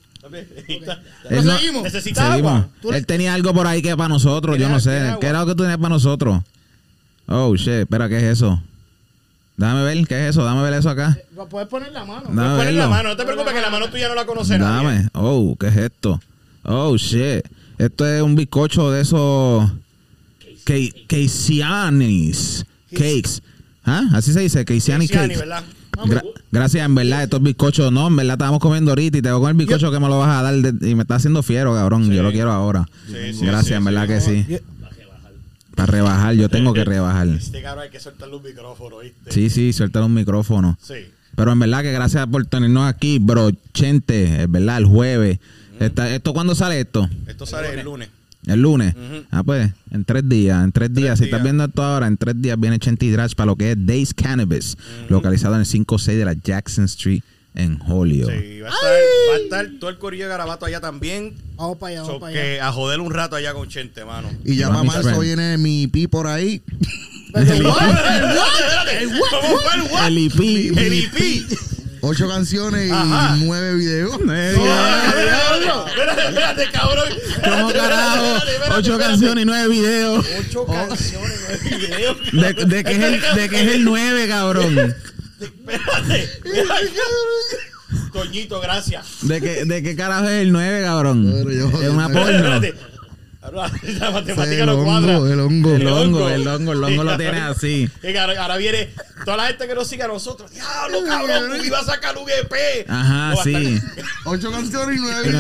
Está- 0.68 1.02
Él 1.30 1.46
no- 1.46 1.58
seguimos? 1.58 1.84
¿Necesitas 1.84 2.30
Seguimos. 2.30 2.66
Él 2.94 3.06
tenía 3.06 3.34
algo 3.34 3.54
por 3.54 3.68
ahí 3.68 3.82
que 3.82 3.96
para 3.98 4.10
nosotros, 4.10 4.58
yo 4.58 4.70
no 4.70 4.80
¿Tienes- 4.80 5.12
sé. 5.14 5.18
¿Qué 5.20 5.28
era 5.28 5.40
lo 5.42 5.46
que 5.48 5.52
tú 5.56 5.64
tenías 5.64 5.78
para 5.78 5.90
nosotros? 5.90 6.42
Oh, 7.28 7.56
shit, 7.56 7.70
espera, 7.70 8.08
¿qué 8.10 8.18
es 8.18 8.24
eso? 8.38 8.62
Déjame 9.58 9.84
ver, 9.84 10.08
¿qué 10.08 10.24
es 10.24 10.30
eso? 10.32 10.44
Dame 10.44 10.62
ver 10.64 10.74
eso 10.74 10.90
acá. 10.90 11.18
Lo 11.36 11.48
puedes 11.48 11.68
poner 11.68 11.92
la 11.92 12.04
mano. 12.06 12.24
Dame 12.30 12.58
Ponen 12.58 12.58
la 12.58 12.64
verlo. 12.64 12.90
mano, 12.90 13.10
no 13.10 13.16
te 13.18 13.24
preocupes 13.26 13.54
que 13.54 13.62
la 13.62 13.70
mano 13.70 13.90
tuya 13.90 14.08
no 14.10 14.16
la 14.16 14.26
conoce 14.26 14.58
nadie. 14.58 14.88
Dame. 14.88 15.10
Oh, 15.14 15.56
¿qué 15.60 15.68
es 15.68 15.78
esto? 15.78 16.20
Oh, 16.64 16.96
shit. 16.98 17.46
Esto 17.78 18.08
es 18.08 18.22
un 18.22 18.36
bizcocho 18.36 18.90
de 18.92 19.02
esos... 19.02 19.72
Ke- 20.66 21.06
Keisianis. 21.08 22.66
Cakes. 22.92 23.42
¿Ah? 23.86 24.04
Así 24.14 24.34
se 24.34 24.42
dice, 24.42 24.64
Keisiani 24.66 25.08
Cristiani, 25.08 25.34
Cakes. 25.36 25.40
¿verdad? 25.50 25.64
Gra- 26.06 26.24
gracias, 26.52 26.86
en 26.86 26.96
verdad, 26.96 27.24
estos 27.24 27.42
bizcochos, 27.42 27.92
no, 27.92 28.08
en 28.08 28.16
verdad 28.16 28.34
estábamos 28.34 28.60
comiendo 28.60 28.92
ahorita 28.92 29.18
y 29.18 29.22
te 29.22 29.32
voy 29.32 29.42
con 29.42 29.50
el 29.50 29.56
bizcocho 29.58 29.92
que 29.92 30.00
me 30.00 30.08
lo 30.08 30.20
vas 30.20 30.30
a 30.30 30.42
dar 30.44 30.56
de- 30.56 30.90
y 30.90 30.96
me 30.96 31.02
está 31.04 31.16
haciendo 31.16 31.42
fiero, 31.44 31.74
cabrón. 31.74 32.12
Yo 32.12 32.24
lo 32.24 32.32
quiero 32.32 32.52
ahora. 32.52 32.86
Sí, 33.08 33.34
sí, 33.34 33.46
gracias, 33.46 33.66
sí, 33.68 33.74
en 33.74 33.84
verdad 33.86 34.04
sí. 34.04 34.08
que 34.08 34.22
sí. 34.22 34.60
Para 35.82 35.92
rebajar, 35.92 36.36
yo 36.36 36.48
tengo 36.48 36.74
que 36.74 36.84
rebajar. 36.86 37.28
Este 37.28 37.62
cabrón 37.62 37.86
hay 37.86 37.90
que 37.90 38.00
soltarle 38.00 38.36
un 38.36 38.44
micrófono, 38.44 39.00
¿viste? 39.00 39.32
Sí, 39.32 39.50
sí, 39.50 39.74
suelta 39.74 40.04
un 40.06 40.14
micrófono. 40.14 40.78
Sí. 40.80 40.94
Pero 41.36 41.52
en 41.54 41.60
verdad 41.60 41.82
que 41.82 41.92
gracias 41.92 42.28
por 42.28 42.46
tenernos 42.46 42.88
aquí, 42.88 43.18
bro. 43.20 43.50
Chente, 43.74 44.44
es 44.44 44.52
verdad, 44.52 44.78
el 44.78 44.86
jueves. 44.86 45.40
Esta- 45.80 46.14
¿Esto 46.14 46.34
cuándo 46.34 46.54
sale 46.54 46.80
esto? 46.82 47.10
Esto 47.28 47.46
sale 47.48 47.74
el 47.80 47.84
lunes. 47.86 48.10
El 48.46 48.62
lunes. 48.62 48.94
Ah, 49.32 49.42
pues, 49.44 49.72
en 49.92 50.06
tres 50.06 50.28
días. 50.30 50.64
En 50.64 50.72
tres 50.72 50.94
días. 50.94 51.18
Si 51.18 51.26
estás 51.26 51.42
viendo 51.42 51.64
esto 51.66 51.82
ahora, 51.84 52.06
en 52.08 52.18
tres 52.18 52.40
días 52.40 52.60
viene 52.60 52.78
Chente 52.78 53.08
y 53.08 53.10
Drash 53.10 53.34
para 53.34 53.48
lo 53.48 53.56
que 53.56 53.72
es 53.72 53.78
Days 53.86 54.14
Cannabis, 54.14 54.78
localizado 55.10 55.56
en 55.56 55.62
el 55.62 55.66
5-6 55.66 56.18
de 56.18 56.26
la 56.26 56.34
Jackson 56.34 56.86
Street 56.86 57.24
en 57.56 57.80
Holyoke. 57.86 58.32
Sí, 58.32 58.62
va 58.62 58.70
a 58.70 58.72
estar, 58.72 58.92
va 59.30 59.36
a 59.36 59.38
estar 59.38 59.68
todo 59.80 59.90
el 59.90 59.98
corillo 59.98 60.26
de 60.26 60.30
Garabato 60.30 60.66
allá 60.66 60.80
también. 60.80 61.36
Vamos 61.56 61.78
para 61.78 61.92
allá, 61.92 62.02
So 62.02 62.06
vamos 62.08 62.22
para 62.22 62.32
allá. 62.34 62.42
que 62.42 62.62
a 62.62 62.72
joder 62.72 63.00
un 63.02 63.14
rato 63.14 63.36
allá 63.36 63.54
con 63.54 63.68
Chente, 63.68 64.06
mano. 64.06 64.30
Y 64.46 64.56
ya 64.56 64.70
para 64.70 64.84
marzo 64.84 65.20
viene 65.20 65.58
mi 65.58 65.88
pi 65.88 66.08
por 66.08 66.28
ahí. 66.28 66.62
¿El 70.06 70.18
IP. 70.18 70.78
El 70.78 70.94
IP. 70.94 71.18
Ocho 72.04 72.28
canciones 72.28 72.90
y 72.90 72.92
Ajá. 72.92 73.38
nueve 73.42 73.76
videos. 73.76 74.14
Espérate, 74.20 76.22
espérate, 76.28 76.66
cabrón. 76.72 77.10
¿Cómo 77.44 77.72
carajo? 77.72 78.26
Ocho 78.78 78.98
canciones 78.98 79.44
y 79.44 79.46
nueve 79.46 79.68
videos. 79.70 80.26
Ocho 80.40 80.66
canciones, 80.66 81.40
nueve 81.44 81.60
videos. 81.78 82.18
De, 82.68 82.84
que 83.50 83.62
es 83.62 83.68
el 83.76 83.84
nueve, 83.86 84.28
cabrón. 84.28 84.96
Espérate. 85.42 86.30
Toñito, 88.14 88.60
gracias. 88.62 89.06
De 89.22 89.42
que, 89.42 89.66
de 89.66 89.84
qué 89.84 89.96
carajo 89.96 90.26
es 90.26 90.42
el 90.42 90.52
nueve, 90.52 90.84
cabrón. 90.84 91.30
Pero 91.46 91.52
yo- 91.52 91.82
Es 91.82 91.90
una 91.90 92.08
porno. 92.10 92.30
Espérate. 92.30 92.74
La 94.00 94.12
matemática 94.12 94.60
el 94.62 94.66
no 94.68 94.84
cuadra. 94.84 95.18
hongo, 95.18 95.28
el 95.28 95.40
hongo. 95.40 95.76
El 95.76 95.88
hongo, 95.88 96.30
el 96.30 96.48
hongo, 96.48 96.74
el 96.74 96.84
hongo 96.84 97.04
lo 97.04 97.18
tiene 97.18 97.40
así. 97.42 97.90
Ahora, 98.20 98.40
ahora 98.44 98.58
viene 98.58 98.90
toda 99.26 99.38
la 99.38 99.48
gente 99.48 99.68
que 99.68 99.74
nos 99.74 99.88
sigue 99.88 100.04
a 100.04 100.08
nosotros. 100.08 100.52
Diablo, 100.52 101.00
cabrón, 101.08 101.58
tú 101.58 101.64
ibas 101.66 101.82
a 101.90 101.94
sacar 101.94 102.16
un 102.18 102.30
EP. 102.30 102.86
Ajá, 102.88 103.34
sí. 103.44 103.80
Ocho 104.26 104.52
canciones 104.52 104.96
y 104.98 105.02
nueve 105.02 105.32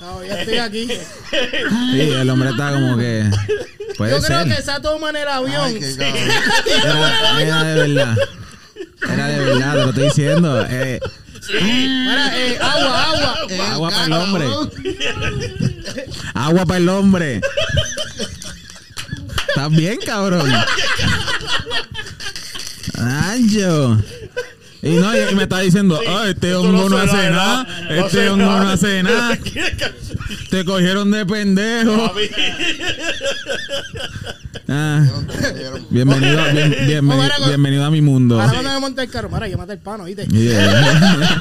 No, 0.00 0.24
ya 0.24 0.40
estoy 0.40 0.58
aquí. 0.58 0.88
Sí, 1.30 2.00
el 2.00 2.30
hombre 2.30 2.50
está 2.50 2.70
como 2.72 2.96
que. 2.96 3.28
Puede 3.98 4.12
Yo 4.12 4.22
creo 4.22 4.44
ser. 4.44 4.56
que 4.56 4.62
toma 4.80 5.10
en 5.10 5.16
el 5.16 5.28
avión. 5.28 5.62
Ay, 5.64 5.78
qué 5.80 5.86
de 5.86 7.74
verdad. 7.74 8.16
Era 9.22 9.28
de 9.28 9.44
verdad, 9.44 9.72
te 9.72 9.78
lo 9.78 9.88
estoy 9.90 10.04
diciendo. 10.04 10.66
Eh, 10.68 11.00
Mira, 11.60 12.38
eh, 12.38 12.58
agua, 12.60 13.04
agua. 13.04 13.72
agua 13.72 13.90
para 13.90 14.04
el 14.06 14.12
hombre. 14.12 14.46
Agua 16.34 16.66
para 16.66 16.78
el 16.78 16.88
hombre. 16.88 17.40
¿Estás 19.48 19.70
bien, 19.70 19.98
cabrón? 20.04 20.50
Ancho. 22.98 24.02
Y 24.82 24.90
no, 24.90 25.30
y 25.30 25.34
me 25.36 25.44
está 25.44 25.60
diciendo, 25.60 26.00
ah, 26.08 26.24
este 26.28 26.54
hongo 26.56 26.88
no 26.88 26.88
suena 26.88 27.12
hace 27.12 27.30
nada. 27.30 27.66
Este 27.90 28.28
hongo 28.30 28.44
no 28.44 28.68
hace 28.68 29.02
nada. 29.02 29.38
Te 30.50 30.64
cogieron 30.64 31.10
de 31.10 31.24
pendejo. 31.24 32.12
Ah, 34.74 35.04
bienvenido, 35.90 36.42
bien- 36.86 37.06
con- 37.06 37.46
bienvenido 37.48 37.84
a 37.84 37.90
mi 37.90 38.00
mundo. 38.00 38.40
Ahora 38.40 38.52
cuando 38.54 38.70
me 38.70 38.78
monte 38.80 39.02
el 39.02 39.10
carro, 39.10 39.28
mira, 39.30 39.46
yo 39.46 39.58
maté 39.58 39.74
el 39.74 39.78
pano, 39.80 40.04
¿viste? 40.04 40.26
Yeah. 40.28 41.38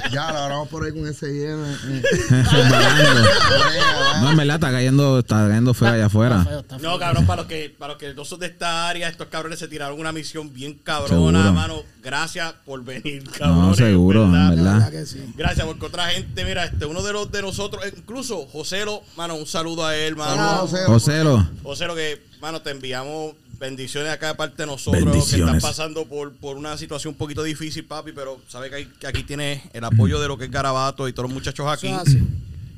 Ya, 0.11 0.31
la 0.31 0.47
vamos 0.47 0.69
por 0.69 0.83
ahí 0.83 0.91
con 0.91 1.07
ese 1.07 1.33
hielo. 1.33 1.65
eh. 1.65 2.01
No, 4.21 4.31
en 4.31 4.37
verdad 4.37 4.55
está 4.55 4.71
cayendo, 4.71 5.19
está 5.19 5.47
cayendo 5.47 5.73
feo 5.73 5.87
allá 5.89 6.05
afuera. 6.05 6.43
Feo, 6.43 6.59
está 6.59 6.77
feo. 6.77 6.91
No, 6.91 6.99
cabrón, 6.99 7.25
para 7.25 7.41
los 7.41 7.49
que 7.49 7.73
para 7.77 7.93
los 7.93 7.99
que 7.99 8.13
no 8.13 8.23
son 8.25 8.39
de 8.39 8.47
esta 8.47 8.87
área, 8.87 9.07
estos 9.09 9.27
cabrones 9.27 9.59
se 9.59 9.67
tiraron 9.67 9.99
una 9.99 10.11
misión 10.11 10.53
bien 10.53 10.75
cabrona, 10.83 11.39
Seguro. 11.39 11.53
mano. 11.53 11.83
Gracias 12.03 12.53
por 12.65 12.83
venir, 12.83 13.23
cabrón. 13.37 13.69
No, 13.69 13.73
seguro, 13.73 14.23
en 14.25 14.31
verdad. 14.31 14.73
verdad 14.73 14.91
que 14.91 15.05
sí. 15.05 15.23
Gracias, 15.35 15.65
porque 15.65 15.85
otra 15.85 16.07
gente, 16.09 16.45
mira, 16.45 16.65
este, 16.65 16.85
uno 16.85 17.01
de 17.01 17.13
los 17.13 17.31
de 17.31 17.41
nosotros, 17.41 17.83
incluso 17.97 18.45
Joselo, 18.51 19.01
mano, 19.15 19.35
un 19.35 19.47
saludo 19.47 19.85
a 19.85 19.95
él, 19.95 20.15
mano. 20.15 20.43
José. 20.59 20.83
Joselo. 20.85 21.47
Joselo, 21.63 21.95
que, 21.95 22.21
mano, 22.41 22.61
te 22.61 22.71
enviamos 22.71 23.33
bendiciones 23.61 24.11
acá 24.11 24.27
de 24.29 24.35
parte 24.35 24.63
de 24.63 24.65
nosotros, 24.65 25.29
que 25.29 25.37
están 25.37 25.59
pasando 25.61 26.05
por, 26.05 26.33
por 26.33 26.57
una 26.57 26.75
situación 26.77 27.13
un 27.13 27.17
poquito 27.17 27.43
difícil, 27.43 27.85
papi, 27.85 28.11
pero 28.11 28.41
sabe 28.49 28.69
que, 28.69 28.75
hay- 28.75 28.85
que 28.99 29.07
aquí 29.07 29.23
tienes 29.23 29.61
el 29.71 29.83
apoyo 29.85 30.19
de 30.19 30.27
lo 30.27 30.37
que 30.37 30.45
es 30.45 30.51
Garabato 30.51 31.07
y 31.07 31.13
todos 31.13 31.29
los 31.29 31.33
muchachos 31.33 31.65
aquí. 31.69 31.87
Eso 31.87 32.01
es 32.01 32.07
así. 32.09 32.19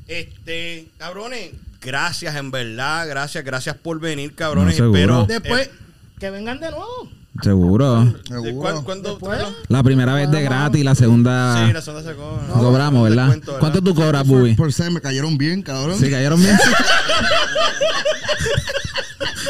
Este, 0.07 0.89
cabrones, 0.97 1.51
gracias 1.81 2.35
en 2.35 2.51
verdad, 2.51 3.07
gracias, 3.07 3.43
gracias 3.43 3.75
por 3.77 3.99
venir, 3.99 4.35
cabrones. 4.35 4.77
No. 4.77 4.85
Espero. 4.87 5.25
Después, 5.25 5.67
eh, 5.67 5.71
que 6.19 6.29
vengan 6.29 6.59
de 6.59 6.69
nuevo. 6.69 7.09
Seguro. 7.41 8.03
¿de 8.05 8.11
Seguro. 8.27 8.53
cuán- 8.61 8.83
cuándo- 8.83 9.09
Después. 9.11 9.41
La 9.69 9.81
primera 9.81 10.13
vez 10.13 10.29
de 10.29 10.43
gratis, 10.43 10.83
la 10.85 10.93
segunda 10.93 11.65
Sí, 11.65 11.73
la 11.73 11.81
segunda 11.81 12.11
se 12.11 12.15
cobra. 12.15 12.43
cobramos, 12.53 13.09
¿verdad? 13.09 13.35
¿Cuánto 13.59 13.81
tú 13.81 13.95
cobras, 13.95 14.27
Bubi? 14.27 14.53
Por 14.55 14.71
ser 14.71 14.91
me 14.91 15.01
cayeron 15.01 15.35
bien, 15.37 15.63
cabrón. 15.63 15.97
Sí, 15.97 16.11
cayeron 16.11 16.39
bien. 16.41 16.55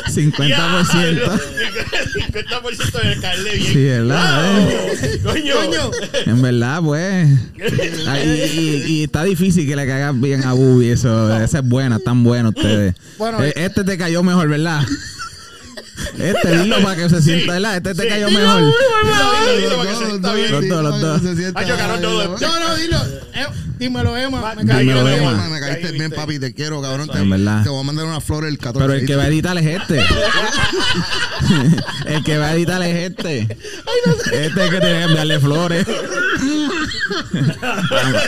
50%. 0.08 1.40
50% 2.14 3.02
de 3.02 3.20
caerle 3.22 3.56
bien. 3.56 3.74
Sí, 3.74 3.84
¿verdad? 3.84 4.54
Wow. 5.24 5.34
Coño. 5.34 5.56
Coño. 5.56 5.92
En 6.26 6.42
verdad, 6.42 6.82
pues. 6.84 7.28
Ay, 8.08 8.50
y, 8.54 8.60
y- 8.60 8.84
y 9.00 9.04
está 9.04 9.24
difícil 9.24 9.68
que 9.68 9.76
le 9.76 9.86
caigas 9.88 10.20
bien 10.20 10.44
a 10.44 10.54
Bubi. 10.54 10.90
Eso, 10.90 11.36
esa 11.38 11.60
es 11.60 11.68
buena, 11.68 11.98
están 11.98 12.24
buenos 12.24 12.54
ustedes. 12.56 12.96
Bueno, 13.18 13.44
Eh, 13.44 13.54
este 13.56 13.84
te 13.84 13.98
cayó 13.98 14.24
mejor, 14.24 14.48
¿verdad? 14.50 14.82
Este, 16.18 16.58
dilo 16.58 16.82
para 16.82 16.96
que 16.96 17.10
se 17.10 17.22
sienta, 17.22 17.54
¿verdad? 17.54 17.78
Este 17.78 17.96
te 17.96 18.08
cayó 18.08 18.30
mejor. 18.30 18.62
Dilo, 18.62 19.58
dilo, 19.58 19.78
para 19.78 19.90
que 19.90 19.96
se 19.96 20.06
sienta 20.06 20.34
bien. 20.34 20.52
Los 20.52 20.68
dos, 20.70 20.84
los 20.84 21.02
dos. 21.02 21.22
Ay, 21.56 21.68
yo, 21.68 21.78
cabrón, 21.78 22.02
no, 22.02 22.24
No, 22.38 22.60
no, 22.60 22.76
dilo. 22.76 22.98
Eh, 23.34 23.46
dímelo, 23.80 24.18
Emma. 24.18 24.56
Me 24.56 24.62
Dímelo, 24.64 25.04
cayó, 25.04 25.10
Emma. 25.10 25.50
Me 25.50 25.60
caíste 25.60 25.92
bien, 25.92 26.12
papi, 26.12 26.40
te 26.40 26.54
quiero, 26.54 26.82
cabrón. 26.82 27.08
Te, 27.08 27.20
te 27.20 27.70
voy 27.70 27.80
a 27.80 27.84
mandar 27.84 28.06
una 28.06 28.22
flor 28.22 28.46
el 28.46 28.58
14. 28.58 28.80
Pero 28.80 28.94
el 29.00 29.06
que 29.06 29.16
va 29.16 29.24
a 29.24 29.28
editar 29.28 29.58
es 29.58 29.66
este. 29.66 30.06
el 32.06 32.24
que 32.24 32.38
va 32.38 32.48
a 32.48 32.54
editar 32.54 32.82
es 32.84 33.12
este. 33.12 33.40
Este 33.40 34.46
es 34.46 34.58
el 34.58 34.70
que 34.70 34.80
tiene 34.80 34.98
que 35.00 35.04
enviarle 35.04 35.40
flores. 35.40 35.86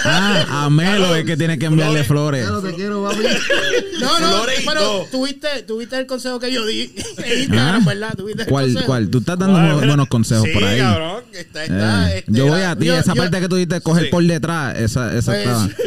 ah, 0.05 0.65
a 0.65 0.69
Melo 0.69 1.15
es 1.15 1.25
que 1.25 1.37
tiene 1.37 1.57
que 1.57 1.65
enviarle 1.65 2.03
flores. 2.03 2.43
Claro, 2.45 2.61
te 2.61 2.73
quiero, 2.73 3.03
papi. 3.03 3.17
No, 3.99 4.19
no, 4.19 4.43
pero 4.67 5.07
tuviste, 5.09 5.63
tuviste 5.63 5.97
el 5.97 6.05
consejo 6.05 6.37
que 6.39 6.51
yo 6.51 6.65
di 6.65 6.93
en 7.17 7.39
Instagram, 7.43 7.81
Ah. 7.81 7.85
¿verdad? 7.85 8.13
Tuviste 8.17 8.41
el 8.43 8.47
¿Cuál, 8.49 8.65
consejo. 8.65 8.85
cuál? 8.85 9.09
Tú 9.09 9.17
estás 9.19 9.39
dando 9.39 9.57
Bueno, 9.59 9.81
bu- 9.81 9.87
buenos 9.87 10.07
consejos 10.07 10.43
sí, 10.45 10.51
por 10.53 10.63
ahí. 10.65 10.79
cabrón. 10.79 11.23
Está, 11.31 11.63
está, 11.63 12.11
Eh, 12.11 12.17
este, 12.19 12.31
yo 12.33 12.47
voy 12.47 12.61
a 12.61 12.75
ti, 12.75 12.85
yo- 12.85 12.97
esa 12.97 13.13
yo- 13.13 13.21
parte 13.21 13.39
que 13.39 13.47
tú 13.47 13.55
dices 13.55 13.81
coger 13.81 14.03
Sí. 14.05 14.09
por 14.11 14.23
detrás, 14.23 14.77
esa, 14.77 15.15
esa 15.15 15.31
Pues, 15.31 15.39
estaba. 15.45 15.69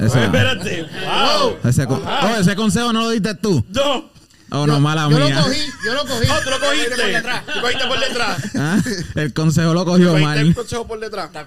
Esa, 0.00 0.24
Espérate. 0.26 0.82
Wow. 0.82 1.56
ese, 1.64 1.84
oh, 1.88 2.36
ese 2.38 2.54
consejo 2.54 2.92
no 2.92 3.00
lo 3.00 3.10
diste 3.10 3.34
tú. 3.34 3.64
No. 3.74 4.08
Oh, 4.50 4.66
no, 4.66 4.80
mala 4.80 5.08
Yo 5.10 5.18
mía. 5.18 5.36
lo 5.36 5.42
cogí, 5.44 5.60
yo 5.84 5.94
lo 5.94 6.00
cogí. 6.06 6.26
Oh, 6.30 6.40
tú 6.42 6.50
lo 6.50 6.58
cogiste. 6.60 7.22
Tú 7.54 7.60
cogiste 7.60 7.86
por 7.86 8.00
detrás. 8.00 8.38
Ah, 8.56 8.78
El 9.14 9.32
consejo 9.34 9.74
lo 9.74 9.84
cogió 9.84 10.10
Cogiste 10.12 10.38
el 10.40 10.46
mal. 10.46 10.54
consejo 10.54 10.86
por 10.86 11.00
detrás. 11.00 11.26
Está 11.26 11.44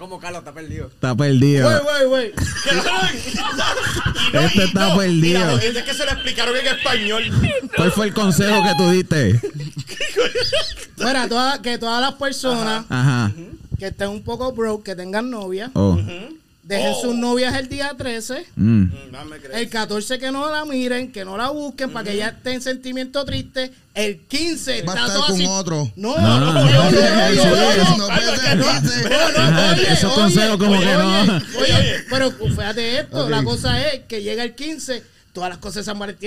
perdido. 1.16 1.70
Güey, 1.70 1.82
güey, 1.84 2.06
güey. 2.08 2.34
Y 4.32 4.34
no, 4.36 4.40
Este 4.42 4.60
y 4.60 4.64
está 4.66 4.90
no, 4.90 4.98
perdido. 4.98 5.60
es 5.60 5.84
que 5.84 5.94
se 5.94 6.06
lo 6.06 6.12
explicaron 6.12 6.56
en 6.56 6.68
español. 6.68 7.24
¿Cuál 7.76 7.92
fue 7.92 8.06
el 8.08 8.14
consejo 8.14 8.64
que 8.64 8.76
tú 8.78 8.90
diste? 8.92 9.42
Mira, 10.98 11.28
toda- 11.28 11.62
que 11.62 11.78
todas 11.78 12.02
las 12.02 12.14
personas 12.14 12.86
Ajá. 12.90 13.32
que 13.80 13.88
estén 13.88 14.10
un 14.10 14.24
poco 14.24 14.52
broke, 14.54 14.84
que 14.84 14.96
tengan 14.96 15.30
novia, 15.30 15.72
Oh. 15.74 15.98
Dejen 16.76 16.94
Oh. 16.96 17.02
sus 17.02 17.16
novias 17.16 17.56
el 17.56 17.68
día 17.70 17.94
13. 17.98 18.46
Mm. 18.56 18.86
El 19.54 19.70
14 19.70 20.20
que 20.20 20.32
no 20.32 20.50
la 20.52 20.66
miren, 20.66 21.12
que 21.12 21.24
no 21.26 21.38
la 21.38 21.50
busquen 21.50 21.92
para 21.92 22.06
que 22.06 22.14
ella 22.14 22.30
esté 22.30 22.54
en 22.54 22.62
sentimiento 22.62 23.24
triste. 23.26 23.72
El 23.94 24.20
15 24.20 24.84
Va 24.84 24.94
a 24.94 24.96
está 24.96 25.08
estar 25.08 25.08
todo 25.18 25.26
con 25.28 25.36
así. 25.36 25.46
otro. 25.48 25.92
No, 25.96 26.18
No, 26.18 26.40
no, 26.40 26.54
no, 26.54 26.54
no, 26.54 26.64
no, 26.64 26.92
no, 26.92 26.92
no, 26.92 26.92
sí, 27.44 27.50
no, 27.98 28.08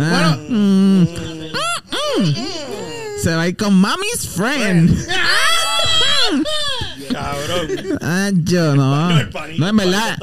Ah, 0.00 0.36
mm, 0.48 0.54
mm, 0.54 1.06
mm. 2.18 2.34
Se 3.22 3.34
va 3.34 3.42
a 3.42 3.48
ir 3.48 3.56
con 3.56 3.74
Mommy's 3.74 4.28
Friend. 4.34 5.06
Cabrón. 7.12 7.98
Ah, 8.02 8.30
yo 8.34 8.74
no. 8.74 9.10
No, 9.10 9.20
el 9.20 9.28
panito, 9.30 9.60
No, 9.60 9.68
en 9.68 9.76
verdad. 9.76 10.18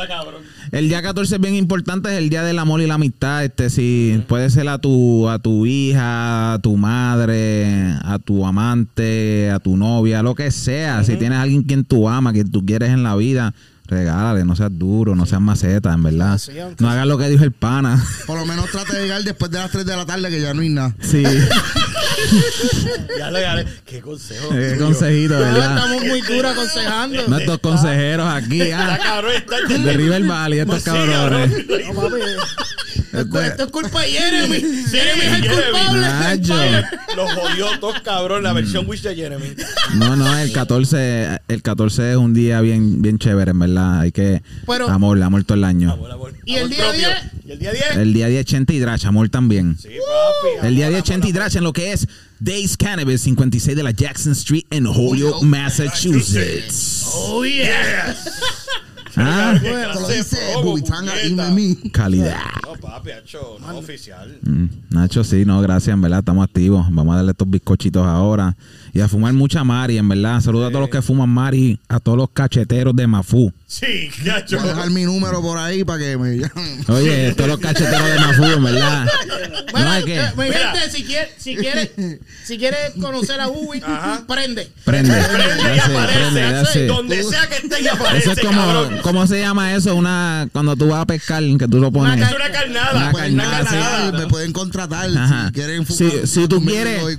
El 0.73 0.89
día 0.89 1.03
14 1.03 1.35
es 1.35 1.39
bien 1.39 1.53
importante, 1.53 2.09
es 2.09 2.17
el 2.17 2.29
día 2.29 2.41
del 2.41 2.57
amor 2.57 2.81
y 2.81 2.87
la 2.87 2.95
amistad. 2.95 3.45
Este, 3.45 3.69
si 3.69 4.19
puede 4.27 4.49
ser 4.49 4.67
a 4.69 4.79
tu, 4.79 5.29
a 5.29 5.37
tu 5.37 5.67
hija, 5.67 6.53
a 6.53 6.59
tu 6.59 6.77
madre, 6.77 7.93
a 8.01 8.17
tu 8.17 8.43
amante, 8.43 9.51
a 9.51 9.59
tu 9.59 9.77
novia, 9.77 10.23
lo 10.23 10.33
que 10.33 10.49
sea. 10.49 11.03
Si 11.03 11.15
tienes 11.15 11.37
a 11.37 11.43
alguien 11.43 11.61
quien 11.61 11.85
tú 11.85 12.09
amas, 12.09 12.33
que 12.33 12.43
tú 12.43 12.65
quieres 12.65 12.89
en 12.89 13.03
la 13.03 13.15
vida, 13.15 13.53
regálale, 13.87 14.45
no 14.45 14.55
seas 14.55 14.71
duro, 14.71 15.15
no 15.15 15.25
seas 15.25 15.41
maceta, 15.41 15.93
en 15.93 16.03
verdad. 16.03 16.37
Sí, 16.37 16.51
No 16.79 16.89
hagas 16.89 17.05
lo 17.07 17.17
que 17.17 17.29
dijo 17.29 17.43
el 17.43 17.51
pana. 17.51 18.03
Por 18.25 18.39
lo 18.39 18.45
menos 18.45 18.69
trate 18.71 18.95
de 18.95 19.03
llegar 19.03 19.23
después 19.23 19.51
de 19.51 19.59
las 19.59 19.71
3 19.71 19.85
de 19.85 19.95
la 19.95 20.05
tarde 20.05 20.29
que 20.29 20.41
ya 20.41 20.53
no 20.53 20.61
hay 20.61 20.69
nada. 20.69 20.95
Sí. 21.01 21.23
Ya 23.17 23.29
lo 23.31 23.39
gané. 23.39 23.65
Qué 23.85 23.99
consejo. 23.99 24.49
Qué 24.49 24.71
tuyo. 24.71 24.85
consejito, 24.85 25.33
¿verdad? 25.37 25.77
estamos 25.77 26.05
muy 26.05 26.21
duros 26.21 26.51
aconsejando. 26.53 27.27
Nuestros 27.27 27.59
consejeros 27.59 28.27
aquí, 28.27 28.61
Está 28.61 28.93
ah, 28.93 28.97
cabrón, 28.97 29.31
está 29.35 29.77
de 29.77 29.93
River 29.93 30.23
Valley, 30.23 30.59
estos 30.59 30.83
cabrones. 30.83 31.51
No, 31.67 31.93
papi. 31.93 32.21
Este- 33.13 33.47
Esto 33.47 33.63
es 33.65 33.71
culpa 33.71 34.01
de 34.01 34.07
Jeremy. 34.07 34.59
Jeremy 34.89 35.21
es 35.21 35.33
el 35.33 35.47
culpable. 35.47 36.01
Nacho. 36.01 36.55
Los 37.15 37.33
jodió 37.33 37.79
todos, 37.79 38.01
cabrón. 38.01 38.43
La 38.43 38.53
versión 38.53 38.87
Wish 38.87 39.01
de 39.03 39.15
Jeremy. 39.15 39.55
No, 39.95 40.15
no, 40.15 40.37
el 40.39 40.51
14, 40.51 41.39
el 41.47 41.61
14 41.61 42.11
es 42.11 42.17
un 42.17 42.33
día 42.33 42.61
bien, 42.61 43.01
bien 43.03 43.19
chévere, 43.19 43.51
en 43.51 43.59
verdad. 43.59 43.72
Hay 43.77 44.11
que. 44.11 44.41
Pero- 44.67 44.89
amor, 44.89 45.21
amor 45.21 45.43
todo 45.43 45.57
el 45.57 45.63
año. 45.63 45.91
Amor, 45.91 46.11
amor. 46.11 46.33
¿Y 46.45 46.55
el 46.55 46.69
día. 46.69 46.91
10? 46.91 47.07
¿Y 47.45 47.51
el 47.51 47.59
día 47.59 47.71
10? 47.71 47.83
El 47.97 48.13
día 48.13 48.27
10, 48.27 48.45
Chente 48.45 48.73
y 48.73 48.79
Drash, 48.79 49.05
amor 49.05 49.29
también. 49.29 49.77
Sí, 49.79 49.89
papi. 49.89 50.67
El 50.67 50.75
día 50.75 50.87
amor, 50.87 50.95
10, 50.95 51.03
Chente 51.03 51.27
y 51.27 51.31
Drash 51.31 51.57
en 51.57 51.63
lo 51.63 51.73
que 51.73 51.93
es 51.93 52.07
Days 52.39 52.75
Cannabis 52.77 53.21
56 53.21 53.75
de 53.75 53.83
la 53.83 53.91
Jackson 53.91 54.33
Street 54.33 54.65
en 54.69 54.87
Holyoke, 54.87 55.43
Massachusetts. 55.43 57.05
Oh, 57.13 57.43
yeah. 57.45 58.15
Ah, 59.15 59.53
calidad. 61.91 62.39
No, 62.65 62.73
papi, 62.81 63.11
no 63.61 63.77
oficial. 63.77 64.39
Mm, 64.41 64.65
Nacho, 64.89 65.23
sí, 65.23 65.45
no, 65.45 65.61
gracias, 65.61 65.93
en 65.93 66.01
verdad, 66.01 66.19
estamos 66.19 66.43
activos. 66.43 66.85
Vamos 66.89 67.13
a 67.13 67.17
darle 67.17 67.31
estos 67.31 67.49
bizcochitos 67.49 68.05
ahora. 68.05 68.55
Y 68.95 69.01
a 69.01 69.07
fumar 69.07 69.33
mucha 69.33 69.63
Mari, 69.63 69.97
en 69.97 70.07
verdad. 70.07 70.39
Saludos 70.39 70.67
a 70.67 70.69
todos 70.69 70.81
los 70.81 70.89
que 70.91 71.01
fuman 71.01 71.27
Mari, 71.27 71.79
a 71.89 71.99
todos 71.99 72.15
los 72.15 72.29
cacheteros 72.31 72.95
de 72.95 73.07
Mafú. 73.07 73.51
Sí, 73.65 74.11
gacho. 74.23 74.59
Voy 74.59 74.69
a 74.69 74.73
dejar 74.75 74.89
mi 74.91 75.03
número 75.03 75.41
por 75.41 75.57
ahí 75.57 75.83
para 75.83 75.97
que 75.97 76.15
me 76.15 76.37
llamen. 76.37 76.85
Oye, 76.87 77.33
todos 77.33 77.49
los 77.49 77.59
cacheteros 77.59 78.07
de 78.07 78.19
Mafú, 78.19 78.43
en 78.43 78.63
verdad. 78.63 79.07
Bueno, 79.71 79.87
No, 79.89 79.95
es 79.95 80.05
que. 80.05 80.19
eh, 80.19 80.31
mi 80.37 80.43
Mira. 80.43 80.71
gente, 80.75 80.91
si 80.95 81.03
quiere, 81.05 81.31
si 81.39 81.55
quiere, 81.55 82.19
si 82.45 82.57
quiere 82.59 82.77
conocer 83.01 83.41
a 83.41 83.47
Ubi, 83.47 83.81
prende. 84.27 84.69
Prende, 84.85 85.11
Prende 85.11 85.75
y 85.75 85.79
aparece, 85.79 86.19
prende, 86.19 86.81
it. 86.83 86.87
Donde 86.87 87.23
sea 87.23 87.47
que 87.47 87.55
esté 87.55 87.81
y 87.81 87.87
aparece, 87.87 88.17
Eso 88.29 88.31
es 88.33 88.45
como, 88.45 88.61
cabrón. 88.61 88.99
¿cómo 89.01 89.25
se 89.25 89.39
llama 89.41 89.73
eso? 89.73 89.95
Una, 89.95 90.47
cuando 90.53 90.75
tú 90.75 90.87
vas 90.89 91.01
a 91.01 91.05
pescar, 91.07 91.41
que 91.57 91.67
tú 91.67 91.79
lo 91.79 91.91
pones. 91.91 92.21
Es 92.29 92.35
una 92.35 92.51
carnada. 92.51 92.91
Una 92.95 93.11
Pueden 93.11 93.37
carnada, 93.37 94.11
sí. 94.11 94.17
me 94.17 94.27
pueden 94.27 94.53
contratar 94.53 95.09
Ajá. 95.17 95.47
si 95.47 95.53
quieren 95.53 95.85
Si- 95.87 95.93
fumar 96.11 96.27
si 96.27 96.47
tú 96.47 96.55
conmigo 96.57 96.83
quieres- 96.83 97.17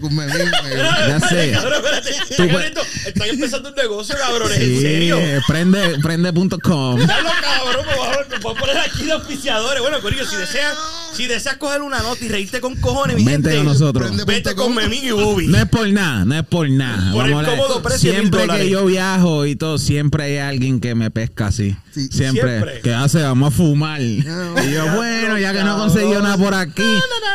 Ya 1.08 1.20
sé. 1.28 1.56
Cabrón, 1.64 1.84
espérate. 1.84 3.08
Están 3.08 3.28
empezando 3.28 3.68
un 3.70 3.74
negocio, 3.74 4.14
cabrones. 4.18 4.58
En 4.58 4.66
Sí, 4.76 4.80
serio. 4.80 5.18
prende, 5.46 5.98
prende.com. 6.02 6.98
Dale, 7.00 7.28
cabrón, 7.40 7.86
me 7.86 7.96
voy 7.96 8.54
a- 8.56 8.60
poner 8.60 8.78
aquí 8.78 9.04
de 9.04 9.12
auspiciadores. 9.12 9.80
Bueno, 9.82 10.00
Corillo, 10.00 10.24
si 10.26 10.36
deseas, 10.36 10.74
si 11.14 11.26
deseas 11.26 11.56
coger 11.56 11.82
una 11.82 12.00
nota 12.00 12.24
y 12.24 12.28
reírte 12.28 12.60
con 12.60 12.76
cojones, 12.76 13.16
mi 13.16 13.24
Vente 13.24 13.56
con 13.56 13.64
nosotros. 13.66 14.10
Vete 14.26 14.54
con 14.54 14.74
Memín 14.74 15.04
y 15.04 15.10
Bubi. 15.12 15.46
No 15.48 15.58
es 15.58 15.66
por 15.68 15.88
nada, 15.88 16.24
no 16.24 16.34
es 16.34 16.44
por 16.44 16.68
nada. 16.70 17.12
Por 17.12 17.26
el 17.26 17.32
cómodo 17.32 17.82
precio 17.82 18.12
siempre 18.12 18.46
que 18.48 18.68
yo 18.70 18.84
viajo 18.86 19.46
y 19.46 19.56
todo, 19.56 19.78
siempre 19.78 20.24
hay 20.24 20.36
alguien 20.38 20.80
que 20.80 20.94
me 20.94 21.10
pesca 21.10 21.46
así. 21.48 21.74
Sí, 21.92 22.08
siempre. 22.10 22.50
siempre. 22.58 22.80
¿Qué 22.82 22.92
hace? 22.92 23.22
Vamos 23.22 23.52
a 23.52 23.56
fumar. 23.56 24.00
y 24.02 24.22
yo, 24.24 24.86
bueno, 24.96 25.38
ya 25.38 25.52
que 25.52 25.62
no 25.62 25.76
he 25.76 25.78
conseguido 25.78 26.20
nada 26.22 26.36
por 26.36 26.54
aquí. 26.54 26.82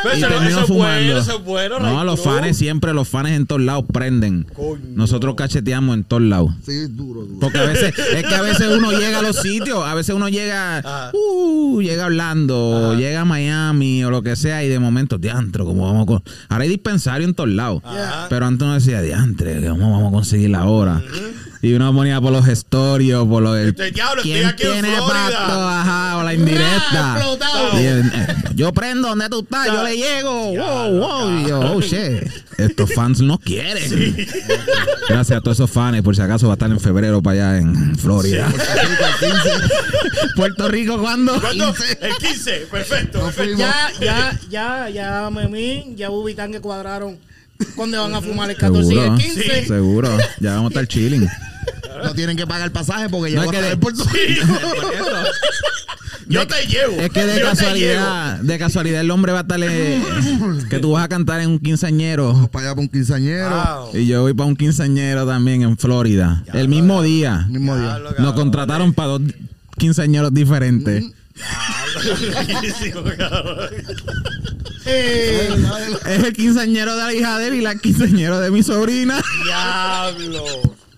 Pero 0.02 0.14
y 0.14 0.18
eso- 0.18 0.28
termino 0.28 0.66
fumando. 0.66 1.04
bueno, 1.04 1.18
eso 1.20 1.36
es 1.38 1.44
bueno, 1.44 1.80
no, 1.80 2.04
los 2.04 2.20
fans 2.22 2.56
siempre, 2.56 2.92
los 2.92 3.08
fans 3.08 3.30
en 3.30 3.46
todos 3.46 3.60
lados 3.62 3.84
prenden. 3.92 4.19
Nosotros 4.94 5.34
cacheteamos 5.34 5.96
en 5.96 6.04
todos 6.04 6.22
lados. 6.22 6.52
Sí, 6.64 6.72
es 6.72 6.96
duro, 6.96 7.22
duro. 7.22 7.40
Porque 7.40 7.58
a 7.58 7.64
veces, 7.64 7.94
es 7.98 8.22
que 8.26 8.34
a 8.34 8.42
veces 8.42 8.68
uno 8.76 8.92
llega 8.98 9.18
a 9.18 9.22
los 9.22 9.36
sitios, 9.36 9.84
a 9.84 9.94
veces 9.94 10.14
uno 10.14 10.28
llega, 10.28 10.78
Ajá. 10.78 11.10
uh, 11.14 11.80
llega 11.80 12.04
hablando, 12.04 12.94
llega 12.96 13.22
a 13.22 13.24
Miami 13.24 14.04
o 14.04 14.10
lo 14.10 14.22
que 14.22 14.36
sea, 14.36 14.62
y 14.64 14.68
de 14.68 14.78
momento, 14.78 15.18
diantro, 15.18 15.64
como 15.64 15.86
vamos 15.86 16.06
con. 16.06 16.22
Ahora 16.48 16.64
hay 16.64 16.70
dispensario 16.70 17.26
en 17.26 17.34
todos 17.34 17.50
lados. 17.50 17.82
Ajá. 17.84 18.26
Pero 18.28 18.46
antes 18.46 18.64
uno 18.64 18.74
decía, 18.74 19.00
diantre, 19.02 19.66
¿cómo 19.68 19.92
vamos 19.92 20.08
a 20.08 20.12
conseguir 20.12 20.50
la 20.50 20.64
hora? 20.66 21.02
Y 21.62 21.74
uno 21.74 21.94
ponía 21.94 22.18
por 22.20 22.32
los 22.32 22.46
gestorios, 22.46 23.28
por 23.28 23.42
los. 23.42 23.58
Este, 23.58 23.90
diablo, 23.90 24.22
estoy 24.22 24.32
¿Quién 24.32 24.48
en 24.48 24.56
tiene 24.56 24.80
Florida? 24.80 25.06
pacto? 25.06 25.68
Ajá, 25.68 26.16
o 26.16 26.22
la 26.22 26.34
indirecta. 26.34 27.22
Y, 27.74 27.76
eh, 27.84 28.02
yo 28.54 28.72
prendo 28.72 29.08
donde 29.08 29.28
tú 29.28 29.40
estás, 29.40 29.66
yo 29.66 29.82
le 29.84 29.96
llego. 29.96 30.56
Wow, 30.56 30.98
wow. 30.98 31.38
Y 31.38 31.48
yo, 31.48 31.60
oh 31.60 31.80
shit. 31.82 32.30
Estos 32.56 32.94
fans 32.94 33.20
no 33.20 33.38
quieren. 33.38 34.16
Gracias 35.08 35.38
a 35.38 35.40
todos 35.42 35.58
esos 35.58 35.70
fans. 35.70 36.00
Por 36.00 36.16
si 36.16 36.22
acaso 36.22 36.46
va 36.46 36.54
a 36.54 36.56
estar 36.56 36.70
en 36.70 36.80
febrero 36.80 37.22
para 37.22 37.50
allá 37.50 37.58
en 37.58 37.96
Florida. 37.98 38.50
Puerto 40.36 40.66
Rico, 40.68 40.98
¿cuándo? 40.98 41.38
¿Cuándo? 41.40 41.74
El 42.00 42.16
15. 42.16 42.68
Perfecto. 42.70 43.20
Perfecto. 43.20 43.58
Ya, 43.58 43.90
ya, 44.00 44.40
ya, 44.48 44.88
ya, 44.88 45.30
Memín, 45.30 45.94
ya 45.96 46.10
Ubi 46.10 46.34
que 46.34 46.60
cuadraron 46.60 47.18
cuándo 47.76 48.00
van 48.02 48.14
a 48.14 48.22
fumar 48.22 48.50
el 48.50 48.56
14 48.56 48.94
y 48.94 48.98
el 48.98 49.14
15. 49.14 49.66
Seguro. 49.66 50.16
Ya 50.40 50.54
vamos 50.54 50.70
a 50.70 50.80
estar 50.80 50.86
chilling. 50.86 51.28
No 52.04 52.14
tienen 52.14 52.36
que 52.36 52.46
pagar 52.46 52.66
el 52.66 52.72
pasaje 52.72 53.08
porque 53.08 53.34
No, 53.34 53.36
ya 53.36 53.40
es 53.42 53.46
voy 53.46 53.56
a 53.56 53.60
de- 53.62 53.70
en 53.72 53.80
Puerto 53.80 54.04
Rico. 54.04 54.46
Yo 56.28 56.46
te 56.46 56.64
llevo. 56.66 56.92
Es 57.00 57.10
que 57.10 57.24
de 57.26 57.40
Yo 57.40 57.46
casualidad, 57.46 58.38
de 58.38 58.58
casualidad 58.58 59.00
el 59.00 59.10
hombre 59.10 59.32
va 59.32 59.40
a 59.40 59.42
estar 59.42 59.58
que 59.58 60.78
tú 60.80 60.92
vas 60.92 61.04
a 61.04 61.08
cantar 61.08 61.40
en 61.40 61.50
un 61.50 61.58
quinceañero. 61.58 62.48
Para 62.52 62.66
allá 62.66 62.74
para 62.76 62.82
un 62.82 62.88
quinceañero. 62.88 63.50
Wow. 63.50 63.96
Y 64.00 64.06
yo 64.06 64.22
voy 64.22 64.32
para 64.34 64.46
un 64.46 64.54
quinceañero 64.56 65.26
también 65.26 65.62
en 65.62 65.76
Florida. 65.76 66.44
El 66.54 66.68
mismo 66.68 67.02
día. 67.02 67.46
Mismo 67.48 67.76
día. 67.76 67.98
Nos 67.98 68.14
cabrón. 68.14 68.34
contrataron 68.34 68.92
para 68.94 69.08
dos 69.08 69.22
quinceañeros 69.76 70.32
diferentes. 70.32 71.04
Eh, 74.86 75.48
Es 76.06 76.24
el 76.24 76.32
quinceañero 76.32 76.96
de 76.96 77.02
la 77.04 77.12
hija 77.12 77.38
de 77.38 77.48
él 77.48 77.54
y 77.54 77.60
la 77.60 77.74
quinceañero 77.74 78.38
de 78.40 78.50
mi 78.52 78.62
sobrina. 78.62 79.20
Diablo. 79.44 80.44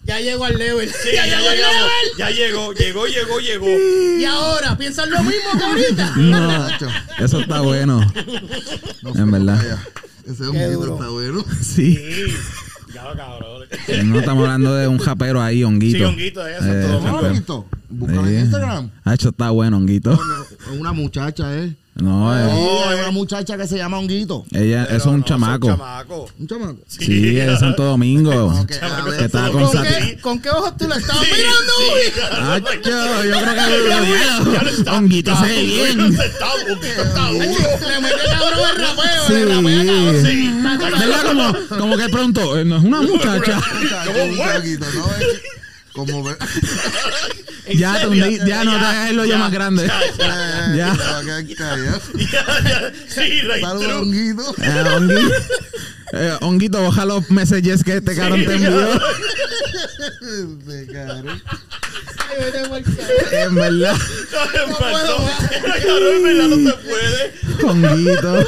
Ya 0.05 0.21
llegó 0.21 0.45
al 0.45 0.59
level. 0.59 0.89
Sí, 0.89 1.11
ya, 1.15 1.27
ya, 1.27 1.39
llegó 1.39 1.51
al 1.51 1.57
level. 1.57 2.19
Ya 2.19 2.31
llegó, 2.31 2.73
llegó, 2.73 3.07
llegó, 3.07 3.39
llegó. 3.41 3.67
Y 4.19 4.25
ahora, 4.25 4.77
¿piensan 4.77 5.11
lo 5.11 5.23
mismo 5.23 5.59
que 5.59 5.65
ahorita? 5.65 6.13
No, 6.17 6.69
eso 7.25 7.41
está 7.41 7.61
bueno. 7.61 8.01
En 9.15 9.31
verdad. 9.31 9.57
Vaya, 9.57 9.83
Ese 10.27 10.45
honguito 10.47 10.95
está 10.95 11.09
bueno. 11.09 11.45
Sí. 11.63 11.97
Sí. 11.97 12.35
Ya 12.95 13.05
lo 13.05 13.17
cabrón. 13.17 13.63
No 14.05 14.19
estamos 14.21 14.45
hablando 14.45 14.75
de 14.75 14.87
un 14.87 14.99
japero 14.99 15.41
ahí, 15.43 15.65
honguito. 15.65 15.99
Sí, 15.99 16.05
honguito 16.05 16.43
Santo 16.59 16.67
Eh, 16.75 16.83
¿No 16.83 16.89
Domingo. 16.93 17.21
lo 17.23 17.27
has 17.27 17.33
visto? 17.33 17.67
Búscalo 17.89 18.27
en. 18.29 18.41
Instagram. 18.41 18.91
Ah, 19.05 19.15
hecho 19.15 19.29
está 19.31 19.51
bueno, 19.51 19.79
honguito. 19.79 20.21
Una 20.79 20.93
muchacha, 20.93 21.57
¿eh? 21.57 21.75
No, 21.95 22.35
eh, 22.35 22.49
Oh, 22.51 22.89
hay 22.89 22.97
eh. 22.97 23.01
una 23.03 23.11
muchacha 23.11 23.59
que 23.59 23.67
se 23.69 23.77
llama 23.77 23.99
Honguito. 23.99 24.47
ella, 24.53 24.85
Pero 24.87 24.97
eso 24.97 25.09
es 25.11 25.15
un 25.15 25.21
no, 25.21 25.27
chamaco. 25.27 25.69
chamaco. 25.69 26.29
Un 26.39 26.47
chamaco. 26.49 26.79
Sí, 26.89 27.39
es 27.39 27.47
de 27.47 27.57
Santo 27.59 27.85
Domingo. 27.85 28.47
Ok, 28.47 28.73
a 28.81 29.03
ver, 29.05 29.19
que 29.19 29.25
estaba 29.27 29.51
con 29.53 29.63
¿Con 29.65 29.83
qué, 29.83 30.19
¿Con 30.23 30.41
qué 30.41 30.49
ojos 30.51 30.75
tú 30.79 30.89
la 30.89 30.97
estabas 30.97 31.23
Sí, 31.23 31.31
mirando, 31.37 31.73
sí, 31.77 31.85
Ubi? 31.93 32.21
cabrón. 32.21 32.51
Acho, 32.51 32.73
yo 33.25 33.39
creo 33.41 33.55
que 33.55 34.85
lo. 34.87 34.93
Honguito 34.97 35.37
se 35.37 35.43
ve 35.47 35.63
bien. 35.63 36.01
honguito 36.01 36.23
está 36.23 37.29
duro. 37.29 37.45
Le 37.45 38.01
mete 38.01 38.25
cabrón 38.31 38.71
el 38.71 38.87
rapeo, 38.87 39.27
Sí. 39.27 39.33
le 39.35 39.45
rapea 39.45 39.85
cabrón. 39.85 40.27
Sí. 40.27 40.99
¿Verdad? 40.99 41.23
Como, 41.27 41.79
como 41.79 41.97
que 41.99 42.09
pronto, 42.09 42.59
eh, 42.59 42.65
no 42.65 42.77
es 42.79 42.85
una 42.85 43.03
muchacha. 43.03 43.61
Un. 44.09 44.41
Es 44.41 44.91
Como 45.93 46.23
ve- 46.25 46.31
En 46.33 47.42
Ya, 47.69 47.95
serio, 47.95 48.25
tú- 48.41 48.47
ya 48.47 48.65
no 48.65 48.73
te 48.73 48.85
hagas 48.85 49.11
el 49.11 49.21
hoyo 49.21 49.33
ya, 49.33 49.39
más 49.39 49.53
grande. 49.53 49.87
Ya, 49.87 50.01
ya, 50.19 50.75
Ya. 50.77 50.95
Ya, 52.33 52.45
ya. 52.69 52.93
Sí, 53.09 53.41
right. 53.43 53.65
Honguito. 53.65 54.55
Eh, 56.13 56.37
Honguito, 56.43 56.83
baja 56.83 57.05
los 57.07 57.31
messages 57.31 57.83
que 57.83 57.97
este 57.97 58.15
cabrón 58.15 58.45
te 58.45 58.55
envió. 58.55 58.71
Cabrón. 60.93 60.93
Carajo. 60.93 62.77
En 63.33 63.55
verdad, 63.55 63.95
No 64.69 64.77
puedo 64.79 65.19
en 66.15 66.23
verdad 66.23 66.49
no 66.49 66.71
se 66.71 66.77
puede. 66.79 67.33
Honguito. 67.69 68.45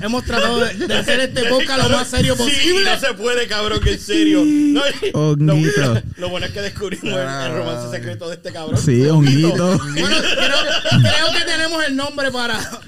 Hemos 0.00 0.24
tratado 0.24 0.58
de, 0.60 0.74
de 0.86 0.94
hacer 0.94 1.20
este 1.20 1.44
podcast 1.46 1.82
lo 1.84 1.88
más 1.96 2.06
serio 2.08 2.36
Sí, 2.36 2.42
posible. 2.44 2.84
no 2.84 3.00
se 3.00 3.14
puede, 3.14 3.46
cabrón, 3.48 3.80
que 3.80 3.92
en 3.94 3.98
serio. 4.00 4.42
No, 4.44 4.82
Honguito. 5.14 5.94
Lo, 5.94 6.02
lo 6.18 6.28
bueno 6.28 6.46
es 6.46 6.52
que 6.52 6.60
descubrimos 6.62 7.04
el, 7.18 7.26
el 7.28 7.52
romance 7.56 7.90
secreto 7.96 8.28
de 8.28 8.34
este 8.36 8.52
cabrón. 8.52 8.80
Sí, 8.80 9.04
Honguito. 9.06 9.78
Bueno, 9.78 10.16
creo, 10.20 10.58
creo 11.00 11.32
que 11.38 11.44
tenemos 11.44 11.84
el 11.84 11.96
nombre 11.96 12.30
para. 12.30 12.58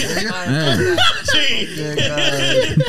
Eh, 0.00 0.96
Sí. 1.24 1.68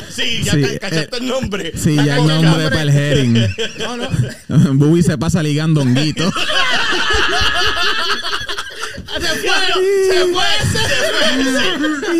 Sí, 0.09 0.41
ya 0.43 0.53
Sí, 0.53 0.61
ca- 0.61 0.79
cachaste 0.79 1.15
eh, 1.15 1.19
el 1.21 1.27
nombre. 1.27 1.71
sí, 1.75 1.95
ya 1.95 2.01
el 2.01 2.07
Cachaste 2.27 2.43
nombre 2.43 2.69
para 2.69 2.81
el 2.83 2.89
herring. 2.89 3.47
No, 3.79 3.97
no. 3.97 4.09
Bubi 4.75 5.03
se 5.03 5.17
pasa 5.17 5.41
ligando 5.43 5.81
Honguito. 5.81 6.31
Se 9.19 9.25
fue, 10.31 10.49
se 10.71 10.79
fue. 11.11 12.13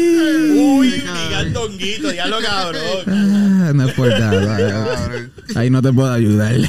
Uy, 0.55 0.89
diga 0.91 1.39
el 1.41 1.53
donguito, 1.53 2.09
diablo 2.09 2.39
cabrón. 2.41 2.83
Ah, 3.07 3.71
no 3.73 3.87
es 3.87 3.93
por 3.93 4.09
nada. 4.19 5.29
Ahí 5.55 5.69
no 5.69 5.81
te 5.81 5.93
puedo 5.93 6.11
ayudar. 6.11 6.55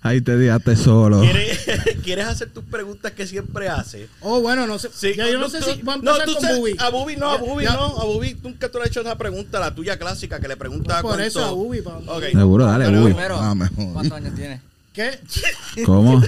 Ahí 0.00 0.20
te 0.20 0.36
dejaste 0.36 0.76
solo. 0.76 1.20
¿Quieres, 1.20 1.58
¿Quieres 2.04 2.26
hacer 2.26 2.50
tus 2.50 2.64
preguntas 2.64 3.12
que 3.12 3.26
siempre 3.26 3.68
haces? 3.68 4.08
Oh, 4.20 4.40
bueno, 4.40 4.66
no 4.66 4.78
sé. 4.78 4.90
Sí, 4.94 5.14
ya 5.16 5.28
yo 5.28 5.38
no 5.38 5.48
sé 5.48 5.58
tú- 5.60 5.72
si 5.74 5.82
va 5.82 5.94
a 5.94 5.96
no, 5.96 6.02
empezar 6.16 6.26
tú 6.26 6.32
con 6.34 6.42
sabes- 6.42 6.58
Bubi. 6.58 6.76
A 6.78 6.88
Bubi 6.90 7.16
no, 7.16 7.30
a 7.30 7.36
Bubi 7.36 7.64
ya- 7.64 7.72
no. 7.74 7.98
A 8.00 8.04
Bubi 8.04 8.36
nunca 8.42 8.68
tú 8.70 8.78
le 8.78 8.84
has 8.84 8.90
hecho 8.90 9.00
esa 9.00 9.18
pregunta, 9.18 9.58
la 9.60 9.74
tuya 9.74 9.98
clásica, 9.98 10.38
que 10.40 10.48
le 10.48 10.56
pregunta 10.56 11.02
Por 11.02 11.20
eso 11.20 11.44
a 11.44 11.50
Bubi. 11.50 11.82
Seguro, 12.32 12.64
dale, 12.66 12.86
Pero- 12.86 13.00
Bubi. 13.00 13.12
Primero, 13.12 13.38
Ah, 13.40 13.54
mejor. 13.54 13.92
¿cuántos 13.92 14.16
años 14.18 14.34
tiene? 14.34 14.60
¿Qué? 14.92 15.18
¿Cómo? 15.86 16.20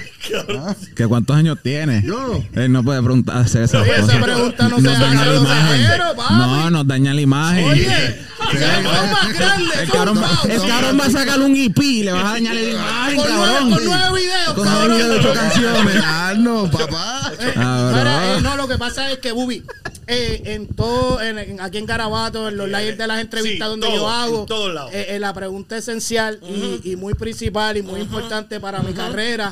¿Que 0.95 1.07
cuántos 1.07 1.37
años 1.37 1.59
tiene? 1.63 2.03
Yo. 2.05 2.41
Él 2.53 2.71
no 2.71 2.85
puede 2.85 3.03
preguntar 3.03 3.39
hacer 3.39 3.63
esa 3.63 3.85
cosas. 3.85 4.17
pregunta 4.23 4.69
no 4.69 4.79
Nos 4.79 4.83
se 4.83 4.89
hace 4.91 5.01
daña 5.03 5.23
a 5.23 5.27
la 5.27 5.33
los 5.33 5.43
imagen. 5.43 5.87
papi. 6.17 6.35
No, 6.35 6.71
nos 6.71 6.87
daña 6.87 7.15
la 7.15 7.21
imagen. 7.21 7.65
Oye, 7.65 8.17
más. 8.55 9.75
El 9.79 9.91
cabrón, 9.91 10.19
el 10.49 11.01
va 11.01 11.05
a 11.07 11.11
sacar 11.11 11.41
un 11.41 11.57
IP 11.57 11.79
y 11.83 12.03
le 12.05 12.13
vas 12.13 12.25
a 12.25 12.29
dañar 12.33 12.55
la 12.55 12.61
imagen, 12.63 13.17
Con 13.17 13.27
nueve, 13.29 13.47
cabrón. 13.53 13.71
con 13.73 13.85
nueve 13.85 14.21
videos, 14.21 14.55
Con 14.55 14.65
nueve 14.71 14.95
videos 14.95 15.09
de 15.11 15.17
ocho 15.19 15.33
canciones. 15.33 16.05
no, 16.39 16.71
papá. 16.71 17.33
Eh, 17.41 17.53
Ah, 17.57 17.93
mira, 17.95 18.19
bro. 18.19 18.39
eh, 18.39 18.41
no, 18.43 18.57
lo 18.57 18.69
que 18.69 18.79
pasa 18.79 19.11
es 19.11 19.19
que 19.19 19.33
Bubi, 19.33 19.63
eh, 20.07 20.43
en 20.47 20.67
todo, 20.69 21.21
en, 21.21 21.39
en- 21.39 21.61
aquí 21.61 21.79
en 21.79 21.87
Garabato, 21.87 22.49
en 22.49 22.57
los 22.57 22.69
lives 22.69 22.97
de 22.99 23.07
las 23.07 23.21
entrevistas 23.21 23.67
Sí, 23.67 23.71
donde 23.71 23.87
todo, 23.87 23.97
yo 23.97 24.09
hago, 24.09 24.41
en 24.41 24.47
todos 24.47 24.75
lados. 24.75 24.91
eh, 24.93 25.07
eh, 25.11 25.19
la 25.19 25.33
pregunta 25.35 25.77
esencial 25.77 26.41
y, 26.43 26.81
y 26.93 26.97
muy 26.97 27.15
principal 27.15 27.77
y 27.77 27.83
muy 27.83 28.01
importante 28.01 28.61
para 28.61 28.81
mi 28.81 28.93
carrera, 28.93 29.49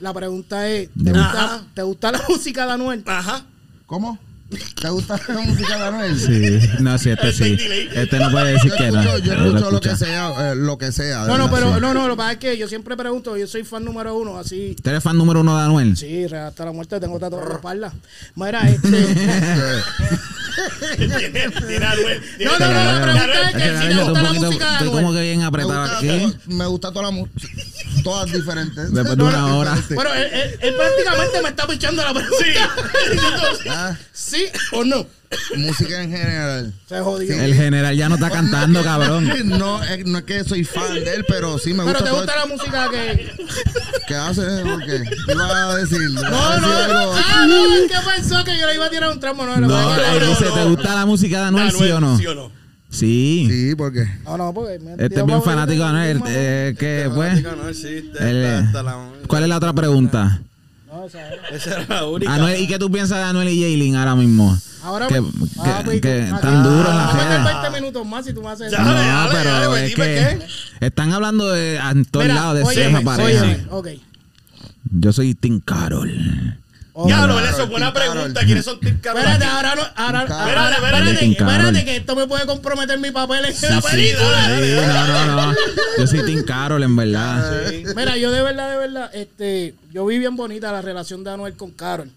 la 0.00 0.12
pregunta 0.12 0.68
es, 0.68 0.88
¿te 1.02 1.12
gusta, 1.12 1.62
¿te 1.74 1.82
gusta 1.82 2.12
la 2.12 2.22
música 2.28 2.66
de 2.66 2.72
Anuel? 2.72 3.02
Ajá. 3.06 3.42
¿Cómo? 3.86 4.18
¿Te 4.80 4.88
gusta 4.88 5.20
la 5.28 5.40
música 5.40 5.76
de 5.78 5.84
Anuel? 5.84 6.18
Sí, 6.20 6.68
no, 6.80 6.98
sí, 6.98 7.10
este 7.10 7.32
sí. 7.32 7.56
Este 7.94 8.18
no 8.18 8.30
puede 8.30 8.52
decir 8.52 8.70
Yo 8.70 8.76
que 8.76 8.90
no. 8.90 9.18
yo 9.18 9.32
escucho 9.32 9.70
lo 9.70 9.80
que 9.80 9.96
sea, 9.96 10.52
eh, 10.52 10.54
lo 10.56 10.78
que 10.78 10.92
sea. 10.92 11.24
No, 11.26 11.38
no, 11.38 11.50
pero 11.50 11.80
no, 11.80 11.94
no, 11.94 12.06
lo 12.08 12.14
que 12.14 12.18
pasa 12.18 12.32
es 12.32 12.38
que 12.38 12.56
yo 12.58 12.68
siempre 12.68 12.96
pregunto, 12.96 13.36
yo 13.36 13.46
soy 13.46 13.64
fan 13.64 13.84
número 13.84 14.14
uno, 14.16 14.38
así, 14.38 14.76
¿Tú 14.82 14.90
eres 14.90 15.02
fan 15.02 15.16
número 15.16 15.40
uno 15.40 15.56
de 15.58 15.64
Anuel? 15.64 15.96
sí, 15.96 16.24
hasta 16.24 16.64
la 16.64 16.72
muerte 16.72 16.98
tengo 17.00 17.18
tatuado 17.18 17.42
en 17.44 17.48
la 17.50 17.54
espalda. 17.56 17.92
Mira, 18.36 18.68
este... 18.68 18.90
No, 22.44 22.58
no, 22.58 22.68
no, 22.68 22.74
la 22.74 23.02
pregunta 23.02 23.50
es 23.50 23.54
que 23.54 23.78
si 23.78 23.88
te 23.88 23.94
gusta 23.94 24.02
estoy 24.04 24.04
la 24.04 24.04
un 24.04 24.14
poquito- 24.26 24.46
música 24.46 24.66
de 24.66 24.72
Estoy 24.74 24.88
Anuel. 24.88 25.04
como 25.04 25.12
que 25.14 25.20
bien 25.22 25.42
apretado 25.42 25.82
aquí. 25.84 26.34
me 26.46 26.66
gusta 26.66 26.90
toda 26.90 27.02
la 27.06 27.10
música. 27.10 27.48
Todas 28.02 28.30
diferentes. 28.32 28.92
Después 28.92 29.16
de 29.16 29.22
una 29.22 29.56
hora. 29.56 29.76
Bueno, 29.94 30.12
él, 30.14 30.24
él- 30.32 30.58
él 30.60 30.74
prácticamente 30.74 31.42
me 31.42 31.48
está 31.48 31.66
pichando 31.66 32.02
la 32.02 32.12
pregunta. 32.12 32.44
Ah, 33.70 33.96
¿Sí 34.12 34.46
o 34.72 34.84
no? 34.84 35.06
música 35.56 36.00
en 36.02 36.10
general. 36.12 36.72
Se 36.88 37.00
jodió. 37.00 37.34
El 37.42 37.54
general 37.54 37.96
ya 37.96 38.08
no 38.08 38.14
está 38.16 38.30
cantando, 38.30 38.82
cabrón. 38.84 39.32
No, 39.58 39.82
es- 39.82 40.04
no 40.06 40.18
es 40.18 40.24
que 40.24 40.44
soy 40.44 40.64
fan 40.64 40.94
de 40.94 41.14
él, 41.14 41.24
pero 41.26 41.58
sí 41.58 41.72
me 41.72 41.84
Pero 41.84 41.98
gusta 41.98 42.04
te 42.04 42.10
todo 42.10 42.20
gusta 42.20 42.36
la 42.36 42.46
música 42.46 42.90
que. 42.90 43.32
¿Qué 44.06 44.14
hace? 44.14 44.42
Porque 44.64 45.02
iba 45.32 45.70
a 45.70 45.76
decir. 45.76 45.98
a 46.02 46.08
No, 46.08 46.50
decir 46.50 46.60
no. 46.62 47.00
algo. 47.00 47.14
Ah, 47.16 47.46
no, 47.48 47.74
es 47.74 47.90
que 47.90 48.10
pensó 48.16 48.44
que 48.44 48.58
yo 48.58 48.66
le 48.66 48.74
iba 48.74 48.86
a 48.86 48.90
tirar 48.90 49.10
un 49.10 49.18
tramo. 49.20 49.44
No, 49.46 49.56
No, 49.56 49.96
que- 49.96 50.16
él 50.18 50.26
dice, 50.28 50.44
¿te 50.54 50.64
gusta 50.64 50.94
la 50.94 51.06
música 51.06 51.40
de 51.40 51.44
Anuel, 51.46 51.72
sí 51.72 51.90
o 51.90 52.00
no? 52.00 52.18
¿Sí 52.18 52.26
o 52.26 52.34
no? 52.34 52.52
Sí. 52.94 53.46
Sí, 53.50 53.74
porque. 53.74 54.06
No, 54.24 54.38
no, 54.38 54.54
porque. 54.54 54.78
Este 54.98 55.20
es 55.20 55.26
bien 55.26 55.42
fanático 55.42 55.82
de 55.82 55.88
Anuel. 55.88 56.22
Eh, 56.28 56.74
que, 56.78 57.10
pues, 57.14 57.42
No 57.42 57.68
existe. 57.68 58.32
la- 58.32 59.10
¿Cuál 59.26 59.42
es 59.42 59.48
la 59.48 59.56
otra 59.56 59.72
pregunta? 59.72 60.40
No, 60.86 61.04
esa 61.06 61.26
era. 61.26 61.48
Esa 61.48 61.70
era 61.82 61.86
la 61.88 62.06
única. 62.06 62.32
Anuel, 62.32 62.60
¿Y 62.60 62.68
qué 62.68 62.78
tú 62.78 62.90
piensas 62.90 63.18
de 63.18 63.24
Anuel 63.24 63.48
y 63.48 63.60
Jaylin 63.60 63.96
ahora 63.96 64.14
mismo? 64.14 64.56
Ahora 64.84 65.08
que, 65.08 65.16
Ah, 65.16 65.82
pues, 65.84 65.96
están 66.04 66.62
duros 66.62 66.88
en 66.90 66.96
las 66.96 67.06
Vamos 67.06 67.14
a 67.14 67.16
meter 67.16 67.40
redes. 67.40 67.62
20 67.62 67.80
minutos 67.80 68.06
más 68.06 68.24
si 68.26 68.32
tú 68.32 68.42
me 68.42 68.50
haces 68.50 68.70
Ya, 68.70 68.78
eso. 68.78 68.86
Dale, 68.92 69.00
no, 69.00 69.18
dale, 69.18 69.30
pero 69.32 69.50
dale, 69.50 69.66
pues, 69.66 69.82
es 69.82 69.88
dime 69.96 70.04
que 70.78 70.86
están 70.86 71.12
hablando 71.12 71.50
de, 71.50 71.80
todos 72.10 72.26
lados 72.26 72.58
de 72.58 72.74
ceja 72.74 73.00
pareja. 73.00 73.56
Yo 74.92 75.12
soy 75.12 75.34
Tim 75.34 75.60
Carol. 75.60 76.12
Ok. 76.94 77.08
Ya, 77.08 77.26
no, 77.26 77.34
Claro, 77.34 77.48
eso 77.48 77.62
es 77.64 77.68
buena 77.68 77.92
pregunta. 77.92 78.40
¿Quiénes 78.44 78.64
son 78.64 78.80
Tim 78.80 78.98
Carol? 79.00 79.20
Espérate, 79.20 79.44
ahora 79.44 79.74
no, 79.74 79.82
ahora, 79.94 80.22
espérate, 80.22 80.76
Carol. 80.80 81.08
espérate, 81.08 81.84
que 81.84 81.96
esto 81.96 82.16
me 82.16 82.26
puede 82.26 82.46
comprometer 82.46 82.98
mi 82.98 83.10
papel 83.10 83.44
en 83.44 83.70
la 83.70 83.80
película. 83.82 84.58
Sí, 84.58 84.72
no, 84.74 85.26
no, 85.26 85.46
no. 85.52 85.54
Yo 85.98 86.06
soy 86.06 86.24
Tim 86.24 86.42
Carol, 86.44 86.82
en 86.82 86.96
verdad. 86.96 87.68
Sí. 87.68 87.84
Mira, 87.94 88.16
yo 88.16 88.32
de 88.32 88.42
verdad, 88.42 88.70
de 88.70 88.76
verdad, 88.78 89.10
este, 89.14 89.74
yo 89.92 90.06
vi 90.06 90.18
bien 90.18 90.34
bonita 90.36 90.72
la 90.72 90.80
relación 90.80 91.22
de 91.22 91.30
Anuel 91.32 91.54
con 91.54 91.70
Carol. 91.72 92.10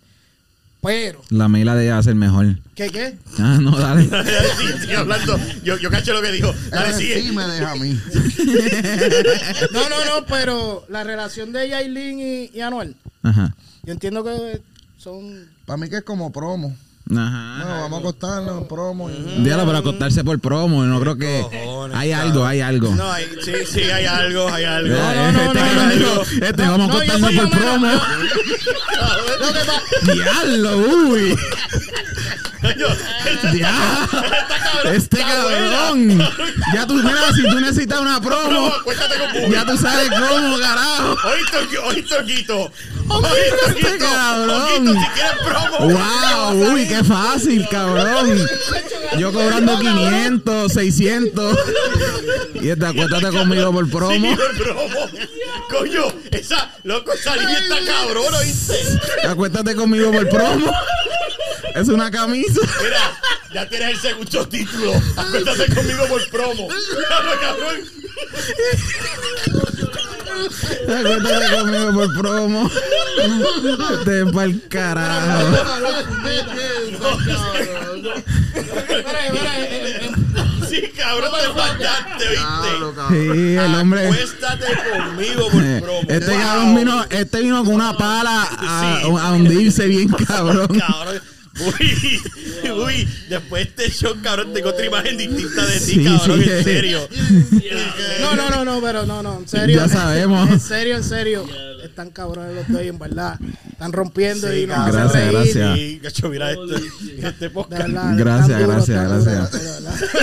Pero, 0.80 1.22
La 1.32 1.50
mila 1.50 1.76
de 1.76 1.86
ella 1.86 1.94
va 1.96 2.00
a 2.00 2.04
ser 2.04 2.16
mejor. 2.16 2.46
¿qué 2.76 2.90
qué? 2.90 3.18
Ah, 3.40 3.58
no, 3.60 3.78
dale. 3.78 4.04
Sigue, 4.58 4.80
sigue 4.80 4.96
hablando. 4.96 5.38
Yo, 5.64 5.76
yo 5.78 5.90
caché 5.90 6.14
lo 6.14 6.22
que 6.22 6.32
dijo. 6.32 6.54
Dale, 6.70 6.90
Él 6.90 6.94
sigue. 6.96 7.22
sí 7.24 7.32
me 7.32 7.46
deja 7.48 7.72
a 7.72 7.76
mí. 7.76 8.00
No, 9.72 9.90
no, 9.90 10.06
no, 10.06 10.26
pero 10.28 10.86
la 10.90 11.04
relación 11.04 11.52
de 11.52 11.68
Yailin 11.70 12.20
y, 12.20 12.52
y 12.58 12.62
Anuel, 12.62 12.96
Ajá. 13.24 13.54
Yo 13.88 13.94
entiendo 13.94 14.22
que 14.22 14.62
son... 14.98 15.50
Para 15.66 15.78
mí 15.78 15.90
que 15.90 15.96
es 15.96 16.04
como 16.04 16.30
promo. 16.30 16.76
Ajá. 17.10 17.58
No, 17.60 17.82
vamos 17.84 17.98
a 17.98 18.00
acostarnos, 18.02 18.68
promo. 18.68 19.10
y- 19.10 19.42
Dígalo 19.44 19.66
para 19.66 19.80
acostarse 19.80 20.24
por 20.24 20.40
promo. 20.40 20.84
No 20.84 21.00
creo 21.00 21.18
que. 21.18 21.42
Cojones, 21.42 21.98
Hay 21.98 22.12
algo, 22.12 22.46
hay 22.46 22.60
algo. 22.62 22.94
No, 22.96 23.12
hay, 23.12 23.26
sí, 23.44 23.54
sí, 23.72 23.82
hay 23.84 24.06
algo, 24.06 24.48
hay 24.52 24.66
algo. 24.66 24.94
Eh, 24.96 25.00
no, 25.00 25.32
no, 25.32 25.42
este 25.42 25.60
no, 25.60 25.66
cabrón 25.66 26.00
no, 26.00 26.16
no. 26.16 26.22
este, 26.48 26.62
vamos 26.64 26.74
a 26.74 26.78
No, 26.78 26.94
acostarnos 26.94 27.32
por 27.34 27.50
promo. 27.50 27.88
Diablo, 30.14 30.78
uy. 30.78 31.38
Este 34.94 35.18
cabrón. 35.20 36.20
Ya 36.74 36.88
tú, 36.88 36.96
mira, 36.96 37.34
si 37.36 37.44
tú 37.50 37.60
necesitas 37.60 38.00
una 38.00 38.20
promo, 38.22 38.72
No, 38.72 39.48
ya 39.50 39.66
tú 39.66 39.78
sabes 39.78 40.10
cómo, 40.10 40.58
carajo. 40.60 41.16
Hoy 41.28 41.40
Toquito, 41.52 41.84
hoy 41.86 42.02
Toquito. 42.04 42.72
Hoy 43.10 43.24
este 43.68 43.82
Toquito. 43.82 44.06
cabrón. 44.06 44.86
Toquito, 44.86 44.94
si 44.94 45.08
quieres 45.14 45.34
promo. 45.46 45.94
Wow, 45.94 46.74
uy, 46.74 46.88
qué 46.88 46.97
fácil, 47.04 47.68
cabrón. 47.70 48.48
Yo 49.18 49.32
cobrando 49.32 49.80
500, 49.80 50.72
600. 50.72 51.58
Y 52.62 52.70
esta, 52.70 52.90
acuéstate 52.90 53.30
conmigo 53.38 53.72
por 53.72 53.90
promo. 53.90 54.30
Sí, 54.30 54.36
por 54.36 54.58
promo. 54.58 55.10
Coño, 55.70 56.06
esa, 56.32 56.72
loco, 56.84 57.14
esa 57.14 57.36
línea 57.36 57.60
está 57.60 57.78
cabrón, 57.86 58.34
¿oíste? 58.34 58.76
Acuéstate 59.28 59.76
conmigo 59.76 60.12
por 60.12 60.30
promo. 60.30 60.72
Es 61.76 61.88
una 61.90 62.10
camisa. 62.10 62.62
Mira, 62.82 63.22
ya 63.54 63.70
tienes 63.70 63.90
el 63.92 64.00
segundo 64.00 64.48
título. 64.48 64.94
Acuéstate 65.16 65.76
conmigo 65.76 66.08
por 66.08 66.30
promo. 66.30 66.68
Cabrón, 67.42 67.98
Acuéstate 70.88 71.56
conmigo 71.56 71.94
por 71.94 72.18
promo. 72.18 72.72
Este 73.18 74.22
es 74.22 74.32
pa'l 74.32 74.62
carajo. 74.70 75.56
Espera, 77.98 79.28
espera, 79.28 79.60
eh, 79.60 79.70
eh, 79.72 80.00
eh, 80.02 80.12
Sí, 80.70 80.82
cabrón, 80.98 81.32
te 81.32 81.60
fallaste, 81.60 82.26
Claro, 82.36 82.94
¿viste? 82.94 83.34
Sí, 83.34 83.56
el 83.56 83.76
hombre. 83.76 84.08
Acuéstate 84.08 84.66
conmigo 84.92 85.50
por 85.50 85.82
promo. 85.82 86.02
Este 86.10 86.32
Wow. 86.32 86.40
cabrón 86.42 86.76
vino, 86.76 87.06
este 87.10 87.42
vino 87.42 87.64
con 87.64 87.74
una 87.76 87.98
pala 87.98 88.44
a, 88.44 89.00
Sí. 89.02 89.08
a 89.20 89.32
hundirse 89.32 89.86
bien 89.88 90.10
cabrón. 90.10 90.68
Cabrón. 90.68 91.22
Uy, 91.60 92.22
uy, 92.72 93.10
después 93.30 93.76
de 93.76 93.86
este 93.88 93.92
show, 94.06 94.16
cabrón, 94.22 94.54
tengo 94.54 94.70
otra 94.70 94.86
imagen 94.86 95.18
distinta 95.18 95.66
de 95.66 95.80
ti, 95.80 95.86
Sí, 95.94 96.04
cabrón, 96.04 96.44
sí. 96.44 96.50
en 96.52 96.64
serio. 96.64 97.10
No, 98.22 98.36
no, 98.36 98.50
no, 98.52 98.64
no, 98.66 98.80
pero 98.82 99.06
no, 99.08 99.24
no, 99.24 99.40
en 99.40 99.48
serio. 99.48 99.78
Ya 99.78 99.88
sabemos. 99.88 100.50
En 100.52 100.60
serio, 100.60 100.98
en 100.98 101.04
serio. 101.04 101.46
Están 101.98 102.12
cabrones 102.12 102.54
los 102.54 102.68
dos 102.68 102.84
y 102.84 102.90
en 102.90 103.00
verdad. 103.00 103.40
Están 103.72 103.92
rompiendo 103.92 104.56
y 104.56 104.68
nos 104.68 104.78
hacen 104.78 104.94
Gracias, 104.94 105.24
reír. 105.24 106.00
gracias. 106.04 106.14
Cacho, 106.14 106.30
mira 106.30 106.52
este 106.52 107.50
podcast. 107.50 107.82
verdad. 107.88 108.14
Gracias, 108.16 108.60
gracias, 108.60 109.10
gracias. 109.10 109.52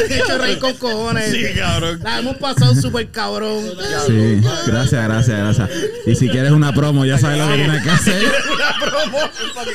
de 0.09 0.19
hecho 0.21 0.39
reír 0.41 0.59
con 0.61 0.75
cojones. 0.75 1.33
Sí, 1.33 1.43
cabrón. 1.59 1.99
La 2.05 2.21
hemos 2.21 2.37
pasado 2.37 2.77
súper 2.77 3.09
cabrón. 3.11 3.65
Sí, 4.07 4.41
gracias, 4.69 5.05
gracias, 5.05 5.37
gracias. 5.37 5.71
Y 6.07 6.15
si 6.15 6.29
quieres 6.29 6.53
una 6.53 6.73
promo, 6.73 7.05
ya 7.05 7.19
sabes 7.19 7.39
lo 7.39 7.49
que 7.49 7.55
tienes 7.57 7.83
que 7.83 7.91
hacer. 7.91 8.23
Una 8.55 8.79
promo 8.79 9.19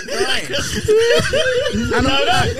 trae. 0.08 0.48
Ano- 1.98 2.10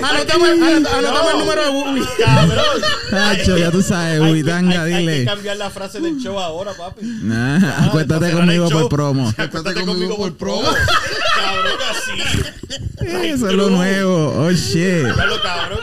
Anotamos 0.06 0.48
anot- 0.50 0.86
anotamos 0.98 1.32
el 1.32 1.38
número 1.38 1.64
de 1.64 1.70
Bubi. 1.70 2.02
Cabrón. 2.22 3.58
Ya 3.58 3.70
tú 3.70 3.80
sabes, 3.80 4.20
Hay- 4.20 4.32
Uitanga, 4.32 4.82
hay- 4.82 4.92
Hay 4.92 5.06
que 5.06 5.12
dile. 5.12 5.24
cambiar 5.24 5.56
la 5.56 5.70
frase 5.70 5.98
del 6.00 6.18
show 6.18 6.38
ahora, 6.38 6.72
papi. 6.74 7.00
Ah, 7.32 7.86
Acuéstate 7.86 8.32
conmigo 8.32 8.68
por 8.68 8.88
promo. 8.90 9.29
Acuéstate 9.36 9.84
conmigo 9.84 10.16
por 10.16 10.36
promo. 10.36 10.62
Cabrón, 10.62 11.78
así. 11.90 13.06
Eso 13.26 13.48
es 13.48 13.54
lo 13.54 13.70
nuevo. 13.70 14.32
Oh 14.36 14.50
shit. 14.52 15.12
Claro, 15.14 15.40
cabrón. 15.42 15.80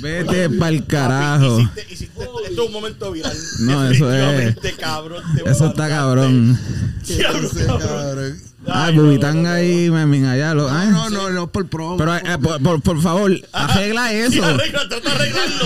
Vete 0.00 0.50
pa'l 0.50 0.86
carajo. 0.86 1.60
Hiciste, 1.60 1.86
hiciste, 1.92 2.22
esto 2.22 2.40
es 2.50 2.58
un 2.58 2.72
momento 2.72 3.12
viral. 3.12 3.36
No, 3.60 3.88
eso 3.90 4.12
es- 4.12 4.56
cabrón. 4.76 5.22
te 5.34 5.50
Eso 5.50 5.66
está 5.66 5.88
cabrón. 5.88 6.58
Ese 7.02 7.66
cabrón. 7.66 8.42
Ay, 8.66 8.96
Bubitanga 8.96 9.62
y 9.62 9.90
Memín 9.90 10.24
allá. 10.26 10.54
Lo, 10.54 10.70
ay. 10.70 10.88
No, 10.88 11.10
no, 11.10 11.30
no, 11.30 11.46
por 11.48 11.66
promo. 11.68 11.96
Pero, 11.96 12.16
eh, 12.16 12.22
por, 12.40 12.62
por- 12.62 12.80
por 12.82 13.02
favor, 13.02 13.32
arregla 13.52 14.08
Sí, 14.10 14.14
eso. 14.16 14.44
arregla, 14.44 14.88
trata. 14.88 15.10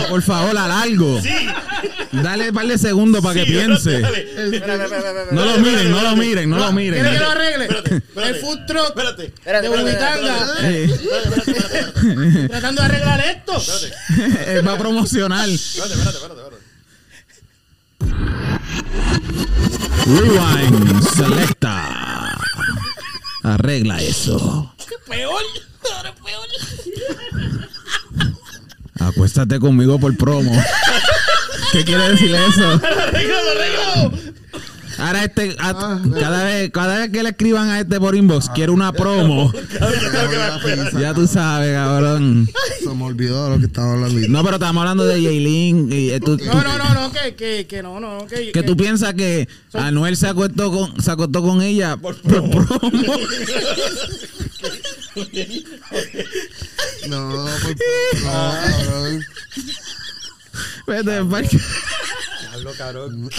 Por 0.09 0.23
favor, 0.23 0.57
a 0.57 0.67
largo. 0.69 1.21
Sí. 1.21 1.29
Dale 2.13 2.49
un 2.51 2.55
par 2.55 2.67
de 2.67 2.79
segundos 2.79 3.23
para 3.23 3.35
que 3.35 3.45
Sí, 3.45 3.51
piense. 3.53 3.97
espera, 3.97 4.19
espera, 4.19 4.85
espera, 4.85 5.27
No 5.33 5.45
lo 5.45 5.59
miren, 5.59 5.91
no 5.91 6.01
lo 6.03 6.17
miren, 6.17 6.49
no 6.51 6.59
lo 6.59 6.73
miren. 6.73 7.01
¿Quieres 7.03 7.19
que 7.19 7.25
lo 7.25 7.31
arregle? 7.31 7.65
Espérate, 7.65 7.97
espérate. 7.97 8.31
El 8.31 8.37
food 8.41 8.59
truck 8.67 8.89
Espérate. 8.89 9.23
de 9.23 9.29
Espérate, 9.29 9.67
espérate, 9.67 9.83
Bubitanga 9.83 10.47
tratando 12.49 12.81
de 12.83 12.87
arreglar 12.87 13.21
esto. 13.21 13.53
Va 14.67 14.73
a 14.73 14.79
promocionar. 14.79 15.49
Espérate, 15.49 15.95
espérate, 15.95 16.17
espérate, 16.17 16.41
espérate. 16.41 16.67
Rewind, 20.07 21.03
selecta. 21.03 22.36
Arregla 23.47 24.03
eso. 24.03 24.75
Peor. 25.09 25.43
Ahora 25.95 26.13
peor. 26.17 26.49
Acuéstate 28.99 29.61
conmigo 29.61 30.01
por 30.01 30.17
promo. 30.17 30.51
¿Qué 31.73 31.85
quiere 31.85 32.11
decir 32.11 32.35
eso? 32.35 32.73
Arreglado, 32.73 33.51
arreglado. 33.53 34.13
Ahora 34.99 35.25
este, 35.25 35.55
a- 35.59 36.01
cada 36.19 36.45
vez, 36.45 36.71
cada 36.71 36.99
vez 36.99 37.11
que 37.11 37.23
le 37.23 37.29
escriban 37.31 37.69
a 37.69 37.81
este 37.81 37.99
por 38.01 38.15
inbox, 38.17 38.49
quiero 38.51 38.73
una 38.73 38.93
promo. 38.93 39.53
Ya 41.01 41.13
tú 41.15 41.27
sabes, 41.27 41.75
cabrón. 41.75 42.49
Se 42.83 42.89
me 42.95 43.05
olvidó 43.05 43.45
de 43.45 43.51
lo 43.51 43.59
que 43.59 43.67
estaba 43.67 43.93
hablando. 43.93 44.21
No, 44.29 44.43
pero 44.43 44.57
estamos 44.57 44.81
hablando 44.81 45.05
de 45.07 45.23
Jaylin. 45.23 45.93
y, 45.93 46.11
eh, 46.11 46.21
tú- 46.21 46.37
tú- 46.37 46.45
No, 46.47 46.63
no, 46.63 46.79
no, 46.79 46.95
no, 46.95 47.13
que, 47.13 47.35
que, 47.35 47.67
que 47.67 47.83
no, 47.83 48.01
no, 48.01 48.27
que, 48.27 48.53
Que 48.53 48.63
tú 48.63 48.77
piensas 48.77 49.15
que 49.15 49.49
Anuel 49.73 50.17
se 50.17 50.29
acostó 50.29 50.71
con, 50.73 51.01
se 51.03 51.11
acostó 51.11 51.43
con 51.43 51.63
ella 51.63 51.97
por 51.97 52.17
promo. 52.21 52.65
No, 57.09 57.47
por 57.63 57.75
no, 58.23 58.25
cabrón. 58.25 59.25
Vete, 60.87 61.25
parque. 61.25 61.59
Hablo, 62.53 62.73
cabrón. 62.79 63.31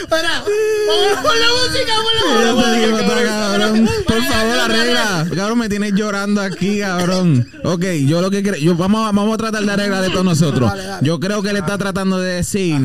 Espera, 0.00 0.42
pon 0.44 1.34
la 1.40 1.48
música, 1.60 1.92
pon 2.02 2.44
la 2.44 2.52
música. 2.54 4.04
Por 4.06 4.22
favor, 4.24 4.58
arregla. 4.58 5.26
Cabrón, 5.34 5.58
me 5.58 5.68
tienes 5.68 5.92
llorando 5.94 6.40
aquí, 6.40 6.80
cabrón. 6.80 7.46
Ok, 7.64 7.84
yo 8.06 8.20
lo 8.20 8.30
que 8.30 8.42
creo, 8.42 8.56
yo 8.56 8.74
vamos, 8.74 9.08
a- 9.08 9.12
vamos 9.12 9.34
a 9.34 9.36
tratar 9.38 9.64
de 9.64 9.72
arreglar 9.72 10.04
esto 10.04 10.24
nosotros. 10.24 10.70
Yo 11.02 11.20
creo 11.20 11.42
que 11.42 11.50
él 11.50 11.56
está 11.56 11.78
tratando 11.78 12.18
de 12.18 12.34
decir 12.36 12.80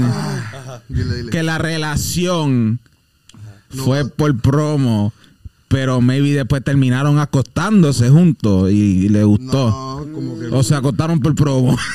Dile, 0.88 1.16
dile. 1.16 1.30
que 1.32 1.44
la 1.44 1.58
relación 1.58 2.80
fue 3.70 4.06
por 4.06 4.40
promo, 4.40 5.14
pero 5.68 6.02
maybe 6.02 6.34
después 6.34 6.64
terminaron 6.64 7.20
acostándose 7.20 8.10
juntos 8.10 8.72
y, 8.72 9.10
le 9.10 9.24
gustó. 9.24 9.70
No, 9.70 10.14
como 10.14 10.40
que 10.40 10.48
O 10.48 10.64
se 10.64 10.76
acostaron 10.76 11.20
por 11.20 11.36
promo. 11.36 11.78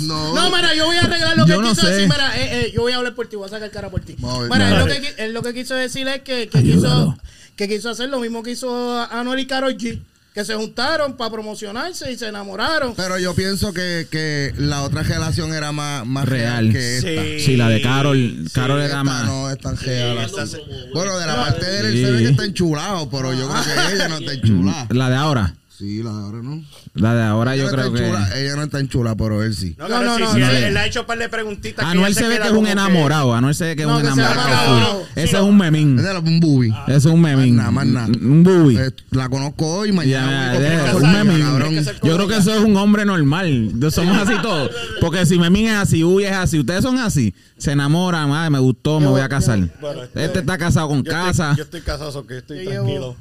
no. 0.00 0.34
No, 0.34 0.50
mira, 0.56 0.74
yo 0.74 0.86
voy 0.86 0.96
a 0.96 1.00
arreglar 1.00 1.36
lo 1.36 1.46
que 1.46 1.52
no 1.56 1.68
quiso 1.70 1.82
sé. 1.82 1.90
decir. 1.92 2.08
Mira, 2.08 2.36
eh, 2.38 2.66
eh, 2.66 2.72
yo 2.74 2.82
voy 2.82 2.92
a 2.92 2.96
hablar 2.96 3.14
por 3.14 3.26
ti, 3.28 3.36
voy 3.36 3.46
a 3.46 3.50
sacar 3.50 3.70
cara 3.70 3.90
por 3.90 4.00
ti. 4.00 4.16
Mira, 4.50 4.68
él 4.70 4.78
lo, 4.78 4.86
que, 4.86 5.14
él 5.18 5.32
lo 5.32 5.42
que 5.42 5.54
quiso 5.54 5.74
decir 5.74 6.06
es 6.08 6.22
que, 6.22 6.48
quiso, 6.48 7.16
que 7.56 7.68
quiso 7.68 7.90
hacer 7.90 8.08
lo 8.08 8.20
mismo 8.20 8.42
que 8.42 8.52
hizo 8.52 9.00
Anuel 9.10 9.40
y 9.40 9.46
Karol 9.46 9.76
G. 9.76 10.00
Que 10.34 10.46
se 10.46 10.54
juntaron 10.54 11.18
para 11.18 11.30
promocionarse 11.30 12.10
y 12.10 12.16
se 12.16 12.26
enamoraron. 12.28 12.94
Pero 12.94 13.18
yo 13.18 13.34
pienso 13.34 13.74
que, 13.74 14.08
que 14.10 14.54
la 14.56 14.80
otra 14.82 15.02
relación 15.02 15.52
era 15.52 15.72
más, 15.72 16.06
más 16.06 16.26
real. 16.26 16.70
Real. 16.70 16.72
que 16.72 16.96
esta. 16.96 17.22
Sí. 17.22 17.40
Sí, 17.40 17.56
la 17.58 17.68
de 17.68 17.82
Carol. 17.82 18.46
Carol 18.54 18.80
Esta 18.80 18.94
era 18.94 19.04
más. 19.04 19.26
no 19.26 19.50
es 19.50 19.58
tan 19.58 19.76
real. 19.76 20.16
esta 20.24 20.46
se- 20.46 20.62
Bueno, 20.94 21.18
de 21.18 21.26
la 21.26 21.36
parte 21.36 21.66
de 21.66 21.80
él, 21.80 21.84
él 21.86 21.92
Sí. 21.96 22.04
se 22.06 22.10
ve 22.12 22.18
que 22.22 22.28
está 22.30 22.44
enchulado, 22.46 23.10
pero 23.10 23.34
yo 23.34 23.46
creo 23.46 23.62
que 23.62 23.72
ella 23.94 24.08
no 24.08 24.16
está 24.16 24.32
enchulada. 24.32 24.86
La 24.88 25.10
de 25.10 25.16
ahora. 25.16 25.54
Sí, 25.82 26.00
la 26.00 26.10
de 26.12 26.16
ahora 26.22 26.38
no. 26.42 26.62
La 26.94 27.12
de 27.16 27.22
ahora 27.24 27.54
Ella 27.56 27.64
yo 27.64 27.70
creo 27.72 27.92
que. 27.92 28.06
Ella 28.40 28.54
no 28.54 28.62
está 28.62 28.78
enchulada, 28.78 29.16
pero 29.16 29.42
él 29.42 29.52
sí. 29.52 29.74
No, 29.76 29.88
No, 29.88 30.00
no, 30.04 30.16
sí, 30.16 30.22
no, 30.22 30.32
sí, 30.34 30.38
no. 30.38 30.48
él, 30.48 30.62
él 30.64 30.76
ha 30.76 30.86
hecho 30.86 31.00
un 31.00 31.06
par 31.06 31.18
de 31.18 31.28
preguntitas. 31.28 31.84
Anuel 31.84 32.14
se 32.14 32.28
ve 32.28 32.38
que 32.38 32.46
es 32.46 32.52
un 32.52 32.68
enamorado. 32.68 33.34
Anuel 33.34 33.52
se 33.56 33.64
ve 33.64 33.74
que 33.74 33.82
es 33.82 33.88
un 33.88 33.98
enamorado. 33.98 35.02
Ese 35.16 35.36
es 35.36 35.42
un 35.42 35.58
memín. 35.58 35.98
Es 35.98 36.04
de 36.04 36.12
la- 36.14 36.20
un 36.20 36.38
bubi. 36.38 36.72
Ese 36.86 36.96
es 36.98 37.04
un 37.06 37.20
memín. 37.20 37.56
Nada, 37.56 37.72
más 37.72 37.84
nada. 37.86 38.06
Un 38.06 38.44
bubi. 38.44 38.76
Eh, 38.78 38.90
la 39.10 39.28
conozco 39.28 39.66
hoy, 39.78 39.90
mañana. 39.90 40.54
Un 40.94 41.12
memín. 41.12 41.84
Yo 42.04 42.14
creo 42.14 42.28
que 42.28 42.36
eso 42.36 42.54
es 42.54 42.60
un 42.60 42.76
hombre 42.76 43.04
normal. 43.04 43.72
Somos 43.90 44.16
así 44.18 44.34
todos. 44.40 44.70
Porque 45.00 45.26
si 45.26 45.36
Memín 45.36 45.66
es 45.66 45.74
así, 45.74 46.04
Uy 46.04 46.22
es 46.26 46.32
así, 46.32 46.60
ustedes 46.60 46.82
son 46.82 46.96
así, 46.98 47.34
se 47.58 47.72
enamoran, 47.72 48.28
madre, 48.28 48.50
me 48.50 48.60
gustó, 48.60 49.00
me 49.00 49.08
voy 49.08 49.20
a 49.20 49.28
casar. 49.28 49.58
Este- 49.58 50.24
Este 50.26 50.38
está 50.38 50.56
casado 50.58 50.86
con 50.86 51.02
casa. 51.02 51.54
Yo 51.56 51.64
estoy 51.64 51.80
casado, 51.80 52.24
que 52.24 52.38
estoy 52.38 52.66
tranquilo. 52.66 53.16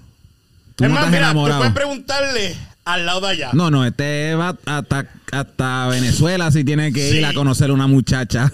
Tú 0.76 0.84
es 0.86 0.90
no 0.90 0.96
más, 0.96 1.06
estás 1.06 1.12
mira, 1.12 1.24
enamorado. 1.26 1.60
tú 1.60 1.62
puedes 1.62 1.74
preguntarle 1.76 2.56
al 2.86 3.06
lado 3.06 3.22
de 3.22 3.28
allá. 3.28 3.50
No, 3.54 3.70
no, 3.72 3.86
este 3.86 4.36
va 4.36 4.58
hasta, 4.66 5.06
hasta 5.32 5.88
Venezuela 5.88 6.52
si 6.52 6.64
tiene 6.64 6.92
que 6.94 7.10
Sí. 7.12 7.18
ir 7.18 7.26
a 7.26 7.34
conocer 7.34 7.72
una 7.72 7.88
muchacha. 7.88 8.52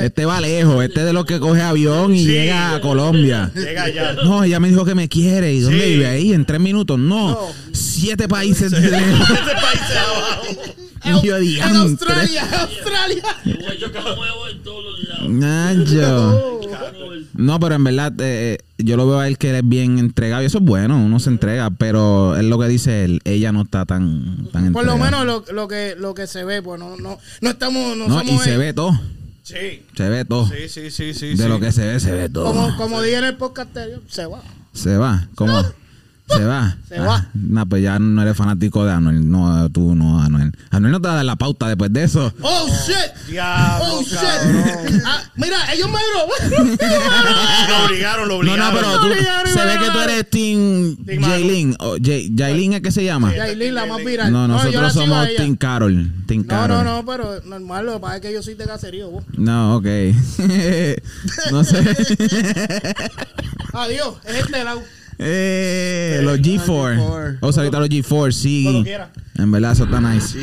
Este 0.00 0.24
va 0.24 0.40
lejos, 0.40 0.82
este 0.84 1.00
es 1.00 1.06
de 1.06 1.12
los 1.12 1.24
que 1.26 1.40
coge 1.40 1.60
avión 1.62 2.14
y 2.14 2.20
Sí. 2.20 2.26
llega 2.30 2.76
a 2.76 2.80
Colombia. 2.80 3.50
Llega 3.54 3.84
allá. 3.84 4.12
No, 4.24 4.44
ella 4.44 4.60
me 4.60 4.68
dijo 4.68 4.84
que 4.84 4.94
me 4.94 5.08
quiere. 5.08 5.52
¿Y 5.52 5.60
dónde 5.60 5.84
Sí. 5.84 5.90
vive 5.90 6.06
ahí? 6.06 6.32
En 6.32 6.44
tres 6.44 6.60
minutos. 6.60 6.98
No, 6.98 7.30
No. 7.32 7.38
siete 7.72 8.28
países 8.28 8.70
de 8.70 8.80
lejos. 8.80 9.30
Este 9.30 9.52
país 9.52 9.88
de 9.88 9.98
abajo. 9.98 10.42
Y 11.22 11.26
yo, 11.26 11.36
En 11.38 11.42
diantre. 11.44 11.78
Australia, 11.78 12.42
Australia. 12.60 13.22
Nacho. 15.28 16.60
No, 17.34 17.58
pero 17.58 17.74
en 17.76 17.84
verdad, 17.84 18.12
eh, 18.18 18.58
yo 18.76 18.96
lo 18.98 19.06
veo 19.08 19.18
a 19.18 19.26
él 19.28 19.38
que 19.38 19.48
él 19.50 19.56
es 19.56 19.62
bien 19.68 19.98
entregado. 19.98 20.42
Y 20.42 20.46
eso 20.46 20.58
es 20.58 20.64
bueno, 20.64 21.02
uno 21.02 21.18
se 21.18 21.30
entrega. 21.30 21.70
Pero 21.70 22.36
es 22.36 22.44
lo 22.44 22.58
que 22.58 22.68
dice 22.68 23.04
él. 23.04 23.20
Ella 23.24 23.50
no 23.50 23.62
está 23.62 23.86
tan, 23.86 24.48
tan 24.52 24.72
Por 24.72 24.84
lo 24.84 24.98
menos 24.98 25.24
lo, 25.24 25.44
lo 25.52 25.68
que 25.68 25.79
lo 25.98 26.14
que 26.14 26.26
se 26.26 26.44
ve, 26.44 26.62
pues 26.62 26.78
no, 26.78 26.96
no, 26.96 27.18
no 27.40 27.50
estamos, 27.50 27.96
no, 27.96 28.08
No, 28.08 28.22
y 28.22 28.38
se 28.38 28.56
ve 28.56 28.72
todo. 28.72 28.98
Sí. 29.42 29.84
Se 29.96 30.08
ve 30.08 30.24
todo. 30.24 30.46
Sí, 30.46 30.68
sí, 30.68 30.90
sí, 30.90 31.14
sí. 31.14 31.28
De 31.30 31.44
sí. 31.44 31.48
lo 31.48 31.58
que 31.58 31.72
se 31.72 31.86
ve, 31.86 32.00
se 32.00 32.12
ve 32.12 32.28
todo. 32.28 32.44
como, 32.44 32.76
como 32.76 33.02
dije 33.02 33.16
en 33.16 33.24
el 33.24 33.36
podcast 33.36 33.68
anterior, 33.68 34.02
se 34.08 34.26
va. 34.26 34.42
Se 34.72 34.96
va. 34.96 35.28
¿Cómo? 35.34 35.62
Se 36.36 36.44
va. 36.44 36.76
Se 36.88 36.98
va. 37.00 37.26
No, 37.34 37.66
pues 37.66 37.82
ya 37.82 37.98
no 37.98 38.22
eres 38.22 38.36
fanático 38.36 38.84
de 38.84 38.92
Anuel. 38.92 39.28
No, 39.30 39.68
tú 39.70 39.94
no, 39.94 40.22
Anuel. 40.22 40.52
Anuel 40.70 40.92
no 40.92 41.00
te 41.00 41.08
va 41.08 41.14
a 41.14 41.16
dar 41.16 41.24
la 41.24 41.36
pauta 41.36 41.66
después 41.68 41.92
de 41.92 42.04
eso. 42.04 42.32
Oh 42.42 42.68
shit. 42.68 43.28
Diablo, 43.28 43.84
Oh 43.98 44.02
shit. 44.02 44.18
Ah, 45.04 45.22
mira, 45.36 45.56
ellos 45.72 45.88
me 45.88 45.98
lo. 45.98 46.66
Lo 47.70 47.84
obligaron, 47.86 48.28
lo 48.28 48.34
No, 48.42 48.52
obligaron. 48.52 48.74
no, 48.74 48.80
pero 48.80 49.00
tú, 49.00 49.06
Obligaron, 49.08 49.52
se 49.52 49.64
ve 49.64 49.78
que 49.78 49.90
tú 49.90 49.98
eres 50.00 50.30
Team 50.30 50.96
Team 51.04 51.20
Manu. 51.20 51.32
Jaylin. 51.34 51.76
o 51.78 51.96
Jay- 52.02 52.32
Jaylin 52.36 52.72
es 52.74 52.80
que 52.82 52.90
se 52.92 53.04
llama. 53.04 53.34
Yailin, 53.34 53.74
la 53.74 53.86
más 53.86 54.04
viral. 54.04 54.32
No, 54.32 54.46
nosotros 54.48 54.92
somos. 54.92 55.26
Team 55.36 55.56
Carol. 55.56 56.12
Team 56.26 56.42
No, 56.42 56.48
Carol. 56.48 56.84
no, 56.84 56.96
no, 56.96 57.06
pero 57.06 57.40
normal, 57.44 57.86
lo 57.86 57.94
que 57.94 58.00
pasa 58.00 58.16
es 58.16 58.22
que 58.22 58.32
yo 58.32 58.42
soy 58.42 58.54
de 58.54 58.64
caserío, 58.66 59.10
vos. 59.10 59.24
No, 59.36 59.76
ok. 59.76 59.86
no 61.52 61.64
sé. 61.64 61.78
Adiós, 63.72 64.14
es 64.26 64.36
este 64.36 64.64
lado. 64.64 64.82
Eh, 65.22 66.20
los 66.22 66.38
G4. 66.38 66.96
G4. 66.96 67.38
O 67.40 67.52
sea, 67.52 67.62
ahorita 67.62 67.78
los 67.78 67.88
G4, 67.88 68.32
sí. 68.32 68.84
En 69.36 69.50
verdad, 69.50 69.72
eso 69.72 69.84
está 69.84 70.00
nice. 70.00 70.38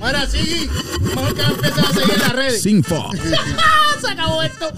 Ahora 0.00 0.26
sí, 0.26 0.68
mejor 1.00 1.34
que 1.34 1.42
empezar 1.42 1.84
a 1.84 1.92
seguir 1.92 2.14
en 2.14 2.20
las 2.20 2.32
redes. 2.32 2.62
Sinfo. 2.62 3.10
Se 4.00 4.08
acabó 4.08 4.42
esto. 4.42 4.70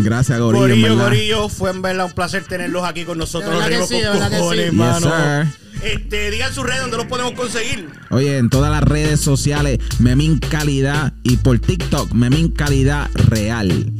Gracias, 0.00 0.38
Gorillo. 0.38 0.60
Gorillo. 0.60 0.96
Gorillo, 0.96 1.48
fue 1.48 1.70
en 1.70 1.82
verdad 1.82 2.06
un 2.06 2.12
placer 2.12 2.44
tenerlos 2.44 2.84
aquí 2.84 3.04
con 3.04 3.18
nosotros. 3.18 3.50
De 3.50 3.56
verdad 3.56 3.68
que 3.68 3.74
Rimos 3.74 3.88
sí, 3.88 3.96
de 3.96 4.04
con 4.04 4.12
verdad 4.12 4.30
que 4.30 4.38
cojones, 4.38 4.64
sí. 4.64 4.70
Yes, 4.70 4.74
mano. 4.74 5.00
sir. 5.00 5.64
Este, 5.82 6.30
digan 6.30 6.54
sus 6.54 6.64
redes 6.64 6.80
donde 6.80 6.96
los 6.96 7.06
podemos 7.06 7.32
conseguir. 7.32 7.90
Oye, 8.10 8.38
en 8.38 8.48
todas 8.48 8.70
las 8.70 8.82
redes 8.82 9.20
sociales, 9.20 9.80
Memín 9.98 10.38
Calidad 10.38 11.12
y 11.24 11.36
por 11.36 11.58
TikTok, 11.58 12.12
Memín 12.12 12.48
Calidad 12.48 13.10
Real. 13.14 13.92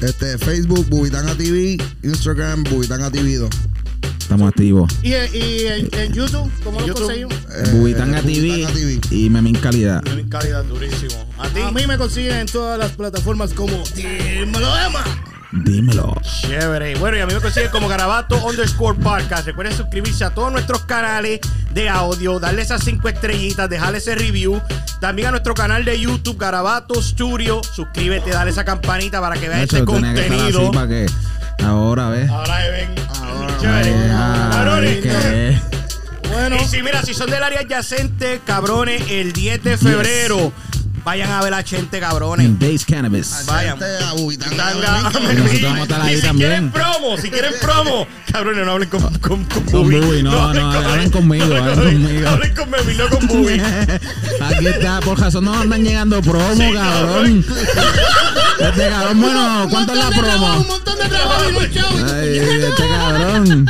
Este, 0.00 0.38
Facebook, 0.38 0.86
Bubitanga 0.88 1.34
TV, 1.34 1.76
Instagram, 2.04 2.62
Bubitanga 2.64 3.10
TV 3.10 3.34
2. 3.36 3.50
Estamos 4.28 4.48
activos. 4.50 4.92
Y, 5.02 5.08
y 5.14 5.66
en, 5.68 5.88
en 5.98 6.12
YouTube, 6.12 6.52
¿cómo 6.62 6.78
lo 6.82 6.94
conseguimos? 6.94 7.32
Eh, 7.32 7.70
Bubitanga 7.72 8.20
TV 8.20 8.48
Bubitanga 8.66 8.72
TV. 8.74 9.00
y 9.10 9.30
Memín 9.30 9.54
Calidad. 9.54 10.06
En 10.06 10.28
calidad 10.28 10.64
durísimo. 10.64 11.24
A 11.38 11.48
ti. 11.48 11.62
A 11.62 11.70
mí 11.70 11.86
me 11.86 11.96
consiguen 11.96 12.36
en 12.40 12.46
todas 12.46 12.78
las 12.78 12.90
plataformas 12.90 13.54
como 13.54 13.82
Dímelo 13.96 14.68
Emma. 14.86 15.02
Dímelo. 15.50 16.14
Chévere. 16.42 16.96
Bueno, 16.96 17.16
y 17.16 17.20
a 17.20 17.26
mí 17.26 17.32
me 17.32 17.40
consiguen 17.40 17.70
como 17.70 17.88
Garabato 17.88 18.36
underscore 18.44 18.98
podcast. 18.98 19.46
Recuerden 19.46 19.74
suscribirse 19.74 20.24
a 20.24 20.34
todos 20.34 20.52
nuestros 20.52 20.82
canales 20.82 21.40
de 21.72 21.88
audio, 21.88 22.38
darle 22.38 22.60
esas 22.60 22.84
cinco 22.84 23.08
estrellitas, 23.08 23.70
dejarle 23.70 23.96
ese 23.96 24.14
review. 24.14 24.60
También 25.00 25.28
a 25.28 25.30
nuestro 25.30 25.54
canal 25.54 25.86
de 25.86 25.98
YouTube, 25.98 26.36
Garabato 26.36 27.00
Studio. 27.00 27.62
Suscríbete, 27.64 28.28
dale 28.28 28.50
esa 28.50 28.66
campanita 28.66 29.22
para 29.22 29.40
que 29.40 29.48
veas 29.48 29.62
este 29.62 29.76
Eso 29.78 29.86
tenía 29.86 30.12
que 30.12 30.20
estar 30.20 30.36
así 30.38 30.52
contenido. 30.52 30.70
para 30.72 30.86
que 30.88 31.06
ahora 31.64 32.08
ves. 32.10 32.30
Ahora 32.30 32.62
se 32.62 32.70
ven. 32.70 32.94
Ahora. 33.22 33.56
Ah, 34.12 34.50
Cabrones. 34.52 35.02
¿qué? 35.02 35.58
Bueno, 36.32 36.56
Y 36.62 36.64
si 36.66 36.82
mira, 36.82 37.02
si 37.02 37.14
son 37.14 37.30
del 37.30 37.42
área 37.42 37.60
adyacente, 37.60 38.40
cabrones, 38.44 39.02
el 39.10 39.32
10 39.32 39.62
de 39.64 39.76
febrero 39.78 40.52
Vayan 41.08 41.32
a 41.32 41.40
ver 41.40 41.54
a 41.54 41.64
Chente, 41.64 42.00
cabrones. 42.00 42.58
Days 42.58 42.84
Cannabis. 42.84 43.46
Vayan. 43.46 43.82
A 43.82 43.86
a 43.86 44.10
a 44.10 44.14
Memín. 44.14 44.38
Y 44.42 45.62
nosotros 45.62 45.62
vamos 45.62 45.78
a 45.78 45.82
estar 45.84 46.02
ahí 46.02 46.12
y 46.12 46.16
si 46.16 46.22
también. 46.26 46.50
quieren 46.50 46.70
promo, 46.70 47.16
si 47.16 47.30
quieren 47.30 47.54
promo, 47.62 48.06
cabrones, 48.30 48.66
no 48.66 48.72
hablen 48.72 48.88
con, 48.90 49.00
con, 49.00 49.44
con, 49.44 49.62
Con 49.64 49.64
Bubi. 49.84 50.00
Bubi, 50.00 50.22
no, 50.22 50.52
no, 50.52 50.70
con- 50.70 50.84
hablen 50.84 51.10
conmigo, 51.10 51.44
hablen 51.46 51.64
con- 51.74 52.02
conmigo. 52.04 52.28
Hablen 52.28 52.54
con 52.54 52.70
no 52.70 53.08
con 53.08 53.26
Bubi. 53.26 53.54
Aquí 54.42 54.66
está, 54.66 55.00
por 55.00 55.18
razón 55.18 55.46
no 55.46 55.58
andan 55.58 55.82
llegando 55.82 56.20
promo, 56.20 56.54
Sí, 56.56 56.72
cabrón. 56.74 57.44
Este 58.60 58.88
cabrón, 58.90 59.20
bueno, 59.22 59.66
¿cuánto 59.70 59.92
es 59.94 59.98
la 59.98 60.10
promo? 60.10 60.56
Un 60.60 60.66
montón 60.66 60.98
de 60.98 61.08
trabajo. 61.08 61.42
Ay, 62.12 62.38
este 62.38 62.86
cabrón. 62.86 63.66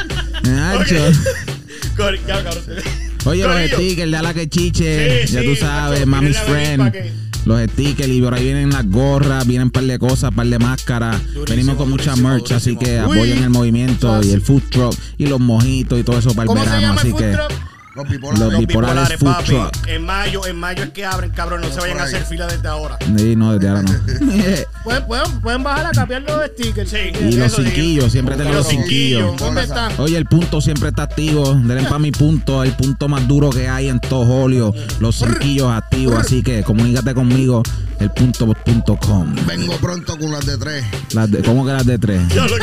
Oye, 3.27 3.45
los 3.45 3.71
stickers 3.71 4.11
de 4.11 4.17
Ala 4.17 4.35
que 4.35 4.49
chiche, 4.49 5.27
Sí, 5.27 5.35
ya 5.35 5.41
sí, 5.41 5.47
tú 5.47 5.55
sabes, 5.55 6.05
Mami's 6.05 6.35
la 6.35 6.43
Friend. 6.43 7.28
Los 7.45 7.61
stickers 7.71 8.09
y 8.09 8.21
por 8.21 8.35
ahí 8.35 8.45
vienen 8.45 8.71
las 8.71 8.89
gorras, 8.91 9.47
vienen 9.47 9.69
un 9.69 9.71
par 9.71 9.85
de 9.85 9.99
cosas, 9.99 10.31
un 10.31 10.37
par 10.37 10.47
de 10.47 10.59
máscaras. 10.59 11.21
Venimos 11.49 11.77
con 11.77 11.91
mucha 11.91 12.11
durísimo, 12.11 12.29
merch, 12.29 12.53
así 12.53 12.77
que 12.77 12.99
apoyen 12.99 13.43
el 13.43 13.51
movimiento 13.51 14.23
y 14.23 14.33
el 14.33 14.41
food 14.41 14.63
truck 14.71 14.95
y 15.17 15.27
los 15.27 15.41
mojitos 15.41 15.99
y 15.99 16.03
todo 16.03 16.19
eso 16.19 16.31
para 16.31 16.43
el 16.43 16.49
¿Cómo 16.49 16.65
se 16.65 16.71
verano. 16.71 16.93
Así 16.95 17.13
que 17.13 17.33
truck? 17.33 17.68
Los 17.99 18.09
bipolares. 18.09 18.41
Los 18.53 18.59
bipolares 18.61 19.19
food 19.19 19.29
papi. 19.33 19.45
truck. 19.47 19.87
En 19.89 20.05
mayo, 20.05 20.47
en 20.47 20.57
mayo 20.57 20.85
es 20.85 20.91
que 20.91 21.05
abren, 21.05 21.31
cabrón. 21.31 21.61
No 21.61 21.69
se 21.71 21.81
vayan 21.81 22.01
a 22.01 22.05
hacer 22.05 22.25
fila 22.25 22.47
desde 22.47 22.69
ahora. 22.69 22.99
Sí, 23.17 23.37
no, 23.37 23.53
desde 23.55 23.69
ahora 23.69 23.83
no. 23.83 23.93
Pueden, 24.85 25.07
pueden, 25.07 25.41
pueden 25.41 25.63
bajar 25.63 25.87
a 25.87 25.91
capear 25.91 26.23
los 26.23 26.47
stickers. 26.47 26.91
Sí. 26.91 26.97
y 27.21 27.33
los 27.33 27.55
cinquillos, 27.55 28.11
siempre 28.13 28.37
tengo 28.37 28.51
Los 28.51 28.59
los 28.65 28.69
cinquillos. 28.69 29.37
¿Dónde 29.37 29.63
están? 29.65 29.93
Oye, 29.99 30.17
el 30.17 30.25
punto 30.25 30.61
siempre 30.61 30.89
está 30.89 31.03
activo. 31.03 31.55
Denle 31.55 31.83
para 31.85 31.99
mi 31.99 32.11
punto, 32.11 32.63
el 32.63 32.73
punto 32.73 33.09
más 33.09 33.27
duro 33.29 33.51
que 33.51 33.69
hay 33.69 33.89
en 33.89 34.01
todo 34.01 34.21
Holio. 34.23 34.73
Los 35.01 35.17
cinquillos 35.17 35.71
activos. 35.71 36.19
Así 36.19 36.43
que 36.43 36.63
comunícate 36.63 37.13
conmigo, 37.15 37.63
el 38.01 38.11
punto 38.11 38.47
punto 38.65 38.97
com. 38.97 39.35
Vengo 39.47 39.77
pronto 39.77 40.17
con 40.19 40.31
las 40.33 40.47
de 40.47 40.57
tres. 40.57 40.85
Las 41.13 41.31
de, 41.31 41.43
¿Cómo 41.43 41.67
que 41.67 41.73
las 41.73 41.85
de 41.87 41.99
tres? 41.99 42.23
Ya 42.29 42.43
lo 42.47 42.57
que- 42.57 42.63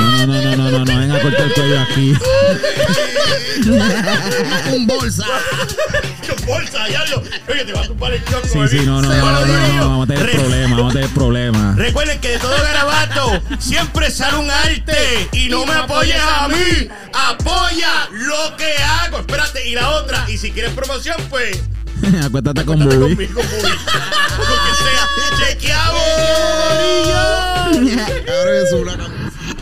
No, 0.00 0.26
no, 0.26 0.26
no, 0.26 0.40
no, 0.42 0.56
no, 0.56 0.70
no, 0.70 0.84
no, 0.84 0.98
venga 0.98 1.16
a 1.16 1.20
cortar 1.20 1.42
el 1.46 1.52
cuello 1.52 1.80
aquí. 1.80 2.14
Un 4.74 4.86
bolsa. 4.86 5.24
Con 6.26 6.46
bolsa, 6.46 6.88
ya 6.88 7.04
lo. 7.06 7.18
Oye, 7.20 7.64
te 7.64 7.72
va 7.72 7.82
a 7.82 7.86
tumbar 7.86 8.12
el 8.14 8.24
choco. 8.24 8.48
Sí, 8.48 8.58
sí, 8.68 8.86
no, 8.86 9.02
no, 9.02 9.08
no, 9.08 9.16
no, 9.16 9.46
no, 9.46 9.68
no, 9.76 9.88
vamos 9.88 10.08
a 10.08 10.12
tener 10.14 10.30
problemas, 10.32 10.70
vamos 10.78 10.90
a 10.90 10.94
tener 10.94 11.10
problemas. 11.10 11.76
Recuerden 11.76 12.18
que 12.20 12.28
de 12.30 12.38
todo 12.38 12.56
garabato 12.62 13.42
siempre 13.58 14.10
sale 14.10 14.38
un 14.38 14.50
arte 14.50 15.28
y 15.32 15.48
no 15.48 15.66
me 15.66 15.74
apoyes 15.74 16.20
a 16.20 16.48
mí, 16.48 16.88
apoya 17.12 18.08
lo 18.12 18.56
que 18.56 18.74
hago. 18.82 19.18
Espérate, 19.18 19.68
y 19.68 19.74
la 19.74 19.90
otra, 19.90 20.24
y 20.30 20.38
si 20.38 20.50
quieres 20.50 20.72
promoción, 20.72 21.16
pues 21.28 21.58
Acuéstate 22.24 22.64
con 22.64 22.76
cuéntate 22.78 22.96
Bubi. 22.96 23.14
conmigo, 23.14 23.42
Bubi. 23.42 23.70
Lo 24.38 24.56
que 24.64 24.72
sea, 24.80 25.06
chequeamos. 25.48 26.02
Cabrón, 28.26 28.54
es 28.64 28.72
una 28.72 28.96